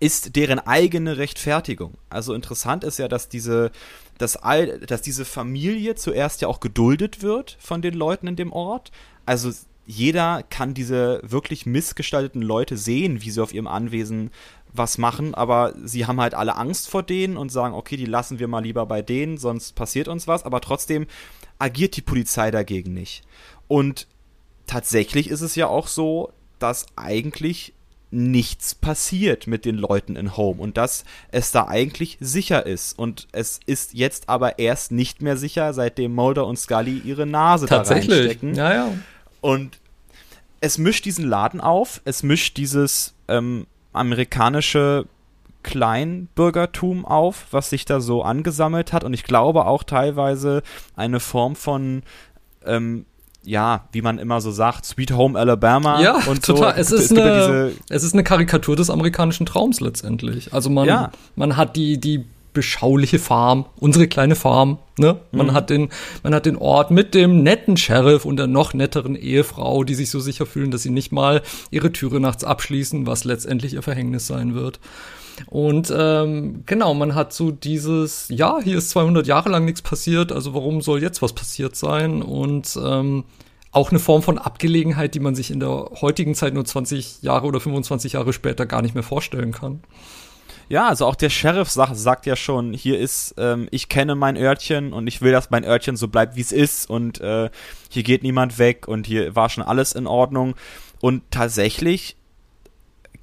ist 0.00 0.36
deren 0.36 0.58
eigene 0.58 1.16
Rechtfertigung. 1.16 1.94
Also 2.10 2.34
interessant 2.34 2.84
ist 2.84 2.98
ja, 2.98 3.08
dass 3.08 3.28
diese, 3.28 3.70
dass, 4.18 4.36
all, 4.36 4.80
dass 4.80 5.02
diese 5.02 5.24
Familie 5.24 5.94
zuerst 5.94 6.40
ja 6.40 6.48
auch 6.48 6.60
geduldet 6.60 7.22
wird 7.22 7.56
von 7.60 7.82
den 7.82 7.94
Leuten 7.94 8.26
in 8.26 8.36
dem 8.36 8.52
Ort. 8.52 8.90
Also 9.24 9.52
jeder 9.86 10.42
kann 10.42 10.74
diese 10.74 11.20
wirklich 11.22 11.64
missgestalteten 11.64 12.42
Leute 12.42 12.76
sehen, 12.76 13.22
wie 13.22 13.30
sie 13.30 13.42
auf 13.42 13.54
ihrem 13.54 13.68
Anwesen 13.68 14.30
was 14.72 14.98
machen, 14.98 15.34
aber 15.34 15.74
sie 15.84 16.06
haben 16.06 16.20
halt 16.20 16.34
alle 16.34 16.56
Angst 16.56 16.88
vor 16.88 17.02
denen 17.02 17.36
und 17.36 17.50
sagen, 17.50 17.74
okay, 17.74 17.96
die 17.96 18.04
lassen 18.04 18.38
wir 18.38 18.48
mal 18.48 18.62
lieber 18.62 18.84
bei 18.84 19.00
denen, 19.00 19.38
sonst 19.38 19.74
passiert 19.74 20.08
uns 20.08 20.26
was, 20.26 20.44
aber 20.44 20.60
trotzdem 20.60 21.06
agiert 21.58 21.96
die 21.96 22.02
Polizei 22.02 22.50
dagegen 22.50 22.92
nicht. 22.92 23.22
Und 23.68 24.06
tatsächlich 24.66 25.30
ist 25.30 25.40
es 25.40 25.54
ja 25.54 25.68
auch 25.68 25.88
so, 25.88 26.32
dass 26.58 26.86
eigentlich 26.96 27.72
nichts 28.16 28.74
passiert 28.74 29.46
mit 29.46 29.64
den 29.64 29.76
Leuten 29.76 30.16
in 30.16 30.36
Home 30.36 30.60
und 30.60 30.76
dass 30.76 31.04
es 31.30 31.52
da 31.52 31.68
eigentlich 31.68 32.16
sicher 32.20 32.64
ist. 32.66 32.98
Und 32.98 33.28
es 33.32 33.60
ist 33.66 33.94
jetzt 33.94 34.28
aber 34.28 34.58
erst 34.58 34.90
nicht 34.90 35.22
mehr 35.22 35.36
sicher, 35.36 35.72
seitdem 35.74 36.14
Mulder 36.14 36.46
und 36.46 36.58
Scully 36.58 36.98
ihre 37.04 37.26
Nase 37.26 37.66
da 37.66 37.82
reinstecken. 37.82 38.54
Ja, 38.54 38.74
ja. 38.74 38.92
Und 39.40 39.78
es 40.60 40.78
mischt 40.78 41.04
diesen 41.04 41.28
Laden 41.28 41.60
auf, 41.60 42.00
es 42.04 42.22
mischt 42.22 42.56
dieses 42.56 43.14
ähm, 43.28 43.66
amerikanische 43.92 45.06
Kleinbürgertum 45.62 47.04
auf, 47.04 47.46
was 47.50 47.70
sich 47.70 47.84
da 47.84 48.00
so 48.00 48.22
angesammelt 48.22 48.92
hat. 48.92 49.04
Und 49.04 49.12
ich 49.12 49.24
glaube 49.24 49.66
auch 49.66 49.82
teilweise 49.82 50.62
eine 50.94 51.20
Form 51.20 51.54
von 51.54 52.02
ähm, 52.64 53.04
ja, 53.46 53.88
wie 53.92 54.02
man 54.02 54.18
immer 54.18 54.40
so 54.40 54.50
sagt, 54.50 54.84
Sweet 54.84 55.12
Home 55.12 55.38
Alabama. 55.38 56.00
Ja, 56.00 56.18
und 56.26 56.44
total. 56.44 56.74
So. 56.74 56.80
Es, 56.80 56.92
ist 56.92 57.12
eine, 57.12 57.72
es 57.88 58.02
ist 58.02 58.12
eine 58.12 58.24
Karikatur 58.24 58.76
des 58.76 58.90
amerikanischen 58.90 59.46
Traums 59.46 59.80
letztendlich. 59.80 60.52
Also 60.52 60.68
man, 60.68 60.86
ja. 60.86 61.12
man 61.36 61.56
hat 61.56 61.76
die, 61.76 61.98
die 61.98 62.24
beschauliche 62.52 63.18
Farm, 63.18 63.66
unsere 63.78 64.08
kleine 64.08 64.34
Farm, 64.34 64.78
ne? 64.98 65.20
Man 65.30 65.48
mhm. 65.48 65.52
hat 65.52 65.68
den, 65.68 65.90
man 66.22 66.34
hat 66.34 66.46
den 66.46 66.56
Ort 66.56 66.90
mit 66.90 67.14
dem 67.14 67.42
netten 67.42 67.76
Sheriff 67.76 68.24
und 68.24 68.38
der 68.38 68.46
noch 68.46 68.72
netteren 68.72 69.14
Ehefrau, 69.14 69.84
die 69.84 69.94
sich 69.94 70.10
so 70.10 70.20
sicher 70.20 70.46
fühlen, 70.46 70.70
dass 70.70 70.82
sie 70.82 70.90
nicht 70.90 71.12
mal 71.12 71.42
ihre 71.70 71.92
Türe 71.92 72.18
nachts 72.18 72.44
abschließen, 72.44 73.06
was 73.06 73.24
letztendlich 73.24 73.74
ihr 73.74 73.82
Verhängnis 73.82 74.26
sein 74.26 74.54
wird. 74.54 74.80
Und 75.46 75.92
ähm, 75.96 76.62
genau, 76.66 76.94
man 76.94 77.14
hat 77.14 77.32
so 77.32 77.50
dieses, 77.50 78.28
ja, 78.30 78.58
hier 78.62 78.78
ist 78.78 78.90
200 78.90 79.26
Jahre 79.26 79.50
lang 79.50 79.64
nichts 79.64 79.82
passiert, 79.82 80.32
also 80.32 80.54
warum 80.54 80.80
soll 80.80 81.02
jetzt 81.02 81.22
was 81.22 81.32
passiert 81.32 81.76
sein? 81.76 82.22
Und 82.22 82.78
ähm, 82.82 83.24
auch 83.72 83.90
eine 83.90 83.98
Form 83.98 84.22
von 84.22 84.38
Abgelegenheit, 84.38 85.14
die 85.14 85.20
man 85.20 85.34
sich 85.34 85.50
in 85.50 85.60
der 85.60 85.90
heutigen 86.00 86.34
Zeit 86.34 86.54
nur 86.54 86.64
20 86.64 87.22
Jahre 87.22 87.46
oder 87.46 87.60
25 87.60 88.14
Jahre 88.14 88.32
später 88.32 88.64
gar 88.64 88.80
nicht 88.80 88.94
mehr 88.94 89.02
vorstellen 89.02 89.52
kann. 89.52 89.80
Ja, 90.68 90.88
also 90.88 91.06
auch 91.06 91.14
der 91.14 91.30
Sheriff 91.30 91.70
sagt, 91.70 91.96
sagt 91.96 92.26
ja 92.26 92.34
schon, 92.34 92.72
hier 92.72 92.98
ist, 92.98 93.34
ähm, 93.38 93.68
ich 93.70 93.88
kenne 93.88 94.16
mein 94.16 94.36
Örtchen 94.36 94.92
und 94.92 95.06
ich 95.06 95.22
will, 95.22 95.30
dass 95.30 95.50
mein 95.50 95.64
Örtchen 95.64 95.96
so 95.96 96.08
bleibt, 96.08 96.34
wie 96.34 96.40
es 96.40 96.50
ist 96.50 96.90
und 96.90 97.20
äh, 97.20 97.50
hier 97.88 98.02
geht 98.02 98.24
niemand 98.24 98.58
weg 98.58 98.88
und 98.88 99.06
hier 99.06 99.36
war 99.36 99.48
schon 99.48 99.62
alles 99.62 99.92
in 99.92 100.06
Ordnung. 100.06 100.54
Und 101.00 101.22
tatsächlich 101.30 102.16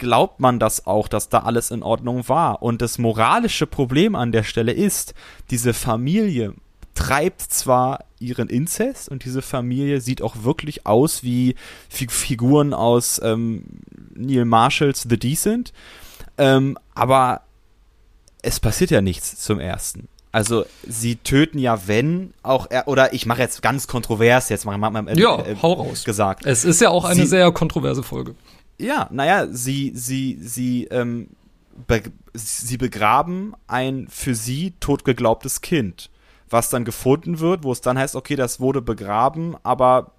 glaubt 0.03 0.41
man 0.41 0.59
das 0.59 0.85
auch, 0.85 1.07
dass 1.07 1.29
da 1.29 1.39
alles 1.39 1.71
in 1.71 1.81
Ordnung 1.81 2.27
war. 2.27 2.61
Und 2.61 2.81
das 2.81 2.97
moralische 2.97 3.65
Problem 3.65 4.15
an 4.15 4.33
der 4.33 4.43
Stelle 4.43 4.73
ist, 4.73 5.13
diese 5.49 5.73
Familie 5.73 6.53
treibt 6.93 7.41
zwar 7.41 8.03
ihren 8.19 8.49
Inzest 8.49 9.07
und 9.07 9.23
diese 9.23 9.41
Familie 9.41 10.01
sieht 10.01 10.21
auch 10.21 10.43
wirklich 10.43 10.85
aus 10.85 11.23
wie 11.23 11.55
Figuren 11.89 12.73
aus 12.73 13.19
ähm, 13.23 13.63
Neil 14.13 14.45
Marshalls 14.45 15.05
The 15.09 15.17
Decent, 15.17 15.71
ähm, 16.37 16.77
aber 16.93 17.41
es 18.41 18.59
passiert 18.59 18.91
ja 18.91 19.01
nichts 19.01 19.39
zum 19.39 19.59
ersten. 19.59 20.09
Also 20.33 20.65
sie 20.85 21.15
töten 21.15 21.59
ja, 21.59 21.87
wenn 21.87 22.33
auch 22.43 22.67
er, 22.69 22.87
oder 22.87 23.13
ich 23.13 23.25
mache 23.25 23.41
jetzt 23.41 23.61
ganz 23.61 23.87
kontrovers 23.87 24.49
jetzt 24.49 24.65
mal, 24.65 24.77
mal, 24.77 24.89
mal 24.89 25.07
äh, 25.07 25.19
ja, 25.19 25.43
hau 25.61 25.73
raus. 25.73 26.03
gesagt. 26.03 26.45
Es 26.45 26.65
ist 26.65 26.81
ja 26.81 26.89
auch 26.89 27.05
eine 27.05 27.21
sie, 27.21 27.27
sehr 27.27 27.51
kontroverse 27.51 28.03
Folge. 28.03 28.35
Ja, 28.83 29.07
naja, 29.11 29.47
sie, 29.51 29.91
sie, 29.95 30.37
sie, 30.41 30.85
ähm, 30.85 31.29
be 31.87 32.01
sie 32.33 32.77
begraben 32.77 33.53
ein 33.67 34.07
für 34.09 34.35
sie 34.35 34.73
totgeglaubtes 34.79 35.61
Kind, 35.61 36.09
was 36.49 36.69
dann 36.69 36.83
gefunden 36.83 37.39
wird, 37.39 37.63
wo 37.63 37.71
es 37.71 37.81
dann 37.81 37.97
heißt, 37.97 38.15
okay, 38.15 38.35
das 38.35 38.59
wurde 38.59 38.81
begraben, 38.81 39.55
aber 39.63 40.11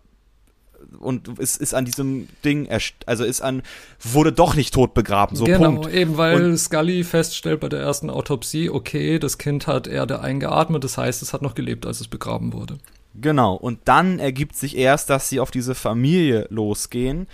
und 0.98 1.38
es 1.38 1.56
ist 1.56 1.74
an 1.74 1.84
diesem 1.84 2.28
Ding, 2.44 2.68
also 3.06 3.24
ist 3.24 3.40
an, 3.40 3.62
wurde 4.00 4.32
doch 4.32 4.54
nicht 4.54 4.74
tot 4.74 4.94
begraben, 4.94 5.36
so 5.36 5.44
genau, 5.44 5.72
Punkt. 5.72 5.92
eben 5.92 6.16
weil 6.16 6.50
und, 6.50 6.58
Scully 6.58 7.04
feststellt 7.04 7.60
bei 7.60 7.68
der 7.68 7.80
ersten 7.80 8.10
Autopsie, 8.10 8.70
okay, 8.70 9.18
das 9.18 9.38
Kind 9.38 9.66
hat 9.66 9.86
Erde 9.86 10.20
eingeatmet, 10.20 10.84
das 10.84 10.98
heißt, 10.98 11.22
es 11.22 11.32
hat 11.32 11.42
noch 11.42 11.54
gelebt, 11.54 11.86
als 11.86 12.00
es 12.00 12.08
begraben 12.08 12.52
wurde. 12.52 12.78
Genau, 13.14 13.54
und 13.54 13.80
dann 13.84 14.18
ergibt 14.18 14.56
sich 14.56 14.76
erst, 14.76 15.10
dass 15.10 15.28
sie 15.28 15.40
auf 15.40 15.50
diese 15.50 15.74
Familie 15.74 16.46
losgehen 16.50 17.28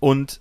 und 0.00 0.40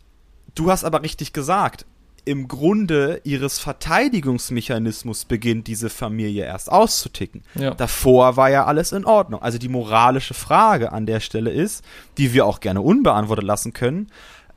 Du 0.60 0.70
hast 0.70 0.84
aber 0.84 1.04
richtig 1.04 1.32
gesagt, 1.32 1.86
im 2.26 2.50
Grunde 2.50 3.22
ihres 3.24 3.60
Verteidigungsmechanismus 3.60 5.24
beginnt 5.24 5.68
diese 5.68 5.90
Familie 5.90 6.44
erst 6.44 6.70
auszuticken. 6.70 7.44
Ja. 7.56 7.74
Davor 7.76 8.36
war 8.36 8.50
ja 8.50 8.66
alles 8.66 8.92
in 8.92 9.06
Ordnung. 9.06 9.42
Also 9.42 9.58
die 9.58 9.70
moralische 9.70 10.34
Frage 10.34 10.92
an 10.92 11.06
der 11.06 11.22
Stelle 11.22 11.50
ist, 11.50 11.86
die 12.18 12.34
wir 12.34 12.46
auch 12.46 12.60
gerne 12.60 12.82
unbeantwortet 12.82 13.46
lassen 13.46 13.72
können, 13.72 14.08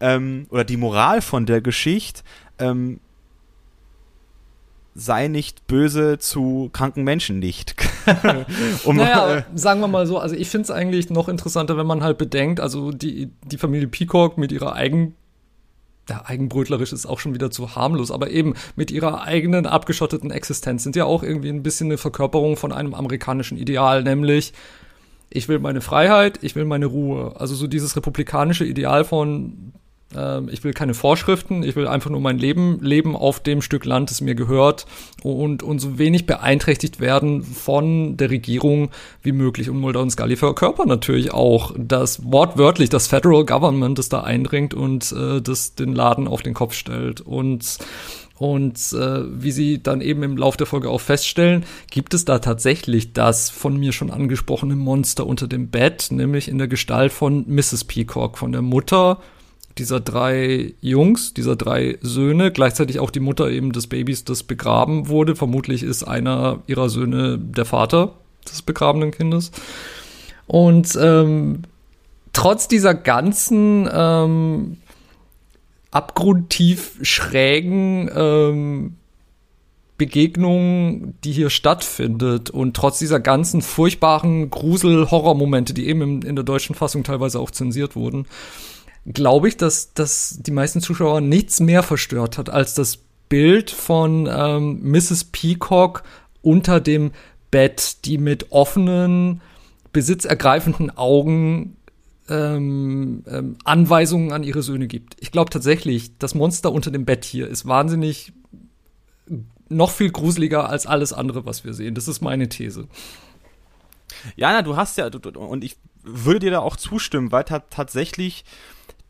ähm, 0.00 0.48
oder 0.50 0.64
die 0.64 0.76
Moral 0.76 1.22
von 1.22 1.46
der 1.46 1.60
Geschichte, 1.60 2.22
ähm, 2.58 2.98
sei 4.96 5.28
nicht 5.28 5.68
böse 5.68 6.18
zu 6.18 6.68
kranken 6.72 7.04
Menschen 7.04 7.38
nicht. 7.38 7.76
um 8.84 8.96
naja, 8.96 9.36
äh, 9.36 9.42
sagen 9.54 9.80
wir 9.80 9.86
mal 9.86 10.08
so, 10.08 10.18
also 10.18 10.34
ich 10.34 10.48
finde 10.48 10.64
es 10.64 10.70
eigentlich 10.72 11.10
noch 11.10 11.28
interessanter, 11.28 11.76
wenn 11.76 11.86
man 11.86 12.02
halt 12.02 12.18
bedenkt, 12.18 12.58
also 12.58 12.90
die, 12.90 13.30
die 13.44 13.56
Familie 13.56 13.86
Peacock 13.86 14.36
mit 14.36 14.50
ihrer 14.50 14.74
eigenen 14.74 15.14
ja, 16.08 16.22
eigenbrötlerisch 16.24 16.92
ist 16.92 17.06
auch 17.06 17.20
schon 17.20 17.34
wieder 17.34 17.50
zu 17.50 17.76
harmlos, 17.76 18.10
aber 18.10 18.30
eben 18.30 18.54
mit 18.74 18.90
ihrer 18.90 19.22
eigenen 19.22 19.66
abgeschotteten 19.66 20.30
Existenz 20.30 20.82
sind 20.82 20.96
ja 20.96 21.04
auch 21.04 21.22
irgendwie 21.22 21.48
ein 21.48 21.62
bisschen 21.62 21.88
eine 21.88 21.98
Verkörperung 21.98 22.56
von 22.56 22.72
einem 22.72 22.94
amerikanischen 22.94 23.56
Ideal, 23.56 24.02
nämlich 24.02 24.52
ich 25.30 25.48
will 25.48 25.58
meine 25.58 25.80
Freiheit, 25.80 26.40
ich 26.42 26.56
will 26.56 26.64
meine 26.64 26.86
Ruhe. 26.86 27.34
Also 27.38 27.54
so 27.54 27.66
dieses 27.66 27.96
republikanische 27.96 28.64
Ideal 28.64 29.04
von 29.04 29.72
ich 30.50 30.64
will 30.64 30.72
keine 30.72 30.94
Vorschriften, 30.94 31.62
ich 31.62 31.76
will 31.76 31.86
einfach 31.86 32.10
nur 32.10 32.20
mein 32.20 32.38
Leben 32.38 32.80
leben 32.80 33.16
auf 33.16 33.40
dem 33.40 33.62
Stück 33.62 33.84
Land, 33.84 34.10
das 34.10 34.20
mir 34.20 34.34
gehört 34.34 34.86
und, 35.22 35.62
und 35.62 35.78
so 35.78 35.98
wenig 35.98 36.26
beeinträchtigt 36.26 37.00
werden 37.00 37.42
von 37.42 38.16
der 38.16 38.30
Regierung 38.30 38.90
wie 39.22 39.32
möglich. 39.32 39.70
Und 39.70 39.78
Mulder 39.78 40.00
und 40.00 40.10
Scully 40.10 40.36
verkörpern 40.36 40.88
natürlich 40.88 41.32
auch 41.32 41.74
das 41.76 42.20
wortwörtlich 42.24 42.90
das 42.90 43.06
Federal 43.06 43.44
Government, 43.44 43.98
das 43.98 44.08
da 44.08 44.22
eindringt 44.22 44.74
und 44.74 45.12
äh, 45.12 45.40
das 45.40 45.74
den 45.74 45.94
Laden 45.94 46.28
auf 46.28 46.42
den 46.42 46.54
Kopf 46.54 46.74
stellt. 46.74 47.20
Und 47.20 47.78
und 48.42 48.92
äh, 48.92 49.22
wie 49.40 49.52
sie 49.52 49.82
dann 49.84 50.00
eben 50.00 50.24
im 50.24 50.36
Laufe 50.36 50.58
der 50.58 50.66
Folge 50.66 50.90
auch 50.90 51.00
feststellen, 51.00 51.64
gibt 51.92 52.12
es 52.12 52.24
da 52.24 52.40
tatsächlich 52.40 53.12
das 53.12 53.50
von 53.50 53.76
mir 53.76 53.92
schon 53.92 54.10
angesprochene 54.10 54.74
Monster 54.74 55.26
unter 55.28 55.46
dem 55.46 55.68
Bett, 55.68 56.08
nämlich 56.10 56.48
in 56.48 56.58
der 56.58 56.66
Gestalt 56.66 57.12
von 57.12 57.44
Mrs. 57.46 57.84
Peacock, 57.84 58.38
von 58.38 58.50
der 58.50 58.62
Mutter 58.62 59.20
dieser 59.78 60.00
drei 60.00 60.74
Jungs, 60.80 61.34
dieser 61.34 61.56
drei 61.56 61.98
Söhne, 62.02 62.50
gleichzeitig 62.50 63.00
auch 63.00 63.10
die 63.10 63.20
Mutter 63.20 63.50
eben 63.50 63.72
des 63.72 63.86
Babys, 63.86 64.24
das 64.24 64.42
begraben 64.42 65.08
wurde. 65.08 65.36
Vermutlich 65.36 65.82
ist 65.82 66.04
einer 66.04 66.60
ihrer 66.66 66.88
Söhne 66.88 67.38
der 67.38 67.64
Vater 67.64 68.14
des 68.48 68.62
begrabenen 68.62 69.10
Kindes. 69.10 69.50
Und 70.46 70.98
ähm, 71.00 71.62
trotz 72.32 72.68
dieser 72.68 72.94
ganzen 72.94 73.88
ähm, 73.92 74.76
abgrundtief 75.90 76.98
schrägen 77.02 78.10
ähm, 78.14 78.96
Begegnung, 79.98 81.14
die 81.22 81.30
hier 81.30 81.48
stattfindet 81.48 82.50
und 82.50 82.74
trotz 82.74 82.98
dieser 82.98 83.20
ganzen 83.20 83.62
furchtbaren 83.62 84.50
Grusel-Horror-Momente, 84.50 85.74
die 85.74 85.86
eben 85.86 86.02
in, 86.02 86.22
in 86.22 86.34
der 86.34 86.44
deutschen 86.44 86.74
Fassung 86.74 87.04
teilweise 87.04 87.38
auch 87.38 87.52
zensiert 87.52 87.94
wurden, 87.94 88.26
glaube 89.06 89.48
ich, 89.48 89.56
dass, 89.56 89.94
dass 89.94 90.38
die 90.40 90.50
meisten 90.50 90.80
Zuschauer 90.80 91.20
nichts 91.20 91.60
mehr 91.60 91.82
verstört 91.82 92.38
hat 92.38 92.50
als 92.50 92.74
das 92.74 92.98
Bild 93.28 93.70
von 93.70 94.28
ähm, 94.30 94.80
Mrs. 94.82 95.24
Peacock 95.24 96.02
unter 96.42 96.80
dem 96.80 97.12
Bett, 97.50 98.04
die 98.04 98.18
mit 98.18 98.52
offenen, 98.52 99.40
besitzergreifenden 99.92 100.96
Augen 100.96 101.76
ähm, 102.28 103.24
ähm, 103.26 103.56
Anweisungen 103.64 104.32
an 104.32 104.42
ihre 104.42 104.62
Söhne 104.62 104.86
gibt. 104.86 105.16
Ich 105.20 105.32
glaube 105.32 105.50
tatsächlich, 105.50 106.18
das 106.18 106.34
Monster 106.34 106.72
unter 106.72 106.90
dem 106.90 107.04
Bett 107.04 107.24
hier 107.24 107.48
ist 107.48 107.66
wahnsinnig 107.66 108.32
noch 109.68 109.90
viel 109.90 110.10
gruseliger 110.10 110.68
als 110.68 110.86
alles 110.86 111.12
andere, 111.12 111.46
was 111.46 111.64
wir 111.64 111.74
sehen. 111.74 111.94
Das 111.94 112.08
ist 112.08 112.20
meine 112.20 112.48
These. 112.48 112.86
Ja, 114.36 114.52
na, 114.52 114.62
du 114.62 114.76
hast 114.76 114.98
ja, 114.98 115.08
du, 115.10 115.18
und 115.40 115.64
ich 115.64 115.76
würde 116.02 116.40
dir 116.40 116.50
da 116.50 116.60
auch 116.60 116.76
zustimmen, 116.76 117.32
weil 117.32 117.44
tatsächlich 117.44 118.44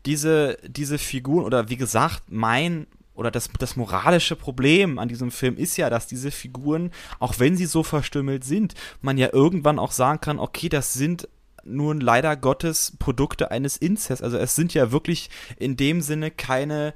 diese, 0.05 0.57
diese 0.67 0.97
Figuren, 0.97 1.45
oder 1.45 1.69
wie 1.69 1.77
gesagt, 1.77 2.23
mein 2.27 2.87
oder 3.15 3.29
das, 3.31 3.49
das 3.59 3.75
moralische 3.75 4.35
Problem 4.35 4.97
an 4.97 5.07
diesem 5.07 5.31
Film 5.31 5.55
ist 5.55 5.77
ja, 5.77 5.89
dass 5.89 6.07
diese 6.07 6.31
Figuren, 6.31 6.91
auch 7.19 7.35
wenn 7.37 7.55
sie 7.55 7.65
so 7.67 7.83
verstümmelt 7.83 8.43
sind, 8.43 8.73
man 9.01 9.17
ja 9.17 9.31
irgendwann 9.31 9.79
auch 9.79 9.91
sagen 9.91 10.19
kann, 10.19 10.39
okay, 10.39 10.67
das 10.67 10.93
sind 10.93 11.27
nun 11.63 12.01
leider 12.01 12.35
Gottes 12.35 12.93
Produkte 12.97 13.51
eines 13.51 13.77
Inzests. 13.77 14.23
Also 14.23 14.37
es 14.37 14.55
sind 14.55 14.73
ja 14.73 14.91
wirklich 14.91 15.29
in 15.57 15.77
dem 15.77 16.01
Sinne 16.01 16.31
keine, 16.31 16.93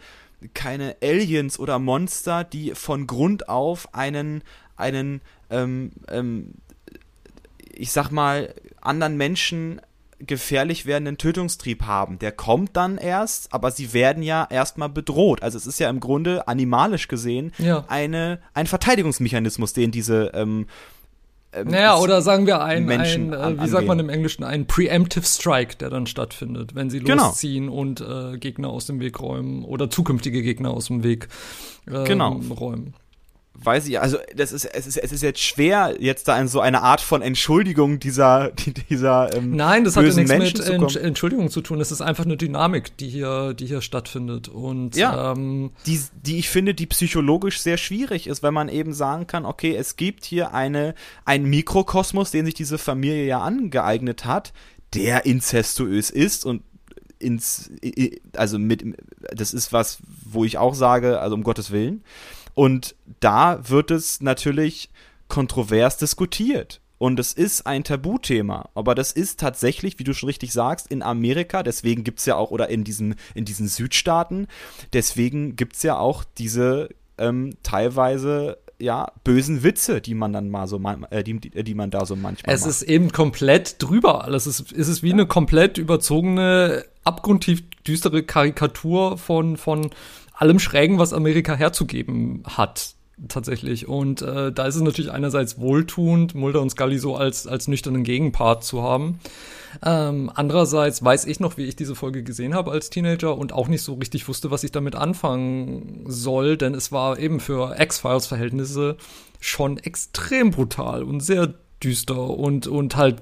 keine 0.54 0.98
Aliens 1.02 1.60
oder 1.60 1.80
Monster, 1.80 2.44
die 2.44 2.74
von 2.76 3.08
Grund 3.08 3.48
auf 3.48 3.94
einen, 3.94 4.44
einen, 4.76 5.22
ähm, 5.50 5.92
ähm, 6.10 6.56
ich 7.72 7.92
sag 7.92 8.10
mal, 8.10 8.54
anderen 8.82 9.18
Menschen 9.18 9.82
gefährlich 10.20 10.86
werdenden 10.86 11.18
Tötungstrieb 11.18 11.84
haben. 11.84 12.20
Der 12.20 12.32
kommt 12.32 12.76
dann 12.76 12.98
erst, 12.98 13.54
aber 13.54 13.72
sie 13.72 13.94
werden 13.94 14.24
ja 14.24 14.48
erstmal 14.50 14.90
bedroht. 14.90 15.44
Also 15.44 15.58
es 15.58 15.68
ist 15.68 15.80
ja 15.80 15.90
im 15.90 16.00
Grunde 16.00 16.48
animalisch 16.48 17.08
gesehen 17.08 17.52
ja. 17.58 17.86
eine, 17.88 18.40
ein 18.54 18.68
Verteidigungsmechanismus, 18.68 19.74
den 19.74 19.92
diese 19.92 20.32
ähm, 20.34 20.68
ähm, 21.54 21.70
naja, 21.70 21.98
oder 21.98 22.22
sagen 22.22 22.46
wir 22.46 22.62
ein, 22.62 22.90
ein 22.90 23.34
äh, 23.34 23.62
wie 23.62 23.68
sagt 23.70 23.88
man 23.88 24.00
im 24.00 24.10
Englischen, 24.10 24.44
ein 24.44 24.68
Preemptive 24.68 25.26
Strike, 25.26 25.78
der 25.78 25.90
dann 25.90 26.06
stattfindet, 26.06 26.76
wenn 26.76 26.90
sie 26.90 27.00
genau. 27.00 27.28
losziehen 27.28 27.68
genau. 27.68 27.78
und 27.78 28.02
äh, 28.02 28.38
Gegner 28.38 28.70
aus 28.70 28.86
dem 28.86 29.00
Weg 29.00 29.20
räumen 29.22 29.64
oder 29.64 29.90
zukünftige 29.90 30.42
Gegner 30.42 30.72
aus 30.72 30.88
dem 30.88 31.04
Weg 31.04 31.30
ähm, 31.88 32.04
genau. 32.04 32.42
räumen 32.50 32.94
weiß 33.64 33.88
ich, 33.88 34.00
also 34.00 34.18
das 34.36 34.52
ist, 34.52 34.66
es 34.66 34.88
ist, 34.88 34.98
es 34.98 35.12
ist 35.12 35.24
jetzt 35.24 35.42
schwer, 35.42 35.96
jetzt 36.00 36.28
da 36.28 36.40
in 36.40 36.48
so 36.48 36.60
eine 36.60 36.82
Art 36.84 37.02
von 37.02 37.22
Entschuldigung 37.22 38.00
dieser, 38.00 38.52
dieser 38.90 39.36
ähm, 39.36 39.56
Nein, 39.56 39.84
das 39.84 39.96
hat 39.96 40.06
ja 40.06 40.14
nichts 40.14 40.30
Menschen 40.30 40.82
mit 40.82 40.96
Entschuldigung 40.96 41.50
zu 41.50 41.62
tun. 41.62 41.82
Es 41.82 41.92
ist 41.92 42.02
einfach 42.02 42.26
eine 42.26 42.38
Dynamik, 42.38 42.96
die 42.98 43.10
hier, 43.10 43.54
die 43.54 43.66
hier 43.66 43.82
stattfindet. 43.82 44.48
Und 44.48 44.96
ja, 44.96 45.32
ähm, 45.32 45.72
die, 45.86 46.00
die 46.24 46.38
ich 46.38 46.50
finde, 46.50 46.74
die 46.74 46.86
psychologisch 46.86 47.60
sehr 47.60 47.78
schwierig 47.78 48.28
ist, 48.28 48.44
wenn 48.44 48.54
man 48.54 48.70
eben 48.70 48.94
sagen 48.94 49.28
kann, 49.28 49.46
okay, 49.46 49.76
es 49.76 49.96
gibt 49.96 50.26
hier 50.26 50.54
eine, 50.54 50.94
ein 51.26 51.46
Mikrokosmos, 51.46 52.32
den 52.32 52.46
sich 52.46 52.54
diese 52.54 52.78
Familie 52.78 53.26
ja 53.26 53.42
angeeignet 53.42 54.26
hat, 54.26 54.54
der 54.94 55.26
inzestuös 55.26 56.10
ist 56.10 56.46
und 56.46 56.62
ins, 57.20 57.72
also 58.36 58.60
mit, 58.60 58.84
das 59.34 59.54
ist 59.54 59.74
was, 59.74 59.98
wo 60.24 60.46
ich 60.46 60.58
auch 60.58 60.76
sage, 60.76 61.20
also 61.20 61.36
um 61.36 61.44
Gottes 61.44 61.72
Willen. 61.72 62.04
Und 62.58 62.96
da 63.20 63.70
wird 63.70 63.92
es 63.92 64.20
natürlich 64.20 64.90
kontrovers 65.28 65.98
diskutiert. 65.98 66.82
Und 66.98 67.20
es 67.20 67.32
ist 67.34 67.68
ein 67.68 67.84
Tabuthema. 67.84 68.70
Aber 68.74 68.96
das 68.96 69.12
ist 69.12 69.40
tatsächlich, 69.40 70.00
wie 70.00 70.04
du 70.04 70.16
schon 70.16 70.26
richtig 70.26 70.54
sagst, 70.54 70.88
in 70.88 71.04
Amerika, 71.04 71.62
deswegen 71.62 72.04
gibt 72.04 72.18
es 72.18 72.26
ja 72.26 72.36
auch, 72.36 72.50
oder 72.50 72.70
in 72.70 72.84
diesen, 72.84 73.14
in 73.36 73.46
diesen 73.46 73.68
Südstaaten, 73.68 74.48
deswegen 74.92 75.56
gibt 75.56 75.76
es 75.76 75.84
ja 75.84 76.00
auch 76.00 76.24
diese 76.24 76.90
ähm, 77.20 77.54
teilweise 77.62 78.58
ja, 78.80 79.12
bösen 79.24 79.62
Witze, 79.62 80.02
die 80.02 80.16
man 80.16 80.34
dann 80.34 80.50
mal 80.50 80.68
so, 80.68 80.82
äh, 81.12 81.24
die, 81.24 81.40
die 81.40 81.76
man 81.76 81.92
da 81.92 82.08
so 82.08 82.16
manchmal 82.16 82.56
Es 82.56 82.62
macht. 82.62 82.72
ist 82.72 82.82
eben 82.82 83.12
komplett 83.12 83.76
drüber 83.84 84.24
alles. 84.24 84.48
Es 84.48 84.62
ist, 84.62 84.72
es 84.72 84.88
ist 84.88 85.04
wie 85.04 85.14
eine 85.14 85.28
komplett 85.28 85.78
überzogene, 85.78 86.86
abgrundtief 87.04 87.64
düstere 87.88 88.24
Karikatur 88.24 89.20
von, 89.20 89.58
von 89.58 89.92
allem 90.38 90.60
Schrägen, 90.60 91.00
was 91.00 91.14
Amerika 91.14 91.56
herzugeben 91.56 92.44
hat 92.46 92.96
tatsächlich. 93.28 93.88
Und 93.88 94.22
äh, 94.22 94.52
da 94.52 94.68
ist 94.68 94.76
es 94.76 94.82
natürlich 94.82 95.12
einerseits 95.12 95.60
wohltuend, 95.60 96.36
Mulder 96.36 96.62
und 96.62 96.70
Scully 96.70 97.00
so 97.00 97.16
als, 97.16 97.48
als 97.48 97.68
nüchternen 97.68 98.04
Gegenpart 98.04 98.64
zu 98.64 98.84
haben. 98.84 99.20
Ähm, 99.84 100.32
andererseits 100.34 101.04
weiß 101.04 101.26
ich 101.26 101.40
noch, 101.40 101.58
wie 101.58 101.66
ich 101.66 101.76
diese 101.76 101.96
Folge 101.96 102.24
gesehen 102.24 102.54
habe 102.54 102.72
als 102.72 102.90
Teenager 102.90 103.38
und 103.38 103.54
auch 103.54 103.68
nicht 103.68 103.82
so 103.82 103.96
richtig 103.96 104.28
wusste, 104.28 104.52
was 104.52 104.64
ich 104.64 104.72
damit 104.72 104.96
anfangen 104.96 106.06
soll, 106.08 106.58
denn 106.58 106.74
es 106.74 106.92
war 106.92 107.18
eben 107.18 107.40
für 107.40 107.76
X-Files-Verhältnisse 107.80 108.98
schon 109.40 109.78
extrem 109.78 110.52
brutal 110.52 111.04
und 111.04 111.22
sehr 111.22 111.54
düster 111.84 112.20
und, 112.20 112.68
und 112.68 112.96
halt, 112.96 113.22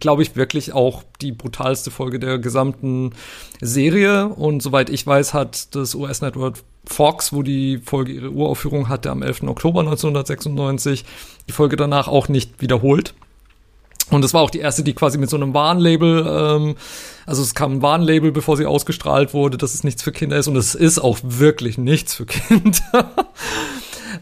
glaube 0.00 0.22
ich, 0.22 0.36
wirklich 0.36 0.72
auch 0.72 1.02
die 1.20 1.32
brutalste 1.32 1.90
Folge 1.90 2.18
der 2.18 2.38
gesamten 2.38 3.12
Serie. 3.60 4.28
Und 4.28 4.62
soweit 4.62 4.90
ich 4.90 5.06
weiß, 5.06 5.34
hat 5.34 5.74
das 5.74 5.94
US-Network 5.94 6.58
Fox, 6.86 7.32
wo 7.32 7.42
die 7.42 7.78
Folge 7.78 8.12
ihre 8.12 8.30
Uraufführung 8.30 8.88
hatte 8.88 9.10
am 9.10 9.22
11. 9.22 9.44
Oktober 9.44 9.80
1996, 9.80 11.04
die 11.48 11.52
Folge 11.52 11.76
danach 11.76 12.08
auch 12.08 12.28
nicht 12.28 12.60
wiederholt. 12.60 13.14
Und 14.10 14.22
das 14.22 14.34
war 14.34 14.42
auch 14.42 14.50
die 14.50 14.58
erste, 14.58 14.84
die 14.84 14.92
quasi 14.92 15.16
mit 15.16 15.30
so 15.30 15.36
einem 15.36 15.54
Warnlabel, 15.54 16.26
ähm, 16.28 16.76
also 17.24 17.42
es 17.42 17.54
kam 17.54 17.72
ein 17.72 17.82
Warnlabel, 17.82 18.32
bevor 18.32 18.58
sie 18.58 18.66
ausgestrahlt 18.66 19.32
wurde, 19.32 19.56
dass 19.56 19.72
es 19.72 19.82
nichts 19.82 20.02
für 20.02 20.12
Kinder 20.12 20.36
ist. 20.36 20.46
Und 20.46 20.56
es 20.56 20.74
ist 20.74 20.98
auch 20.98 21.18
wirklich 21.22 21.78
nichts 21.78 22.14
für 22.14 22.26
Kinder. 22.26 23.14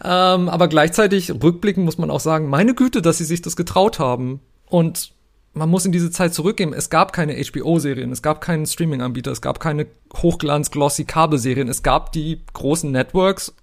Ähm, 0.05 0.49
aber 0.49 0.69
gleichzeitig, 0.69 1.31
rückblickend 1.31 1.85
muss 1.85 1.99
man 1.99 2.11
auch 2.11 2.21
sagen, 2.21 2.49
meine 2.49 2.75
Güte, 2.75 3.03
dass 3.03 3.19
sie 3.19 3.25
sich 3.25 3.43
das 3.43 3.57
getraut 3.57 3.99
haben. 3.99 4.41
Und 4.67 5.13
man 5.55 5.69
muss 5.69 5.85
in 5.85 5.93
diese 5.93 6.11
Zeit 6.11 6.33
zurückgehen. 6.33 6.73
Es 6.73 6.89
gab 6.89 7.13
keine 7.13 7.35
HBO-Serien, 7.35 8.11
es 8.11 8.23
gab 8.23 8.41
keinen 8.41 8.67
Streaming-Anbieter, 8.67 9.31
es 9.33 9.43
gab 9.43 9.61
keine 9.61 9.87
Hochglanz-Glossy-Kabelserien. 10.15 11.69
Es 11.69 11.83
gab 11.83 12.13
die 12.13 12.41
großen 12.53 12.91
Networks 12.91 13.55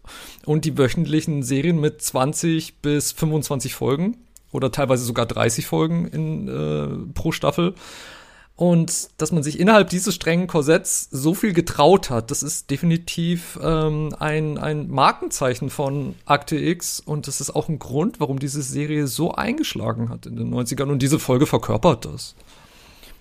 und 0.46 0.66
die 0.66 0.78
wöchentlichen 0.78 1.44
Serien 1.44 1.80
mit 1.80 2.02
20 2.02 2.82
bis 2.82 3.12
25 3.12 3.74
Folgen 3.74 4.18
oder 4.52 4.72
teilweise 4.72 5.04
sogar 5.04 5.26
30 5.26 5.66
Folgen 5.66 6.08
in, 6.08 6.48
äh, 6.48 7.14
pro 7.14 7.32
Staffel. 7.32 7.76
Und 8.60 9.12
dass 9.16 9.32
man 9.32 9.42
sich 9.42 9.58
innerhalb 9.58 9.90
dieses 9.90 10.16
strengen 10.16 10.48
Korsetts 10.48 11.08
so 11.12 11.34
viel 11.34 11.54
getraut 11.54 12.10
hat, 12.10 12.30
das 12.30 12.44
ist 12.44 12.70
definitiv 12.70 13.58
ähm, 13.64 14.14
ein, 14.20 14.58
ein 14.58 14.90
Markenzeichen 14.90 15.70
von 15.70 16.16
Akte 16.26 16.58
X. 16.58 17.00
Und 17.00 17.28
das 17.28 17.40
ist 17.40 17.52
auch 17.52 17.70
ein 17.70 17.80
Grund, 17.80 18.20
warum 18.20 18.38
diese 18.38 18.62
Serie 18.62 19.08
so 19.08 19.32
eingeschlagen 19.32 20.10
hat 20.10 20.26
in 20.26 20.36
den 20.36 20.54
90ern. 20.54 20.92
Und 20.92 21.02
diese 21.02 21.20
Folge 21.20 21.46
verkörpert 21.46 22.04
das. 22.04 22.36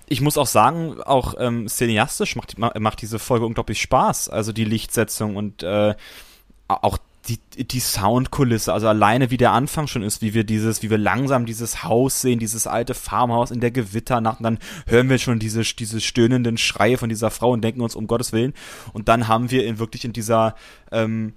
Ich 0.09 0.20
muss 0.20 0.36
auch 0.39 0.49
sagen, 0.49 1.01
auch 1.03 1.36
ähm, 1.39 1.68
cineastisch 1.68 2.34
macht, 2.34 2.59
macht 2.59 3.01
diese 3.01 3.20
Folge 3.20 3.47
unglaublich 3.47 3.80
Spaß. 3.80 4.30
Also 4.30 4.51
die 4.53 4.64
Lichtsetzung 4.64 5.36
und 5.36 5.62
äh, 5.62 5.95
auch 6.66 6.99
die, 7.29 7.39
die 7.64 7.81
Soundkulisse, 7.81 8.72
also 8.72 8.89
alleine 8.89 9.31
wie 9.31 9.37
der 9.37 9.53
Anfang 9.53 9.87
schon 9.87 10.03
ist, 10.03 10.22
wie 10.22 10.35
wir 10.35 10.45
dieses, 10.45 10.83
wie 10.83 10.91
wir 10.91 10.99
langsam 10.99 11.47
dieses 11.47 11.85
Haus 11.85 12.20
sehen, 12.20 12.39
dieses 12.39 12.66
alte 12.66 12.95
Farmhaus 12.95 13.51
in 13.51 13.61
der 13.61 13.70
Gewitternacht, 13.70 14.41
und 14.41 14.45
dann 14.45 14.59
hören 14.87 15.09
wir 15.09 15.18
schon 15.18 15.39
diese, 15.39 15.62
diese 15.62 16.01
stöhnenden 16.01 16.59
Schreie 16.59 16.97
von 16.97 17.09
dieser 17.09 17.31
Frau 17.31 17.53
und 17.53 17.62
denken 17.62 17.81
uns, 17.81 17.95
um 17.95 18.07
Gottes 18.07 18.33
Willen. 18.33 18.55
Und 18.93 19.09
dann 19.09 19.29
haben 19.29 19.51
wir 19.51 19.66
in 19.66 19.79
wirklich 19.79 20.05
in 20.05 20.12
dieser, 20.12 20.55
ähm, 20.91 21.35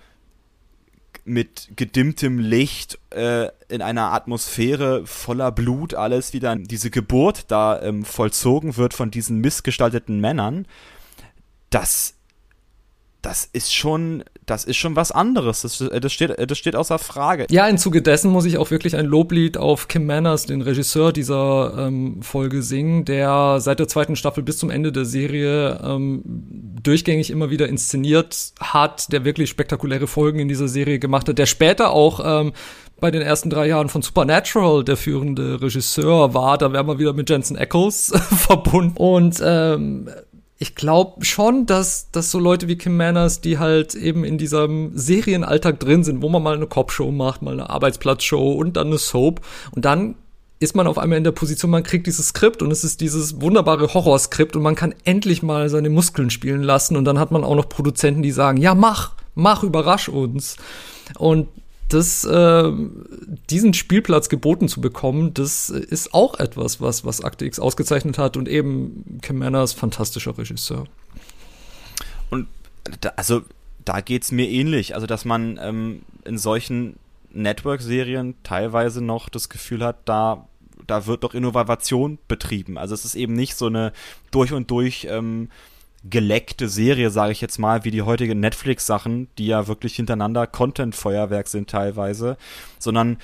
mit 1.24 1.70
gedimmtem 1.76 2.40
Licht 2.40 2.98
äh, 3.12 3.50
in 3.70 3.82
einer 3.82 4.14
Atmosphäre 4.14 5.06
voller 5.06 5.52
Blut 5.52 5.94
alles 5.94 6.34
wieder 6.34 6.56
diese 6.56 6.90
Geburt 6.90 7.46
da 7.50 7.82
ähm, 7.82 8.06
vollzogen 8.06 8.78
wird 8.78 8.94
von 8.94 9.12
diesen 9.12 9.40
missgestalteten 9.40 10.20
Männern. 10.20 10.66
Das 11.70 12.16
das 13.22 13.46
ist 13.46 13.74
schon, 13.74 14.24
das 14.46 14.66
ist 14.66 14.78
schon 14.78 14.96
was 14.96 15.12
anderes. 15.12 15.62
Das, 15.62 15.78
das, 15.78 16.12
steht, 16.12 16.34
das 16.50 16.58
steht 16.58 16.76
außer 16.76 16.98
Frage. 16.98 17.46
Ja, 17.52 17.68
im 17.68 17.78
Zuge 17.78 18.02
dessen 18.02 18.32
muss 18.32 18.46
ich 18.46 18.58
auch 18.58 18.72
wirklich 18.72 18.96
ein 18.96 19.06
Loblied 19.06 19.58
auf 19.58 19.88
Kim 19.88 20.06
Manners, 20.06 20.48
den 20.48 20.62
Regisseur 20.62 21.14
dieser 21.14 21.74
ähm, 21.78 22.24
Folge, 22.24 22.64
singen, 22.64 23.06
der 23.06 23.60
seit 23.60 23.80
der 23.80 23.88
zweiten 23.88 24.16
Staffel 24.16 24.42
bis 24.44 24.58
zum 24.58 24.72
Ende 24.72 24.92
der 24.92 25.06
Serie 25.06 25.80
ähm, 25.84 26.24
durchgängig 26.82 27.30
immer 27.30 27.52
wieder 27.52 27.70
inszeniert 27.70 28.54
hat, 28.60 29.12
der 29.14 29.24
wirklich 29.24 29.50
spektakuläre 29.50 30.08
Folgen 30.08 30.40
in 30.40 30.48
dieser 30.48 30.68
Serie 30.68 30.98
gemacht 30.98 31.30
hat, 31.30 31.38
der 31.38 31.46
später 31.46 31.92
auch 31.92 32.22
ähm, 32.24 32.54
bei 33.00 33.12
den 33.12 33.22
ersten 33.22 33.50
drei 33.50 33.68
Jahren 33.68 33.90
von 33.90 34.02
Supernatural 34.02 34.84
der 34.84 34.98
führende 34.98 35.62
Regisseur 35.62 36.34
war. 36.34 36.58
Da 36.58 36.72
wären 36.74 36.88
wir 36.88 37.00
wieder 37.00 37.14
mit 37.14 37.30
Jensen 37.30 37.58
Ackles 37.58 38.14
verbunden. 38.30 38.96
Und 38.98 39.42
ähm, 39.44 40.10
ich 40.62 40.76
glaube 40.76 41.26
schon, 41.26 41.66
dass, 41.66 42.12
dass 42.12 42.30
so 42.30 42.38
Leute 42.38 42.68
wie 42.68 42.76
Kim 42.76 42.96
Manners, 42.96 43.42
die 43.42 43.58
halt 43.58 43.96
eben 43.96 44.24
in 44.24 44.38
diesem 44.38 44.92
Serienalltag 44.94 45.80
drin 45.80 46.04
sind, 46.04 46.22
wo 46.22 46.30
man 46.30 46.44
mal 46.44 46.56
eine 46.56 46.68
Cop-Show 46.68 47.10
macht, 47.10 47.42
mal 47.42 47.54
eine 47.54 47.72
Arbeitsplatzshow 47.72 48.52
und 48.52 48.78
dann 48.78 48.88
eine 48.88 49.00
Soap 49.00 49.42
und 49.72 49.86
dann 49.86 50.14
ist 50.60 50.76
man 50.76 50.86
auf 50.86 51.00
einmal 51.00 51.18
in 51.18 51.24
der 51.24 51.32
Position, 51.32 51.72
man 51.72 51.82
kriegt 51.82 52.06
dieses 52.06 52.28
Skript 52.28 52.62
und 52.62 52.70
es 52.70 52.84
ist 52.84 53.02
dieses 53.02 53.42
wunderbare 53.42 53.92
Horrorskript 53.92 54.56
und 54.56 54.62
man 54.62 54.76
kann 54.76 54.94
endlich 55.04 55.42
mal 55.42 55.68
seine 55.68 55.90
Muskeln 55.90 56.30
spielen 56.30 56.62
lassen 56.62 56.96
und 56.96 57.06
dann 57.06 57.18
hat 57.18 57.32
man 57.32 57.44
auch 57.44 57.56
noch 57.56 57.68
Produzenten, 57.68 58.22
die 58.22 58.30
sagen, 58.30 58.62
ja 58.62 58.76
mach, 58.76 59.14
mach, 59.34 59.64
überrasch 59.64 60.10
uns. 60.10 60.58
Und 61.18 61.48
das, 61.94 62.24
äh, 62.24 62.72
diesen 63.50 63.74
Spielplatz 63.74 64.30
geboten 64.30 64.68
zu 64.68 64.82
bekommen, 64.82 65.34
das 65.34 65.70
ist 65.70 66.14
auch 66.14 66.40
etwas, 66.40 66.80
was, 66.80 67.06
was 67.06 67.22
Akte 67.22 67.46
X 67.46 67.60
ausgezeichnet 67.60 68.18
hat 68.18 68.38
und 68.38 68.48
eben 68.48 69.20
Kim 69.22 69.38
Manners 69.40 69.74
fantastischer 69.74 70.38
Regisseur. 70.38 70.86
Und 72.30 72.48
da, 73.02 73.10
also 73.16 73.42
da 73.84 74.02
geht's 74.02 74.32
mir 74.32 74.50
ähnlich. 74.50 74.96
Also, 74.96 75.08
dass 75.08 75.26
man 75.26 75.60
ähm, 75.62 76.04
in 76.26 76.38
solchen 76.38 76.96
Network-Serien 77.34 78.36
teilweise 78.44 79.02
noch 79.02 79.30
das 79.30 79.50
Gefühl 79.50 79.84
hat, 79.84 79.98
da, 80.06 80.48
da 80.88 81.08
wird 81.08 81.24
doch 81.24 81.34
Innovation 81.34 82.20
betrieben. 82.28 82.78
Also 82.78 82.94
es 82.94 83.06
ist 83.06 83.16
eben 83.16 83.34
nicht 83.34 83.56
so 83.56 83.68
eine 83.68 83.94
durch 84.32 84.54
und 84.54 84.72
durch 84.72 85.08
ähm, 85.10 85.50
geleckte 86.04 86.68
Serie, 86.68 87.10
sage 87.12 87.32
ich 87.32 87.42
jetzt 87.42 87.60
mal, 87.60 87.84
wie 87.84 87.92
die 87.92 88.02
heutigen 88.02 88.40
Netflix-Sachen, 88.40 89.28
die 89.38 89.48
ja 89.48 89.68
wirklich 89.68 89.96
hintereinander 89.96 90.48
Content-Feuerwerk 90.48 91.48
sind 91.48 91.70
teilweise, 91.70 92.38
sondern 92.80 93.18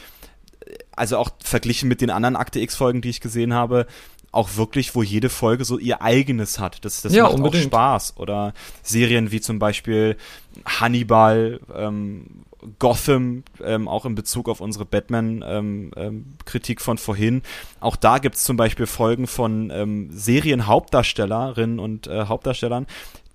äh, 0.65 0.78
also 0.95 1.17
auch 1.17 1.30
verglichen 1.43 1.89
mit 1.89 2.01
den 2.01 2.09
anderen 2.09 2.36
Akte 2.36 2.59
X-Folgen, 2.59 3.01
die 3.01 3.09
ich 3.09 3.21
gesehen 3.21 3.53
habe, 3.53 3.88
auch 4.32 4.55
wirklich, 4.55 4.93
wo 4.95 5.03
jede 5.03 5.30
Folge 5.30 5.65
so 5.65 5.78
ihr 5.78 6.01
eigenes 6.01 6.59
hat. 6.59 6.84
Das, 6.86 7.01
das 7.01 7.13
ja, 7.13 7.23
macht 7.23 7.36
unbedingt. 7.36 7.65
auch 7.65 7.67
Spaß. 7.67 8.17
Oder 8.17 8.53
Serien 8.84 9.32
wie 9.32 9.41
zum 9.41 9.59
Beispiel 9.59 10.17
Hannibal, 10.65 11.59
ähm, 11.73 12.43
Gotham, 12.80 13.43
ähm, 13.63 13.88
auch 13.88 14.05
in 14.05 14.15
Bezug 14.15 14.49
auf 14.49 14.61
unsere 14.61 14.86
Batman-Kritik 14.86 15.95
ähm, 15.97 16.82
ähm, 16.82 16.84
von 16.84 16.97
vorhin. 16.97 17.41
Auch 17.80 17.95
da 17.95 18.17
gibt's 18.17 18.43
zum 18.43 18.57
Beispiel 18.57 18.86
Folgen 18.86 19.28
von 19.28 19.71
ähm, 19.71 20.09
Serienhauptdarstellerinnen 20.11 21.80
und 21.80 22.07
äh, 22.07 22.25
Hauptdarstellern, 22.25 22.88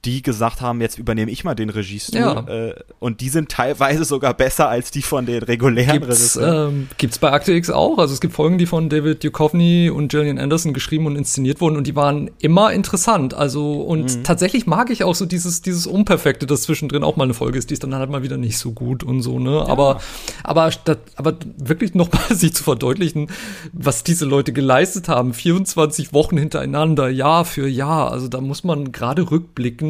die 0.05 0.21
gesagt 0.23 0.61
haben, 0.61 0.81
jetzt 0.81 0.99
übernehme 0.99 1.31
ich 1.31 1.45
mal 1.45 1.55
den 1.55 1.71
Regiestuhl. 1.71 2.19
Ja. 2.21 2.41
Äh, 2.49 2.75
und 2.99 3.21
die 3.21 3.29
sind 3.29 3.49
teilweise 3.51 4.05
sogar 4.05 4.35
besser 4.35 4.69
als 4.69 4.91
die 4.91 5.03
von 5.03 5.27
den 5.27 5.43
regulären 5.43 6.01
Gibt's, 6.01 6.37
Regisseuren. 6.37 6.69
ähm, 6.75 6.89
gibt's 6.99 7.19
bei 7.19 7.31
Akte 7.31 7.53
X 7.53 7.71
auch. 7.71 7.99
Also 7.99 8.13
es 8.13 8.21
gibt 8.21 8.35
Folgen, 8.35 8.59
die 8.59 8.67
von 8.67 8.89
David 8.89 9.23
Duchovny 9.23 9.91
und 9.91 10.09
Gillian 10.09 10.39
Anderson 10.39 10.73
geschrieben 10.73 11.07
und 11.07 11.15
inszeniert 11.17 11.61
wurden 11.61 11.77
und 11.77 11.87
die 11.87 11.95
waren 11.95 12.31
immer 12.41 12.73
interessant. 12.73 13.35
Also 13.35 13.81
und 13.83 14.17
Mhm. 14.17 14.25
tatsächlich 14.25 14.67
mag 14.67 14.91
ich 14.91 15.05
auch 15.05 15.15
so 15.15 15.25
dieses 15.25 15.63
dieses 15.63 15.87
Unperfekte, 15.87 16.47
dass 16.47 16.63
zwischendrin 16.63 17.05
auch 17.05 17.17
mal 17.17 17.25
eine 17.25 17.35
Folge 17.35 17.59
ist, 17.59 17.71
die 17.71 17.75
ist 17.75 17.85
dann 17.85 17.95
halt 17.95 18.11
mal 18.11 18.23
wieder 18.25 18.37
nicht 18.39 18.59
so 18.59 18.73
gut 18.73 19.05
und 19.05 19.23
so, 19.23 19.39
ne? 19.39 19.65
Aber 19.69 20.01
aber 20.43 20.73
statt, 20.73 20.99
aber 21.15 21.35
wirklich 21.59 21.95
noch 21.95 22.11
mal 22.13 22.23
sich 22.35 22.55
zu 22.55 22.65
verdeutlichen, 22.65 23.29
was 23.73 24.03
diese 24.03 24.25
Leute 24.25 24.53
geleistet 24.53 25.09
haben, 25.09 25.33
24 25.33 26.13
Wochen 26.13 26.37
hintereinander, 26.39 27.09
Jahr 27.09 27.45
für 27.45 27.69
Jahr. 27.69 28.11
Also 28.11 28.27
da 28.29 28.41
muss 28.41 28.65
man 28.65 28.91
gerade 28.91 29.31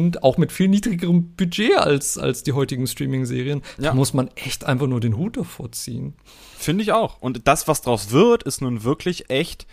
rückblickend 0.03 0.23
auch 0.23 0.37
mit 0.37 0.51
viel 0.51 0.67
niedrigerem 0.67 1.33
Budget 1.35 1.77
als 1.77 2.17
als 2.17 2.43
die 2.43 2.53
heutigen 2.53 2.87
Streaming-Serien, 2.87 3.61
Ja. 3.77 3.89
da 3.89 3.93
muss 3.93 4.13
man 4.13 4.29
echt 4.35 4.65
einfach 4.65 4.87
nur 4.87 4.99
den 4.99 5.17
Hut 5.17 5.37
davor 5.37 5.71
ziehen. 5.71 6.13
Finde 6.57 6.83
ich 6.83 6.91
auch. 6.91 7.21
Und 7.21 7.47
das, 7.47 7.67
was 7.67 7.81
draus 7.81 8.11
wird, 8.11 8.43
ist 8.43 8.61
nun 8.61 8.83
wirklich 8.83 9.29
echt 9.29 9.65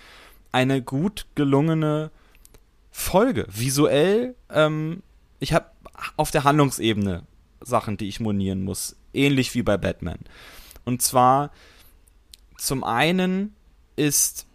eine 0.53 0.83
gut 0.83 1.27
gelungene 1.35 2.11
Folge. 2.91 3.47
Visuell, 3.51 4.35
ähm, 4.53 5.03
ich 5.39 5.53
habe 5.53 5.67
auf 6.17 6.31
der 6.31 6.45
Handlungsebene 6.45 7.23
Sachen, 7.61 7.97
die 7.97 8.09
ich 8.09 8.21
monieren 8.21 8.63
muss. 8.65 8.97
Ähnlich 9.13 9.55
wie 9.55 9.63
bei 9.63 9.77
Batman. 9.77 10.19
Und 10.85 11.03
zwar, 11.03 11.51
zum 12.57 12.83
einen 12.85 13.55
ist 13.97 14.47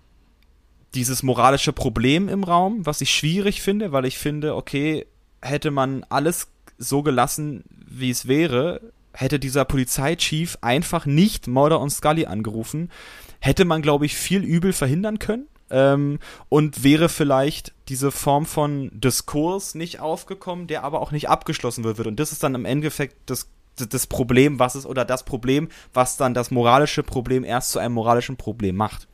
dieses 0.95 1.23
moralische 1.23 1.71
Problem 1.73 2.29
im 2.29 2.43
Raum, 2.43 2.85
was 2.85 3.01
ich 3.01 3.11
schwierig 3.13 3.61
finde, 3.61 3.91
weil 3.91 4.05
ich 4.05 4.17
finde, 4.17 4.55
okay, 4.55 5.05
hätte 5.45 5.71
man 5.71 6.03
alles 6.09 6.47
so 6.77 7.03
gelassen, 7.03 7.63
wie 7.69 8.09
es 8.09 8.27
wäre, 8.27 8.81
hätte 9.13 9.39
dieser 9.39 9.65
Polizeichief 9.65 10.57
einfach 10.61 11.05
nicht 11.05 11.47
Mulder 11.47 11.79
und 11.79 11.89
Scully 11.89 12.25
angerufen, 12.25 12.91
hätte 13.39 13.63
man, 13.65 13.81
glaube 13.81 14.05
ich, 14.05 14.15
viel 14.15 14.43
Übel 14.43 14.73
verhindern 14.73 15.19
können. 15.19 15.47
Ähm, 15.71 16.19
und 16.47 16.83
wäre 16.83 17.09
vielleicht 17.09 17.73
diese 17.89 18.11
Form 18.11 18.45
von 18.45 18.91
Diskurs 18.93 19.73
nicht 19.73 19.99
aufgekommen, 19.99 20.67
der 20.67 20.83
aber 20.83 21.01
auch 21.01 21.11
nicht 21.11 21.27
abgeschlossen 21.27 21.83
wird. 21.83 21.99
Und 22.05 22.19
das 22.19 22.31
ist 22.31 22.43
dann 22.43 22.53
im 22.53 22.65
Endeffekt 22.65 23.15
das, 23.25 23.49
das 23.75 24.05
Problem, 24.05 24.59
was 24.59 24.75
es, 24.75 24.85
oder 24.85 25.05
das 25.05 25.23
Problem, 25.25 25.69
was 25.91 26.17
dann 26.17 26.35
das 26.35 26.51
moralische 26.51 27.01
Problem 27.01 27.43
erst 27.43 27.71
zu 27.71 27.79
einem 27.79 27.95
moralischen 27.95 28.37
Problem 28.37 28.75
macht. 28.75 29.07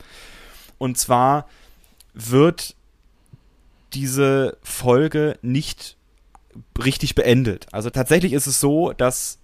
Und 0.77 0.97
zwar 0.97 1.47
wird 2.13 2.75
diese 3.93 4.57
Folge 4.61 5.37
nicht 5.41 5.95
richtig 6.83 7.15
beendet. 7.15 7.67
Also 7.71 7.89
tatsächlich 7.89 8.33
ist 8.33 8.47
es 8.47 8.59
so, 8.59 8.93
dass 8.93 9.39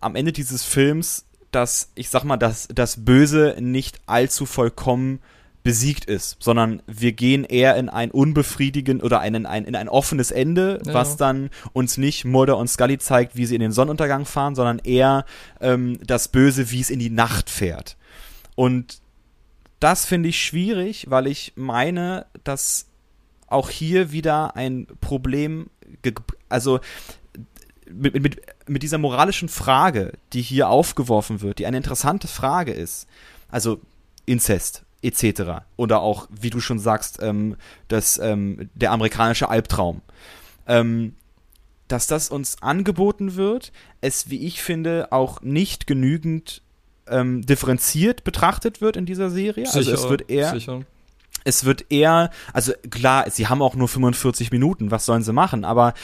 am 0.00 0.16
Ende 0.16 0.32
dieses 0.32 0.64
Films, 0.64 1.26
dass 1.50 1.90
ich 1.94 2.08
sag 2.08 2.24
mal, 2.24 2.36
dass 2.36 2.68
das 2.74 3.04
Böse 3.04 3.56
nicht 3.60 4.00
allzu 4.06 4.46
vollkommen 4.46 5.20
besiegt 5.64 6.06
ist, 6.06 6.36
sondern 6.40 6.82
wir 6.88 7.12
gehen 7.12 7.44
eher 7.44 7.76
in 7.76 7.88
ein 7.88 8.10
unbefriedigend 8.10 9.04
oder 9.04 9.20
einen, 9.20 9.46
ein, 9.46 9.64
in 9.64 9.76
ein 9.76 9.88
offenes 9.88 10.32
Ende, 10.32 10.80
Ja. 10.84 10.92
was 10.92 11.16
dann 11.16 11.50
uns 11.72 11.98
nicht 11.98 12.24
Mulder 12.24 12.56
und 12.56 12.66
Scully 12.66 12.98
zeigt, 12.98 13.36
wie 13.36 13.46
sie 13.46 13.54
in 13.54 13.60
den 13.60 13.70
Sonnenuntergang 13.70 14.24
fahren, 14.24 14.56
sondern 14.56 14.80
eher 14.80 15.24
ähm, 15.60 15.98
das 16.04 16.26
Böse, 16.28 16.72
wie 16.72 16.80
es 16.80 16.90
in 16.90 16.98
die 16.98 17.10
Nacht 17.10 17.48
fährt. 17.48 17.96
Und 18.56 19.00
das 19.78 20.04
finde 20.04 20.30
ich 20.30 20.42
schwierig, 20.42 21.06
weil 21.10 21.28
ich 21.28 21.52
meine, 21.54 22.26
dass 22.42 22.86
auch 23.46 23.70
hier 23.70 24.10
wieder 24.10 24.56
ein 24.56 24.88
Problem, 25.00 25.70
also 26.48 26.80
mit, 27.90 28.20
mit, 28.20 28.40
mit 28.66 28.82
dieser 28.82 28.98
moralischen 28.98 29.48
Frage, 29.48 30.12
die 30.32 30.42
hier 30.42 30.68
aufgeworfen 30.68 31.40
wird, 31.40 31.58
die 31.58 31.66
eine 31.66 31.76
interessante 31.76 32.28
Frage 32.28 32.72
ist, 32.72 33.06
also 33.50 33.80
Inzest 34.24 34.84
etc. 35.02 35.64
Oder 35.76 36.00
auch, 36.00 36.28
wie 36.30 36.50
du 36.50 36.60
schon 36.60 36.78
sagst, 36.78 37.18
ähm, 37.20 37.56
das, 37.88 38.18
ähm, 38.18 38.70
der 38.74 38.92
amerikanische 38.92 39.48
Albtraum. 39.48 40.00
Ähm, 40.66 41.14
dass 41.88 42.06
das 42.06 42.30
uns 42.30 42.62
angeboten 42.62 43.34
wird, 43.34 43.72
es, 44.00 44.30
wie 44.30 44.46
ich 44.46 44.62
finde, 44.62 45.08
auch 45.10 45.42
nicht 45.42 45.86
genügend 45.86 46.62
ähm, 47.08 47.42
differenziert 47.44 48.24
betrachtet 48.24 48.80
wird 48.80 48.96
in 48.96 49.04
dieser 49.04 49.28
Serie. 49.28 49.66
also 49.66 49.92
es 49.92 50.08
wird 50.08 50.30
eher, 50.30 50.52
sicher. 50.52 50.82
Es 51.44 51.64
wird 51.64 51.86
eher, 51.90 52.30
also 52.52 52.72
klar, 52.90 53.30
sie 53.30 53.48
haben 53.48 53.62
auch 53.62 53.74
nur 53.74 53.88
45 53.88 54.50
Minuten, 54.50 54.90
was 54.90 55.06
sollen 55.06 55.22
sie 55.22 55.32
machen, 55.32 55.64
aber 55.64 55.94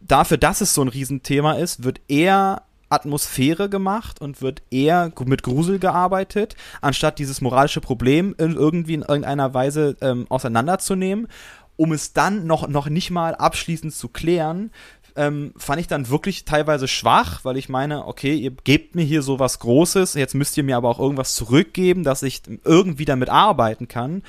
dafür, 0.00 0.36
dass 0.36 0.60
es 0.60 0.74
so 0.74 0.82
ein 0.82 0.88
Riesenthema 0.88 1.52
ist, 1.52 1.84
wird 1.84 2.00
eher 2.08 2.62
Atmosphäre 2.88 3.68
gemacht 3.68 4.20
und 4.20 4.40
wird 4.40 4.62
eher 4.70 5.12
mit 5.24 5.42
Grusel 5.42 5.78
gearbeitet, 5.78 6.54
anstatt 6.80 7.18
dieses 7.18 7.40
moralische 7.40 7.80
Problem 7.80 8.34
in 8.38 8.54
irgendwie 8.54 8.94
in 8.94 9.02
irgendeiner 9.02 9.52
Weise 9.54 9.96
ähm, 10.00 10.26
auseinanderzunehmen, 10.28 11.28
um 11.76 11.92
es 11.92 12.12
dann 12.12 12.46
noch, 12.46 12.68
noch 12.68 12.88
nicht 12.88 13.10
mal 13.10 13.34
abschließend 13.34 13.92
zu 13.92 14.08
klären, 14.08 14.70
ähm, 15.16 15.52
fand 15.56 15.80
ich 15.80 15.86
dann 15.86 16.08
wirklich 16.08 16.44
teilweise 16.44 16.88
schwach, 16.88 17.44
weil 17.44 17.56
ich 17.56 17.68
meine, 17.68 18.06
okay, 18.06 18.34
ihr 18.34 18.50
gebt 18.50 18.94
mir 18.94 19.04
hier 19.04 19.22
so 19.22 19.38
was 19.38 19.60
Großes, 19.60 20.14
jetzt 20.14 20.34
müsst 20.34 20.56
ihr 20.56 20.64
mir 20.64 20.76
aber 20.76 20.88
auch 20.88 20.98
irgendwas 20.98 21.34
zurückgeben, 21.34 22.02
dass 22.02 22.22
ich 22.22 22.42
irgendwie 22.64 23.04
damit 23.04 23.28
arbeiten 23.28 23.88
kann. 23.88 24.22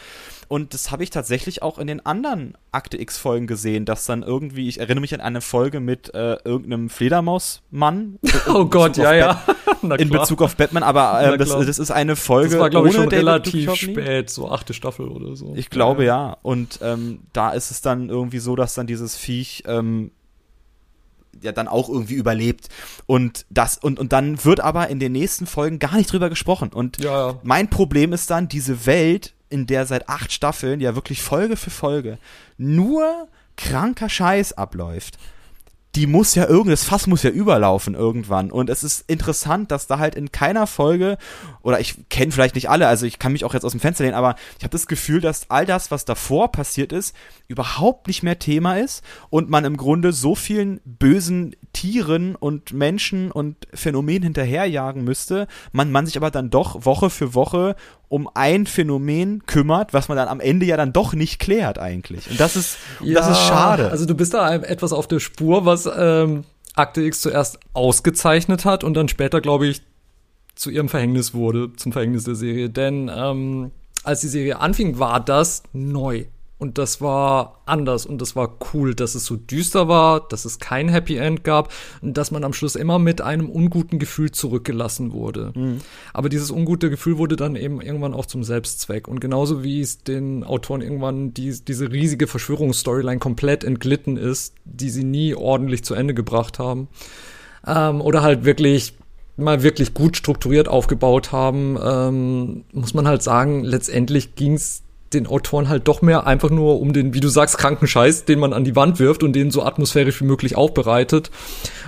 Und 0.48 0.74
das 0.74 0.91
habe 0.91 1.04
ich 1.04 1.10
tatsächlich 1.10 1.62
auch 1.62 1.80
in 1.80 1.88
den 1.88 2.06
anderen 2.06 2.58
Akte 2.72 3.00
X-Folgen 3.00 3.48
gesehen, 3.48 3.86
dass 3.86 4.06
dann 4.06 4.24
irgendwie, 4.24 4.68
ich 4.68 4.80
erinnere 4.80 5.02
mich 5.02 5.14
an 5.14 5.22
eine 5.22 5.41
Folge 5.41 5.80
mit 5.80 6.14
äh, 6.14 6.38
irgendeinem 6.43 6.89
Fledermausmann. 6.89 8.20
Oh 8.48 8.66
Gott, 8.66 8.98
ja, 8.98 9.14
ja. 9.14 9.43
In. 9.98 10.10
Bezug 10.10 10.41
auf 10.41 10.56
Batman, 10.56 10.84
aber 10.84 11.22
äh, 11.22 11.38
das, 11.38 11.50
das 11.50 11.80
ist 11.80 11.91
eine 11.91 12.16
Folge. 12.16 12.52
das 12.52 12.60
war, 12.60 12.70
glaube 12.70 12.89
ich, 12.89 12.96
schon 12.96 13.10
David 13.10 13.20
relativ 13.20 13.76
spät, 13.76 14.30
so 14.30 14.50
achte 14.50 14.74
Staffel 14.74 15.08
oder 15.08 15.36
so. 15.36 15.54
Ich 15.56 15.70
glaube 15.70 16.06
ja. 16.06 16.38
Und 16.41 16.80
ähm, 16.82 17.22
da 17.34 17.52
ist 17.52 17.72
es 17.72 17.82
dann 17.82 18.10
irgendwie 18.10 18.39
so, 18.39 18.56
dass 18.56 18.74
dann 18.76 18.88
dieses 18.88 19.16
Viech 19.16 19.64
ähm, 19.68 20.12
ja 21.41 21.52
dann 21.52 21.68
auch 21.68 21.89
irgendwie 21.89 22.16
überlebt. 22.16 22.70
Und 23.06 23.46
das, 23.50 23.78
und, 23.78 24.00
und 24.00 24.14
dann 24.14 24.43
wird 24.43 24.60
aber 24.60 24.89
in 24.89 25.00
den 25.00 25.12
nächsten 25.12 25.46
Folgen 25.46 25.80
gar 25.80 25.96
nicht 25.96 26.12
drüber 26.12 26.30
gesprochen. 26.30 26.70
Und 26.74 27.04
Ja, 27.04 27.30
ja. 27.30 27.39
mein 27.43 27.70
Problem 27.70 28.14
ist 28.14 28.30
dann, 28.30 28.48
diese 28.48 28.86
Welt, 28.86 29.34
in 29.50 29.68
der 29.68 29.86
seit 29.86 30.10
acht 30.10 30.32
Staffeln 30.32 30.80
ja 30.80 30.96
wirklich 30.96 31.22
Folge 31.22 31.56
für 31.56 31.70
Folge 31.70 32.18
nur 32.58 33.28
kranker 33.58 34.10
Scheiß 34.10 34.54
abläuft. 34.54 35.18
Die 35.96 36.08
muss 36.08 36.36
ja 36.36 36.46
irgend, 36.46 36.74
das 36.74 36.84
Fass 36.84 37.08
muss 37.08 37.24
ja 37.24 37.30
überlaufen 37.30 37.96
irgendwann. 37.96 38.52
Und 38.52 38.70
es 38.70 38.84
ist 38.84 39.10
interessant, 39.10 39.72
dass 39.72 39.88
da 39.88 39.98
halt 39.98 40.16
in 40.16 40.30
keiner 40.30 40.68
Folge, 40.68 41.18
oder 41.62 41.80
ich 41.80 41.96
kenne 42.10 42.34
vielleicht 42.34 42.56
nicht 42.56 42.70
alle, 42.70 42.89
also 42.89 43.06
ich 43.06 43.18
kann 43.18 43.32
mich 43.32 43.46
auch 43.46 43.54
jetzt 43.54 43.64
aus 43.64 43.72
dem 43.72 43.80
Fenster 43.80 44.04
lehnen, 44.04 44.14
aber 44.14 44.36
ich 44.58 44.66
habe 44.66 44.74
das 44.74 44.88
Gefühl, 44.88 45.22
dass 45.22 45.50
all 45.50 45.66
das, 45.66 45.91
was 45.91 46.04
davor 46.04 46.52
passiert 46.52 46.91
ist, 46.91 47.16
überhaupt 47.48 48.08
nicht 48.08 48.24
mehr 48.24 48.39
Thema 48.39 48.78
ist 48.78 49.06
und 49.30 49.50
man 49.50 49.64
im 49.64 49.78
Grunde 49.78 50.12
so 50.12 50.36
vielen 50.36 50.82
bösen 50.84 51.56
Tieren 51.72 52.36
und 52.36 52.74
Menschen 52.74 53.32
und 53.32 53.56
Phänomenen 53.74 54.24
hinterherjagen 54.24 55.06
müsste, 55.06 55.48
man, 55.72 55.93
man 55.93 56.06
sich 56.06 56.18
aber 56.18 56.30
dann 56.30 56.50
doch 56.50 56.84
Woche 56.84 57.10
für 57.10 57.34
Woche 57.34 57.78
um 58.16 58.30
ein 58.34 58.66
Phänomen 58.66 59.45
kümmert, 59.45 59.93
was 59.93 60.07
man 60.07 60.16
dann 60.16 60.30
am 60.30 60.39
Ende 60.39 60.66
ja 60.66 60.78
dann 60.78 60.93
doch 60.93 61.13
nicht 61.13 61.38
klärt 61.38 61.78
eigentlich. 61.78 62.32
Und 62.32 62.39
das 62.39 62.55
ist, 62.55 62.78
das 63.01 63.30
ist 63.30 63.45
schade. 63.45 63.91
Also 63.91 64.05
du 64.05 64.16
bist 64.16 64.34
da 64.34 64.55
etwas 64.55 64.93
auf 64.93 65.05
der 65.09 65.20
Spur, 65.20 65.66
was 65.66 65.86
ähm, 65.97 66.45
Akte 66.76 67.01
X 67.01 67.20
zuerst 67.20 67.59
ausgezeichnet 67.74 68.63
hat 68.63 68.86
und 68.86 68.93
dann 68.93 69.09
später, 69.09 69.41
glaube 69.41 69.68
ich, 69.68 69.82
zu 70.55 70.70
ihrem 70.70 70.88
Verhängnis 70.88 71.34
wurde, 71.34 71.74
zum 71.74 71.91
Verhängnis 71.91 72.24
der 72.24 72.36
Serie. 72.36 72.70
Denn 72.70 73.11
ähm, 73.13 73.72
als 74.05 74.22
die 74.22 74.30
Serie 74.30 74.61
anfing, 74.61 74.97
war 74.97 75.20
das 75.20 75.63
neu. 75.74 76.24
Und 76.66 76.80
das 76.80 76.99
war 76.99 77.61
anders 77.68 78.07
und 78.07 78.20
das 78.20 78.36
war 78.36 78.57
cool, 78.74 78.95
dass 78.95 79.13
es 79.13 79.26
so 79.26 79.36
düster 79.36 79.88
war, 79.88 80.28
dass 80.28 80.45
es 80.45 80.57
kein 80.57 80.89
Happy 80.89 81.16
End 81.16 81.43
gab 81.43 81.72
und 82.01 82.18
dass 82.18 82.32
man 82.32 82.43
am 82.43 82.53
Schluss 82.53 82.76
immer 82.76 82.97
mit 82.97 83.22
einem 83.22 83.51
unguten 83.51 83.99
Gefühl 83.99 84.32
zurückgelassen 84.32 85.13
wurde. 85.13 85.51
Mhm. 85.53 85.78
Aber 86.11 86.28
dieses 86.28 86.49
ungute 86.49 86.89
Gefühl 86.89 87.20
wurde 87.20 87.36
dann 87.36 87.55
eben 87.55 87.82
irgendwann 87.82 88.16
auch 88.16 88.26
zum 88.26 88.43
Selbstzweck. 88.43 89.07
Und 89.07 89.22
genauso 89.22 89.63
wie 89.63 89.80
es 89.80 89.99
den 89.99 90.43
Autoren 90.43 90.82
irgendwann 90.82 91.36
die, 91.36 91.55
diese 91.63 91.91
riesige 91.91 92.26
Verschwörungsstoryline 92.26 93.20
komplett 93.20 93.63
entglitten 93.63 94.18
ist, 94.18 94.55
die 94.66 94.89
sie 94.89 95.03
nie 95.03 95.36
ordentlich 95.36 95.84
zu 95.84 95.93
Ende 95.93 96.16
gebracht 96.16 96.57
haben. 96.57 96.88
Ähm, 97.68 98.01
oder 98.01 98.24
halt 98.24 98.43
wirklich 98.43 98.95
mal 99.38 99.61
wirklich 99.61 99.93
gut 99.93 100.18
strukturiert 100.18 100.68
aufgebaut 100.68 101.32
haben, 101.32 101.78
ähm, 101.80 102.63
muss 102.72 102.95
man 102.95 103.07
halt 103.07 103.22
sagen, 103.22 103.63
letztendlich 103.63 104.34
ging 104.34 104.53
es 104.53 104.82
den 105.16 105.28
Autoren 105.28 105.70
halt 105.70 105.88
doch 105.88 106.01
mehr 106.01 106.28
einfach 106.28 106.49
nur 106.49 106.80
um 106.80 106.93
den, 106.93 107.13
wie 107.13 107.20
du 107.20 107.30
sagst, 107.30 107.57
kranken 107.57 107.88
Scheiß, 107.88 108.26
den 108.26 108.39
man 108.39 108.53
an 108.53 108.63
die 108.63 108.76
Wand 108.76 108.99
wirft 108.99 109.24
und 109.24 109.34
den 109.34 109.49
so 109.49 109.63
atmosphärisch 109.63 110.22
wie 110.22 110.26
möglich 110.26 110.55
aufbereitet. 110.55 111.32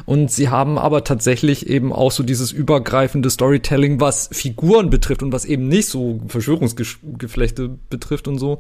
Und 0.06 0.32
sie 0.32 0.50
haben 0.50 0.78
aber 0.78 1.04
tatsächlich 1.04 1.68
eben 1.68 1.94
auch 1.94 2.12
so 2.12 2.24
dieses 2.24 2.52
übergreifende 2.52 3.30
Storytelling, 3.30 4.00
was 4.00 4.30
Figuren 4.32 4.90
betrifft 4.90 5.22
und 5.22 5.32
was 5.32 5.46
eben 5.46 5.68
nicht 5.68 5.90
so 5.90 6.22
Verschwörungsgeflechte 6.28 7.78
betrifft 7.90 8.28
und 8.28 8.40
so 8.40 8.60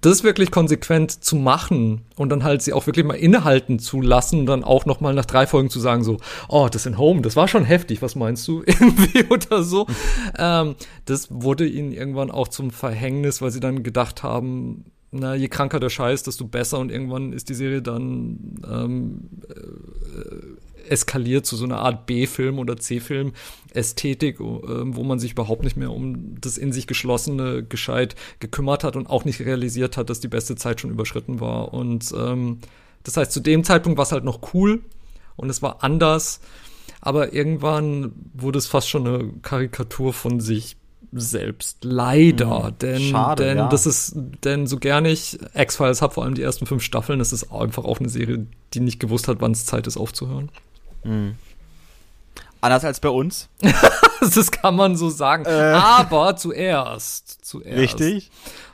das 0.00 0.24
wirklich 0.24 0.50
konsequent 0.50 1.24
zu 1.24 1.36
machen 1.36 2.02
und 2.16 2.30
dann 2.30 2.44
halt 2.44 2.62
sie 2.62 2.72
auch 2.72 2.86
wirklich 2.86 3.04
mal 3.04 3.14
innehalten 3.14 3.78
zu 3.78 4.00
lassen 4.00 4.40
und 4.40 4.46
dann 4.46 4.64
auch 4.64 4.86
noch 4.86 5.00
mal 5.00 5.14
nach 5.14 5.24
drei 5.24 5.46
Folgen 5.46 5.70
zu 5.70 5.80
sagen 5.80 6.04
so, 6.04 6.18
oh, 6.48 6.68
das 6.70 6.86
in 6.86 6.98
Home, 6.98 7.22
das 7.22 7.36
war 7.36 7.48
schon 7.48 7.64
heftig, 7.64 8.02
was 8.02 8.14
meinst 8.14 8.46
du? 8.48 8.62
Irgendwie 8.66 9.24
oder 9.24 9.62
so. 9.62 9.86
ähm, 10.38 10.74
das 11.04 11.28
wurde 11.30 11.66
ihnen 11.66 11.92
irgendwann 11.92 12.30
auch 12.30 12.48
zum 12.48 12.70
Verhängnis, 12.70 13.42
weil 13.42 13.50
sie 13.50 13.60
dann 13.60 13.82
gedacht 13.82 14.22
haben, 14.22 14.84
na, 15.16 15.34
je 15.34 15.48
kranker 15.48 15.78
der 15.78 15.90
Scheiß, 15.90 16.24
desto 16.24 16.44
besser 16.44 16.78
und 16.80 16.90
irgendwann 16.90 17.32
ist 17.32 17.48
die 17.48 17.54
Serie 17.54 17.82
dann 17.82 18.56
ähm, 18.68 19.28
äh, 19.48 20.53
eskaliert 20.88 21.46
zu 21.46 21.56
so 21.56 21.64
einer 21.64 21.78
Art 21.78 22.06
B-Film 22.06 22.58
oder 22.58 22.76
C-Film 22.76 23.32
Ästhetik, 23.72 24.40
äh, 24.40 24.42
wo 24.42 25.02
man 25.02 25.18
sich 25.18 25.32
überhaupt 25.32 25.64
nicht 25.64 25.76
mehr 25.76 25.90
um 25.90 26.40
das 26.40 26.58
in 26.58 26.72
sich 26.72 26.86
geschlossene 26.86 27.64
gescheit 27.64 28.14
gekümmert 28.40 28.84
hat 28.84 28.96
und 28.96 29.08
auch 29.08 29.24
nicht 29.24 29.40
realisiert 29.40 29.96
hat, 29.96 30.10
dass 30.10 30.20
die 30.20 30.28
beste 30.28 30.56
Zeit 30.56 30.80
schon 30.80 30.90
überschritten 30.90 31.40
war. 31.40 31.74
Und 31.74 32.12
ähm, 32.16 32.58
das 33.02 33.16
heißt, 33.16 33.32
zu 33.32 33.40
dem 33.40 33.64
Zeitpunkt 33.64 33.98
war 33.98 34.04
es 34.04 34.12
halt 34.12 34.24
noch 34.24 34.54
cool 34.54 34.82
und 35.36 35.50
es 35.50 35.62
war 35.62 35.82
anders, 35.82 36.40
aber 37.00 37.32
irgendwann 37.32 38.12
wurde 38.32 38.58
es 38.58 38.66
fast 38.66 38.88
schon 38.88 39.06
eine 39.06 39.32
Karikatur 39.42 40.12
von 40.12 40.40
sich 40.40 40.76
selbst. 41.12 41.84
Leider. 41.84 42.70
Mhm. 42.70 42.78
Denn, 42.78 43.02
Schade, 43.02 43.44
denn 43.44 43.56
ja. 43.58 43.68
das 43.68 43.86
ist, 43.86 44.14
denn 44.44 44.66
so 44.66 44.78
gerne 44.78 45.10
ich 45.10 45.38
X-Files 45.54 46.02
habe, 46.02 46.14
vor 46.14 46.24
allem 46.24 46.34
die 46.34 46.42
ersten 46.42 46.66
fünf 46.66 46.82
Staffeln, 46.82 47.18
das 47.18 47.32
ist 47.32 47.52
einfach 47.52 47.84
auch 47.84 48.00
eine 48.00 48.08
Serie, 48.08 48.46
die 48.72 48.80
nicht 48.80 49.00
gewusst 49.00 49.28
hat, 49.28 49.40
wann 49.40 49.52
es 49.52 49.66
Zeit 49.66 49.86
ist 49.86 49.96
aufzuhören. 49.96 50.50
Mhm. 51.04 51.36
Anders 52.64 52.82
als 52.82 52.98
bei 52.98 53.10
uns. 53.10 53.50
das 54.34 54.50
kann 54.50 54.74
man 54.74 54.96
so 54.96 55.10
sagen. 55.10 55.44
Äh. 55.44 55.50
Aber 55.50 56.34
zuerst, 56.34 57.44
zuerst. 57.44 57.76
Richtig. 57.76 58.30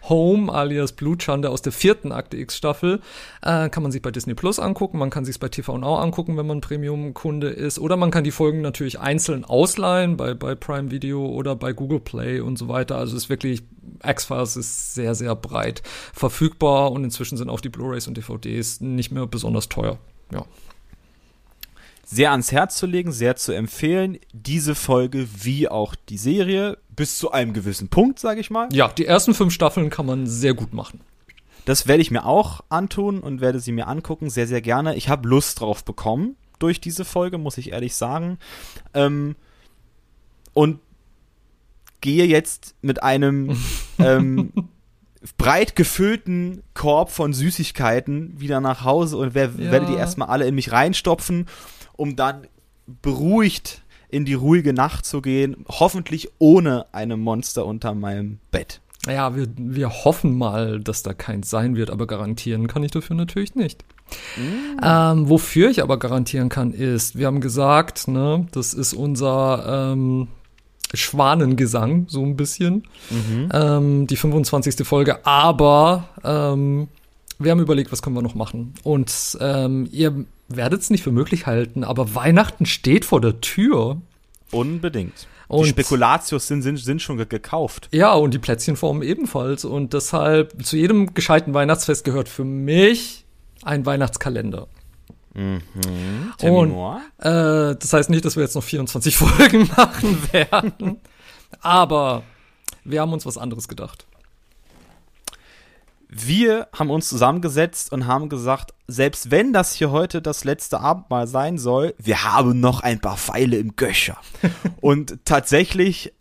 Home 0.09 0.53
alias 0.53 0.93
Blutschande 0.93 1.51
aus 1.51 1.61
der 1.61 1.73
vierten 1.73 2.13
Akte 2.13 2.37
X-Staffel 2.37 3.01
äh, 3.43 3.69
kann 3.69 3.83
man 3.83 3.91
sich 3.91 4.01
bei 4.01 4.13
Disney 4.13 4.35
Plus 4.35 4.61
angucken. 4.61 4.99
Man 4.99 5.11
kann 5.11 5.25
sich 5.25 5.41
bei 5.41 5.49
TV 5.49 5.77
Now 5.77 5.97
angucken, 5.97 6.37
wenn 6.37 6.47
man 6.47 6.61
Premium-Kunde 6.61 7.49
ist. 7.49 7.81
Oder 7.81 7.97
man 7.97 8.13
kann 8.13 8.23
die 8.23 8.31
Folgen 8.31 8.61
natürlich 8.61 9.01
einzeln 9.01 9.45
ausleihen 9.45 10.17
bei, 10.17 10.35
bei 10.35 10.55
Prime 10.55 10.93
Video 10.93 11.27
oder 11.27 11.57
bei 11.57 11.73
Google 11.73 11.99
Play 11.99 12.39
und 12.39 12.59
so 12.59 12.69
weiter. 12.69 12.97
Also 12.97 13.17
ist 13.17 13.29
wirklich 13.29 13.65
X-Files 14.05 14.57
ist 14.57 14.95
sehr, 14.95 15.17
sehr 15.17 15.35
breit 15.35 15.83
verfügbar 16.15 16.93
und 16.93 17.03
inzwischen 17.03 17.37
sind 17.37 17.51
auch 17.51 17.61
die 17.61 17.71
Blu-rays 17.71 18.07
und 18.07 18.17
DVDs 18.17 18.81
nicht 18.81 19.11
mehr 19.11 19.27
besonders 19.27 19.69
teuer. 19.69 19.99
Ja 20.33 20.45
sehr 22.11 22.33
ans 22.33 22.51
Herz 22.51 22.77
zu 22.77 22.87
legen, 22.87 23.13
sehr 23.13 23.37
zu 23.37 23.53
empfehlen. 23.53 24.19
Diese 24.33 24.75
Folge 24.75 25.29
wie 25.43 25.69
auch 25.69 25.95
die 25.95 26.19
Serie 26.19 26.79
bis 26.97 27.19
zu 27.19 27.31
einem 27.31 27.53
gewissen 27.53 27.89
Punkt, 27.89 28.19
sage 28.19 28.41
ich 28.41 28.51
mal. 28.51 28.69
Ja, 28.73 28.89
die 28.89 29.07
ersten 29.07 29.33
fünf 29.33 29.55
Staffeln 29.55 29.91
kann 29.91 30.07
man 30.07 30.27
sehr 30.27 30.55
gut 30.55 30.75
machen. 30.75 31.01
Das 31.67 31.87
werde 31.87 32.03
ich 32.03 32.11
mir 32.11 32.27
auch 32.27 32.63
antun 32.69 33.21
und 33.21 33.41
werde 33.41 33.61
sie 33.61 33.71
mir 33.71 33.87
angucken, 33.87 34.29
sehr, 34.29 34.49
sehr 34.49 34.61
gerne. 34.61 34.97
Ich 34.97 35.09
habe 35.09 35.29
Lust 35.29 35.61
drauf 35.61 35.85
bekommen 35.85 36.37
durch 36.59 36.81
diese 36.81 37.05
Folge, 37.05 37.39
muss 37.39 37.59
ich 37.59 37.71
ehrlich 37.71 37.95
sagen. 37.95 38.39
Ähm, 38.93 39.37
und 40.53 40.81
gehe 42.01 42.25
jetzt 42.25 42.75
mit 42.83 43.05
einem 43.05 43.57
ähm, 44.01 44.53
breit 45.39 45.77
gefüllten 45.77 46.65
Korb 46.75 47.13
von 47.13 47.33
Süßigkeiten 47.33 48.41
wieder 48.41 48.61
nach 48.61 48.85
Hause 48.85 49.17
und 49.17 49.35
werde, 49.35 49.63
ja. 49.63 49.71
werde 49.71 49.87
die 49.87 49.95
erstmal 49.95 50.29
alle 50.29 50.49
in 50.49 50.57
mich 50.57 50.73
reinstopfen 50.73 51.47
um 52.01 52.17
dann 52.17 52.47
beruhigt 53.03 53.83
in 54.09 54.25
die 54.25 54.33
ruhige 54.33 54.73
Nacht 54.73 55.05
zu 55.05 55.21
gehen, 55.21 55.67
hoffentlich 55.69 56.31
ohne 56.39 56.87
einem 56.95 57.21
Monster 57.21 57.67
unter 57.67 57.95
meinem 57.95 58.39
Bett. 58.51 58.81
Ja, 59.07 59.37
wir, 59.37 59.47
wir 59.57 59.91
hoffen 59.91 60.37
mal, 60.37 60.81
dass 60.81 61.03
da 61.03 61.13
keins 61.13 61.51
sein 61.51 61.77
wird, 61.77 61.91
aber 61.91 62.07
garantieren 62.07 62.69
kann 62.69 62.83
ich 62.83 62.91
dafür 62.91 63.17
natürlich 63.17 63.55
nicht. 63.55 63.85
Mm. 64.37 64.81
Ähm, 64.83 65.29
wofür 65.29 65.69
ich 65.69 65.83
aber 65.83 65.99
garantieren 65.99 66.49
kann, 66.49 66.73
ist, 66.73 67.19
wir 67.19 67.27
haben 67.27 67.43
gesagt, 67.43 68.09
ne, 68.09 68.47
das 68.51 68.73
ist 68.73 68.95
unser 68.95 69.93
ähm, 69.93 70.29
Schwanengesang, 70.95 72.07
so 72.09 72.25
ein 72.25 72.35
bisschen. 72.35 72.85
Mhm. 73.11 73.49
Ähm, 73.53 74.07
die 74.07 74.17
25. 74.17 74.87
Folge, 74.87 75.25
aber 75.27 76.09
ähm, 76.25 76.89
wir 77.39 77.51
haben 77.51 77.61
überlegt, 77.61 77.93
was 77.93 78.01
können 78.01 78.17
wir 78.17 78.23
noch 78.23 78.35
machen. 78.35 78.75
Und 78.83 79.39
ähm, 79.41 79.87
ihr 79.93 80.25
werdet 80.51 80.83
es 80.83 80.91
nicht 80.91 81.03
für 81.03 81.13
möglich 81.13 81.47
halten, 81.47 81.85
aber 81.85 82.15
Weihnachten 82.15 82.67
steht 82.67 83.05
vor 83.05 83.21
der 83.21 83.41
Tür. 83.41 84.01
Unbedingt. 84.51 85.29
Und 85.49 85.65
die 85.65 85.71
Spekulatius 85.71 86.47
sind, 86.47 86.63
sind, 86.63 86.77
sind 86.77 87.03
schon 87.03 87.17
gekauft. 87.17 87.89
Ja, 87.91 88.13
und 88.13 88.35
die 88.35 88.39
Plätzchenformen 88.39 89.03
ebenfalls. 89.03 89.65
Und 89.65 89.95
deshalb, 89.95 90.65
zu 90.65 90.77
jedem 90.77 91.13
gescheiten 91.13 91.55
Weihnachtsfest 91.55 92.05
gehört 92.05 92.29
für 92.29 92.45
mich 92.45 93.25
ein 93.63 93.85
Weihnachtskalender. 93.85 94.69
Mhm. 95.35 95.63
Und, 96.43 96.73
äh, 97.19 97.77
das 97.77 97.93
heißt 97.93 98.11
nicht, 98.11 98.25
dass 98.25 98.37
wir 98.37 98.43
jetzt 98.43 98.55
noch 98.55 98.63
24 98.63 99.17
Folgen 99.17 99.69
machen 99.77 100.19
werden. 100.33 101.01
aber 101.61 102.23
wir 102.85 103.01
haben 103.01 103.13
uns 103.13 103.27
was 103.27 103.39
anderes 103.39 103.69
gedacht. 103.69 104.07
Wir 106.13 106.67
haben 106.73 106.91
uns 106.91 107.09
zusammengesetzt 107.09 107.93
und 107.93 108.09
haben 108.09 108.29
gesagt, 108.29 108.75
selbst 108.89 109.31
wenn 109.31 109.53
das 109.53 109.75
hier 109.75 109.93
heute 109.93 110.21
das 110.21 110.43
letzte 110.43 110.81
Abendmahl 110.81 111.29
sein 111.29 111.57
soll, 111.57 111.95
wir 111.99 112.25
haben 112.25 112.59
noch 112.59 112.81
ein 112.81 112.99
paar 112.99 113.17
Pfeile 113.17 113.59
im 113.59 113.77
Göcher. 113.77 114.19
und 114.81 115.25
tatsächlich 115.25 116.13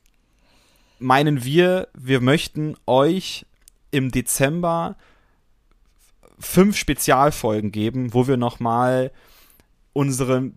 meinen 1.00 1.44
wir, 1.44 1.88
wir 1.98 2.22
möchten 2.22 2.76
euch 2.86 3.48
im 3.90 4.12
Dezember 4.12 4.96
fünf 6.38 6.78
Spezialfolgen 6.78 7.72
geben, 7.72 8.14
wo 8.14 8.28
wir 8.28 8.38
nochmal 8.38 9.12
unsere 9.94 10.52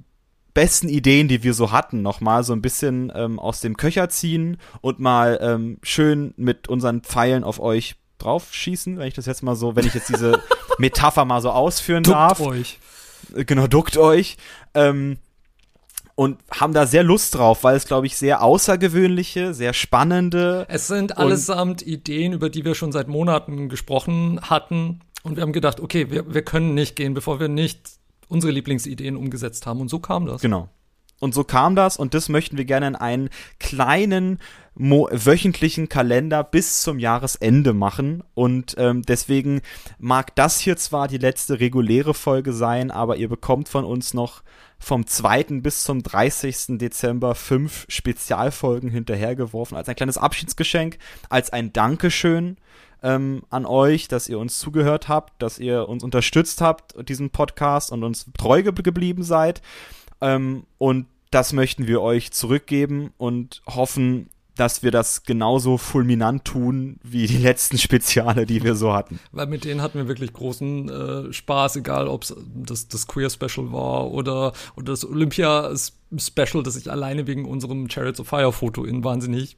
besten 0.52 0.90
Ideen, 0.90 1.28
die 1.28 1.42
wir 1.42 1.54
so 1.54 1.72
hatten, 1.72 2.02
nochmal 2.02 2.44
so 2.44 2.52
ein 2.52 2.60
bisschen 2.60 3.10
ähm, 3.14 3.38
aus 3.38 3.60
dem 3.60 3.78
Köcher 3.78 4.10
ziehen 4.10 4.58
und 4.82 5.00
mal 5.00 5.38
ähm, 5.40 5.78
schön 5.82 6.34
mit 6.36 6.68
unseren 6.68 7.00
Pfeilen 7.00 7.44
auf 7.44 7.58
euch 7.58 7.96
draufschießen, 8.22 8.98
wenn 8.98 9.06
ich 9.06 9.14
das 9.14 9.26
jetzt 9.26 9.42
mal 9.42 9.56
so, 9.56 9.76
wenn 9.76 9.86
ich 9.86 9.94
jetzt 9.94 10.08
diese 10.08 10.40
Metapher 10.78 11.24
mal 11.24 11.40
so 11.40 11.50
ausführen 11.50 12.02
duckt 12.02 12.16
darf. 12.16 12.40
euch. 12.40 12.78
Genau, 13.34 13.66
duckt 13.66 13.96
euch. 13.96 14.36
Ähm, 14.74 15.18
und 16.14 16.38
haben 16.50 16.74
da 16.74 16.86
sehr 16.86 17.02
Lust 17.02 17.34
drauf, 17.34 17.64
weil 17.64 17.76
es, 17.76 17.86
glaube 17.86 18.06
ich, 18.06 18.16
sehr 18.16 18.42
außergewöhnliche, 18.42 19.54
sehr 19.54 19.72
spannende. 19.72 20.66
Es 20.68 20.86
sind 20.86 21.16
allesamt 21.16 21.82
Ideen, 21.82 22.32
über 22.32 22.50
die 22.50 22.64
wir 22.64 22.74
schon 22.74 22.92
seit 22.92 23.08
Monaten 23.08 23.68
gesprochen 23.68 24.40
hatten. 24.42 25.00
Und 25.22 25.36
wir 25.36 25.42
haben 25.42 25.52
gedacht, 25.52 25.80
okay, 25.80 26.10
wir, 26.10 26.34
wir 26.34 26.42
können 26.42 26.74
nicht 26.74 26.96
gehen, 26.96 27.14
bevor 27.14 27.40
wir 27.40 27.48
nicht 27.48 27.92
unsere 28.28 28.52
Lieblingsideen 28.52 29.16
umgesetzt 29.16 29.66
haben. 29.66 29.80
Und 29.80 29.88
so 29.88 30.00
kam 30.00 30.26
das. 30.26 30.42
Genau. 30.42 30.68
Und 31.22 31.34
so 31.34 31.44
kam 31.44 31.76
das 31.76 31.98
und 31.98 32.14
das 32.14 32.28
möchten 32.28 32.58
wir 32.58 32.64
gerne 32.64 32.88
in 32.88 32.96
einen 32.96 33.30
kleinen 33.60 34.40
wöchentlichen 34.74 35.88
Kalender 35.88 36.42
bis 36.42 36.82
zum 36.82 36.98
Jahresende 36.98 37.72
machen. 37.74 38.24
Und 38.34 38.74
ähm, 38.76 39.02
deswegen 39.02 39.60
mag 40.00 40.34
das 40.34 40.58
hier 40.58 40.76
zwar 40.76 41.06
die 41.06 41.18
letzte 41.18 41.60
reguläre 41.60 42.12
Folge 42.12 42.52
sein, 42.52 42.90
aber 42.90 43.18
ihr 43.18 43.28
bekommt 43.28 43.68
von 43.68 43.84
uns 43.84 44.14
noch 44.14 44.42
vom 44.80 45.06
2. 45.06 45.60
bis 45.60 45.84
zum 45.84 46.02
30. 46.02 46.78
Dezember 46.78 47.36
fünf 47.36 47.86
Spezialfolgen 47.88 48.90
hinterhergeworfen 48.90 49.76
als 49.76 49.88
ein 49.88 49.94
kleines 49.94 50.18
Abschiedsgeschenk, 50.18 50.98
als 51.28 51.52
ein 51.52 51.72
Dankeschön 51.72 52.56
ähm, 53.04 53.44
an 53.48 53.64
euch, 53.64 54.08
dass 54.08 54.28
ihr 54.28 54.40
uns 54.40 54.58
zugehört 54.58 55.06
habt, 55.06 55.40
dass 55.40 55.60
ihr 55.60 55.88
uns 55.88 56.02
unterstützt 56.02 56.60
habt, 56.60 56.96
diesen 57.08 57.30
Podcast 57.30 57.92
und 57.92 58.02
uns 58.02 58.26
treu 58.36 58.64
geblieben 58.64 59.22
seid. 59.22 59.62
Ähm, 60.22 60.64
und 60.78 61.06
das 61.32 61.52
möchten 61.52 61.86
wir 61.86 62.00
euch 62.00 62.30
zurückgeben 62.30 63.12
und 63.16 63.62
hoffen, 63.66 64.28
dass 64.54 64.82
wir 64.82 64.90
das 64.90 65.24
genauso 65.24 65.78
fulminant 65.78 66.44
tun 66.44 66.98
wie 67.02 67.26
die 67.26 67.38
letzten 67.38 67.78
Speziale, 67.78 68.46
die 68.46 68.62
wir 68.62 68.74
so 68.74 68.92
hatten. 68.92 69.18
Weil 69.32 69.46
mit 69.46 69.64
denen 69.64 69.80
hatten 69.80 69.98
wir 69.98 70.08
wirklich 70.08 70.32
großen 70.32 70.88
äh, 70.88 71.32
Spaß, 71.32 71.76
egal 71.76 72.06
ob 72.06 72.24
es 72.24 72.36
das, 72.54 72.86
das 72.88 73.06
Queer 73.06 73.30
Special 73.30 73.72
war 73.72 74.10
oder, 74.10 74.52
oder 74.76 74.92
das 74.92 75.08
Olympia 75.08 75.74
Special, 76.18 76.62
das 76.62 76.76
ich 76.76 76.90
alleine 76.90 77.26
wegen 77.26 77.44
unserem 77.44 77.88
Chariots 77.88 78.20
of 78.20 78.28
Fire 78.28 78.52
Foto 78.52 78.84
in 78.84 79.04
wahnsinnig 79.04 79.56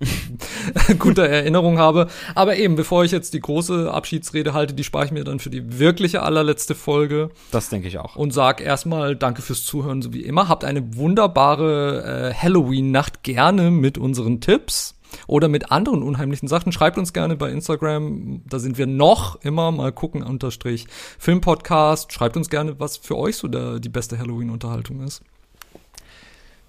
guter 0.98 1.28
Erinnerung 1.28 1.78
habe. 1.78 2.08
Aber 2.34 2.56
eben, 2.56 2.76
bevor 2.76 3.04
ich 3.04 3.12
jetzt 3.12 3.34
die 3.34 3.40
große 3.40 3.92
Abschiedsrede 3.92 4.54
halte, 4.54 4.74
die 4.74 4.84
spare 4.84 5.06
ich 5.06 5.10
mir 5.12 5.24
dann 5.24 5.40
für 5.40 5.50
die 5.50 5.78
wirkliche 5.78 6.22
allerletzte 6.22 6.74
Folge. 6.74 7.30
Das 7.50 7.68
denke 7.68 7.88
ich 7.88 7.98
auch. 7.98 8.16
Und 8.16 8.32
sag 8.32 8.60
erstmal 8.60 9.16
Danke 9.16 9.42
fürs 9.42 9.64
Zuhören, 9.64 10.02
so 10.02 10.12
wie 10.12 10.22
immer. 10.22 10.48
Habt 10.48 10.64
eine 10.64 10.96
wunderbare 10.96 12.32
äh, 12.32 12.34
Halloween-Nacht 12.34 13.22
gerne 13.22 13.70
mit 13.70 13.98
unseren 13.98 14.40
Tipps 14.40 14.94
oder 15.26 15.48
mit 15.48 15.70
anderen 15.70 16.02
unheimlichen 16.02 16.48
Sachen. 16.48 16.72
Schreibt 16.72 16.98
uns 16.98 17.12
gerne 17.12 17.36
bei 17.36 17.50
Instagram, 17.50 18.42
da 18.46 18.58
sind 18.58 18.78
wir 18.78 18.86
noch 18.86 19.40
immer 19.42 19.70
mal 19.70 19.92
gucken 19.92 20.22
unterstrich 20.22 20.86
Filmpodcast. 21.18 22.12
Schreibt 22.12 22.36
uns 22.36 22.50
gerne, 22.50 22.78
was 22.80 22.96
für 22.96 23.16
euch 23.16 23.36
so 23.36 23.48
der, 23.48 23.80
die 23.80 23.88
beste 23.88 24.18
Halloween-Unterhaltung 24.18 25.00
ist. 25.02 25.22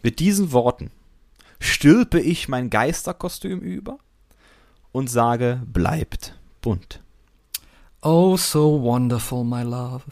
Mit 0.06 0.20
diesen 0.20 0.51
Worten 0.51 0.91
stülpe 1.60 2.20
ich 2.20 2.47
mein 2.47 2.70
Geisterkostüm 2.70 3.60
über 3.60 3.97
und 4.91 5.10
sage, 5.10 5.64
bleibt 5.66 6.38
bunt. 6.62 7.01
Oh, 8.03 8.38
so 8.38 8.84
wonderful, 8.84 9.43
my 9.43 9.64
love. 9.64 10.03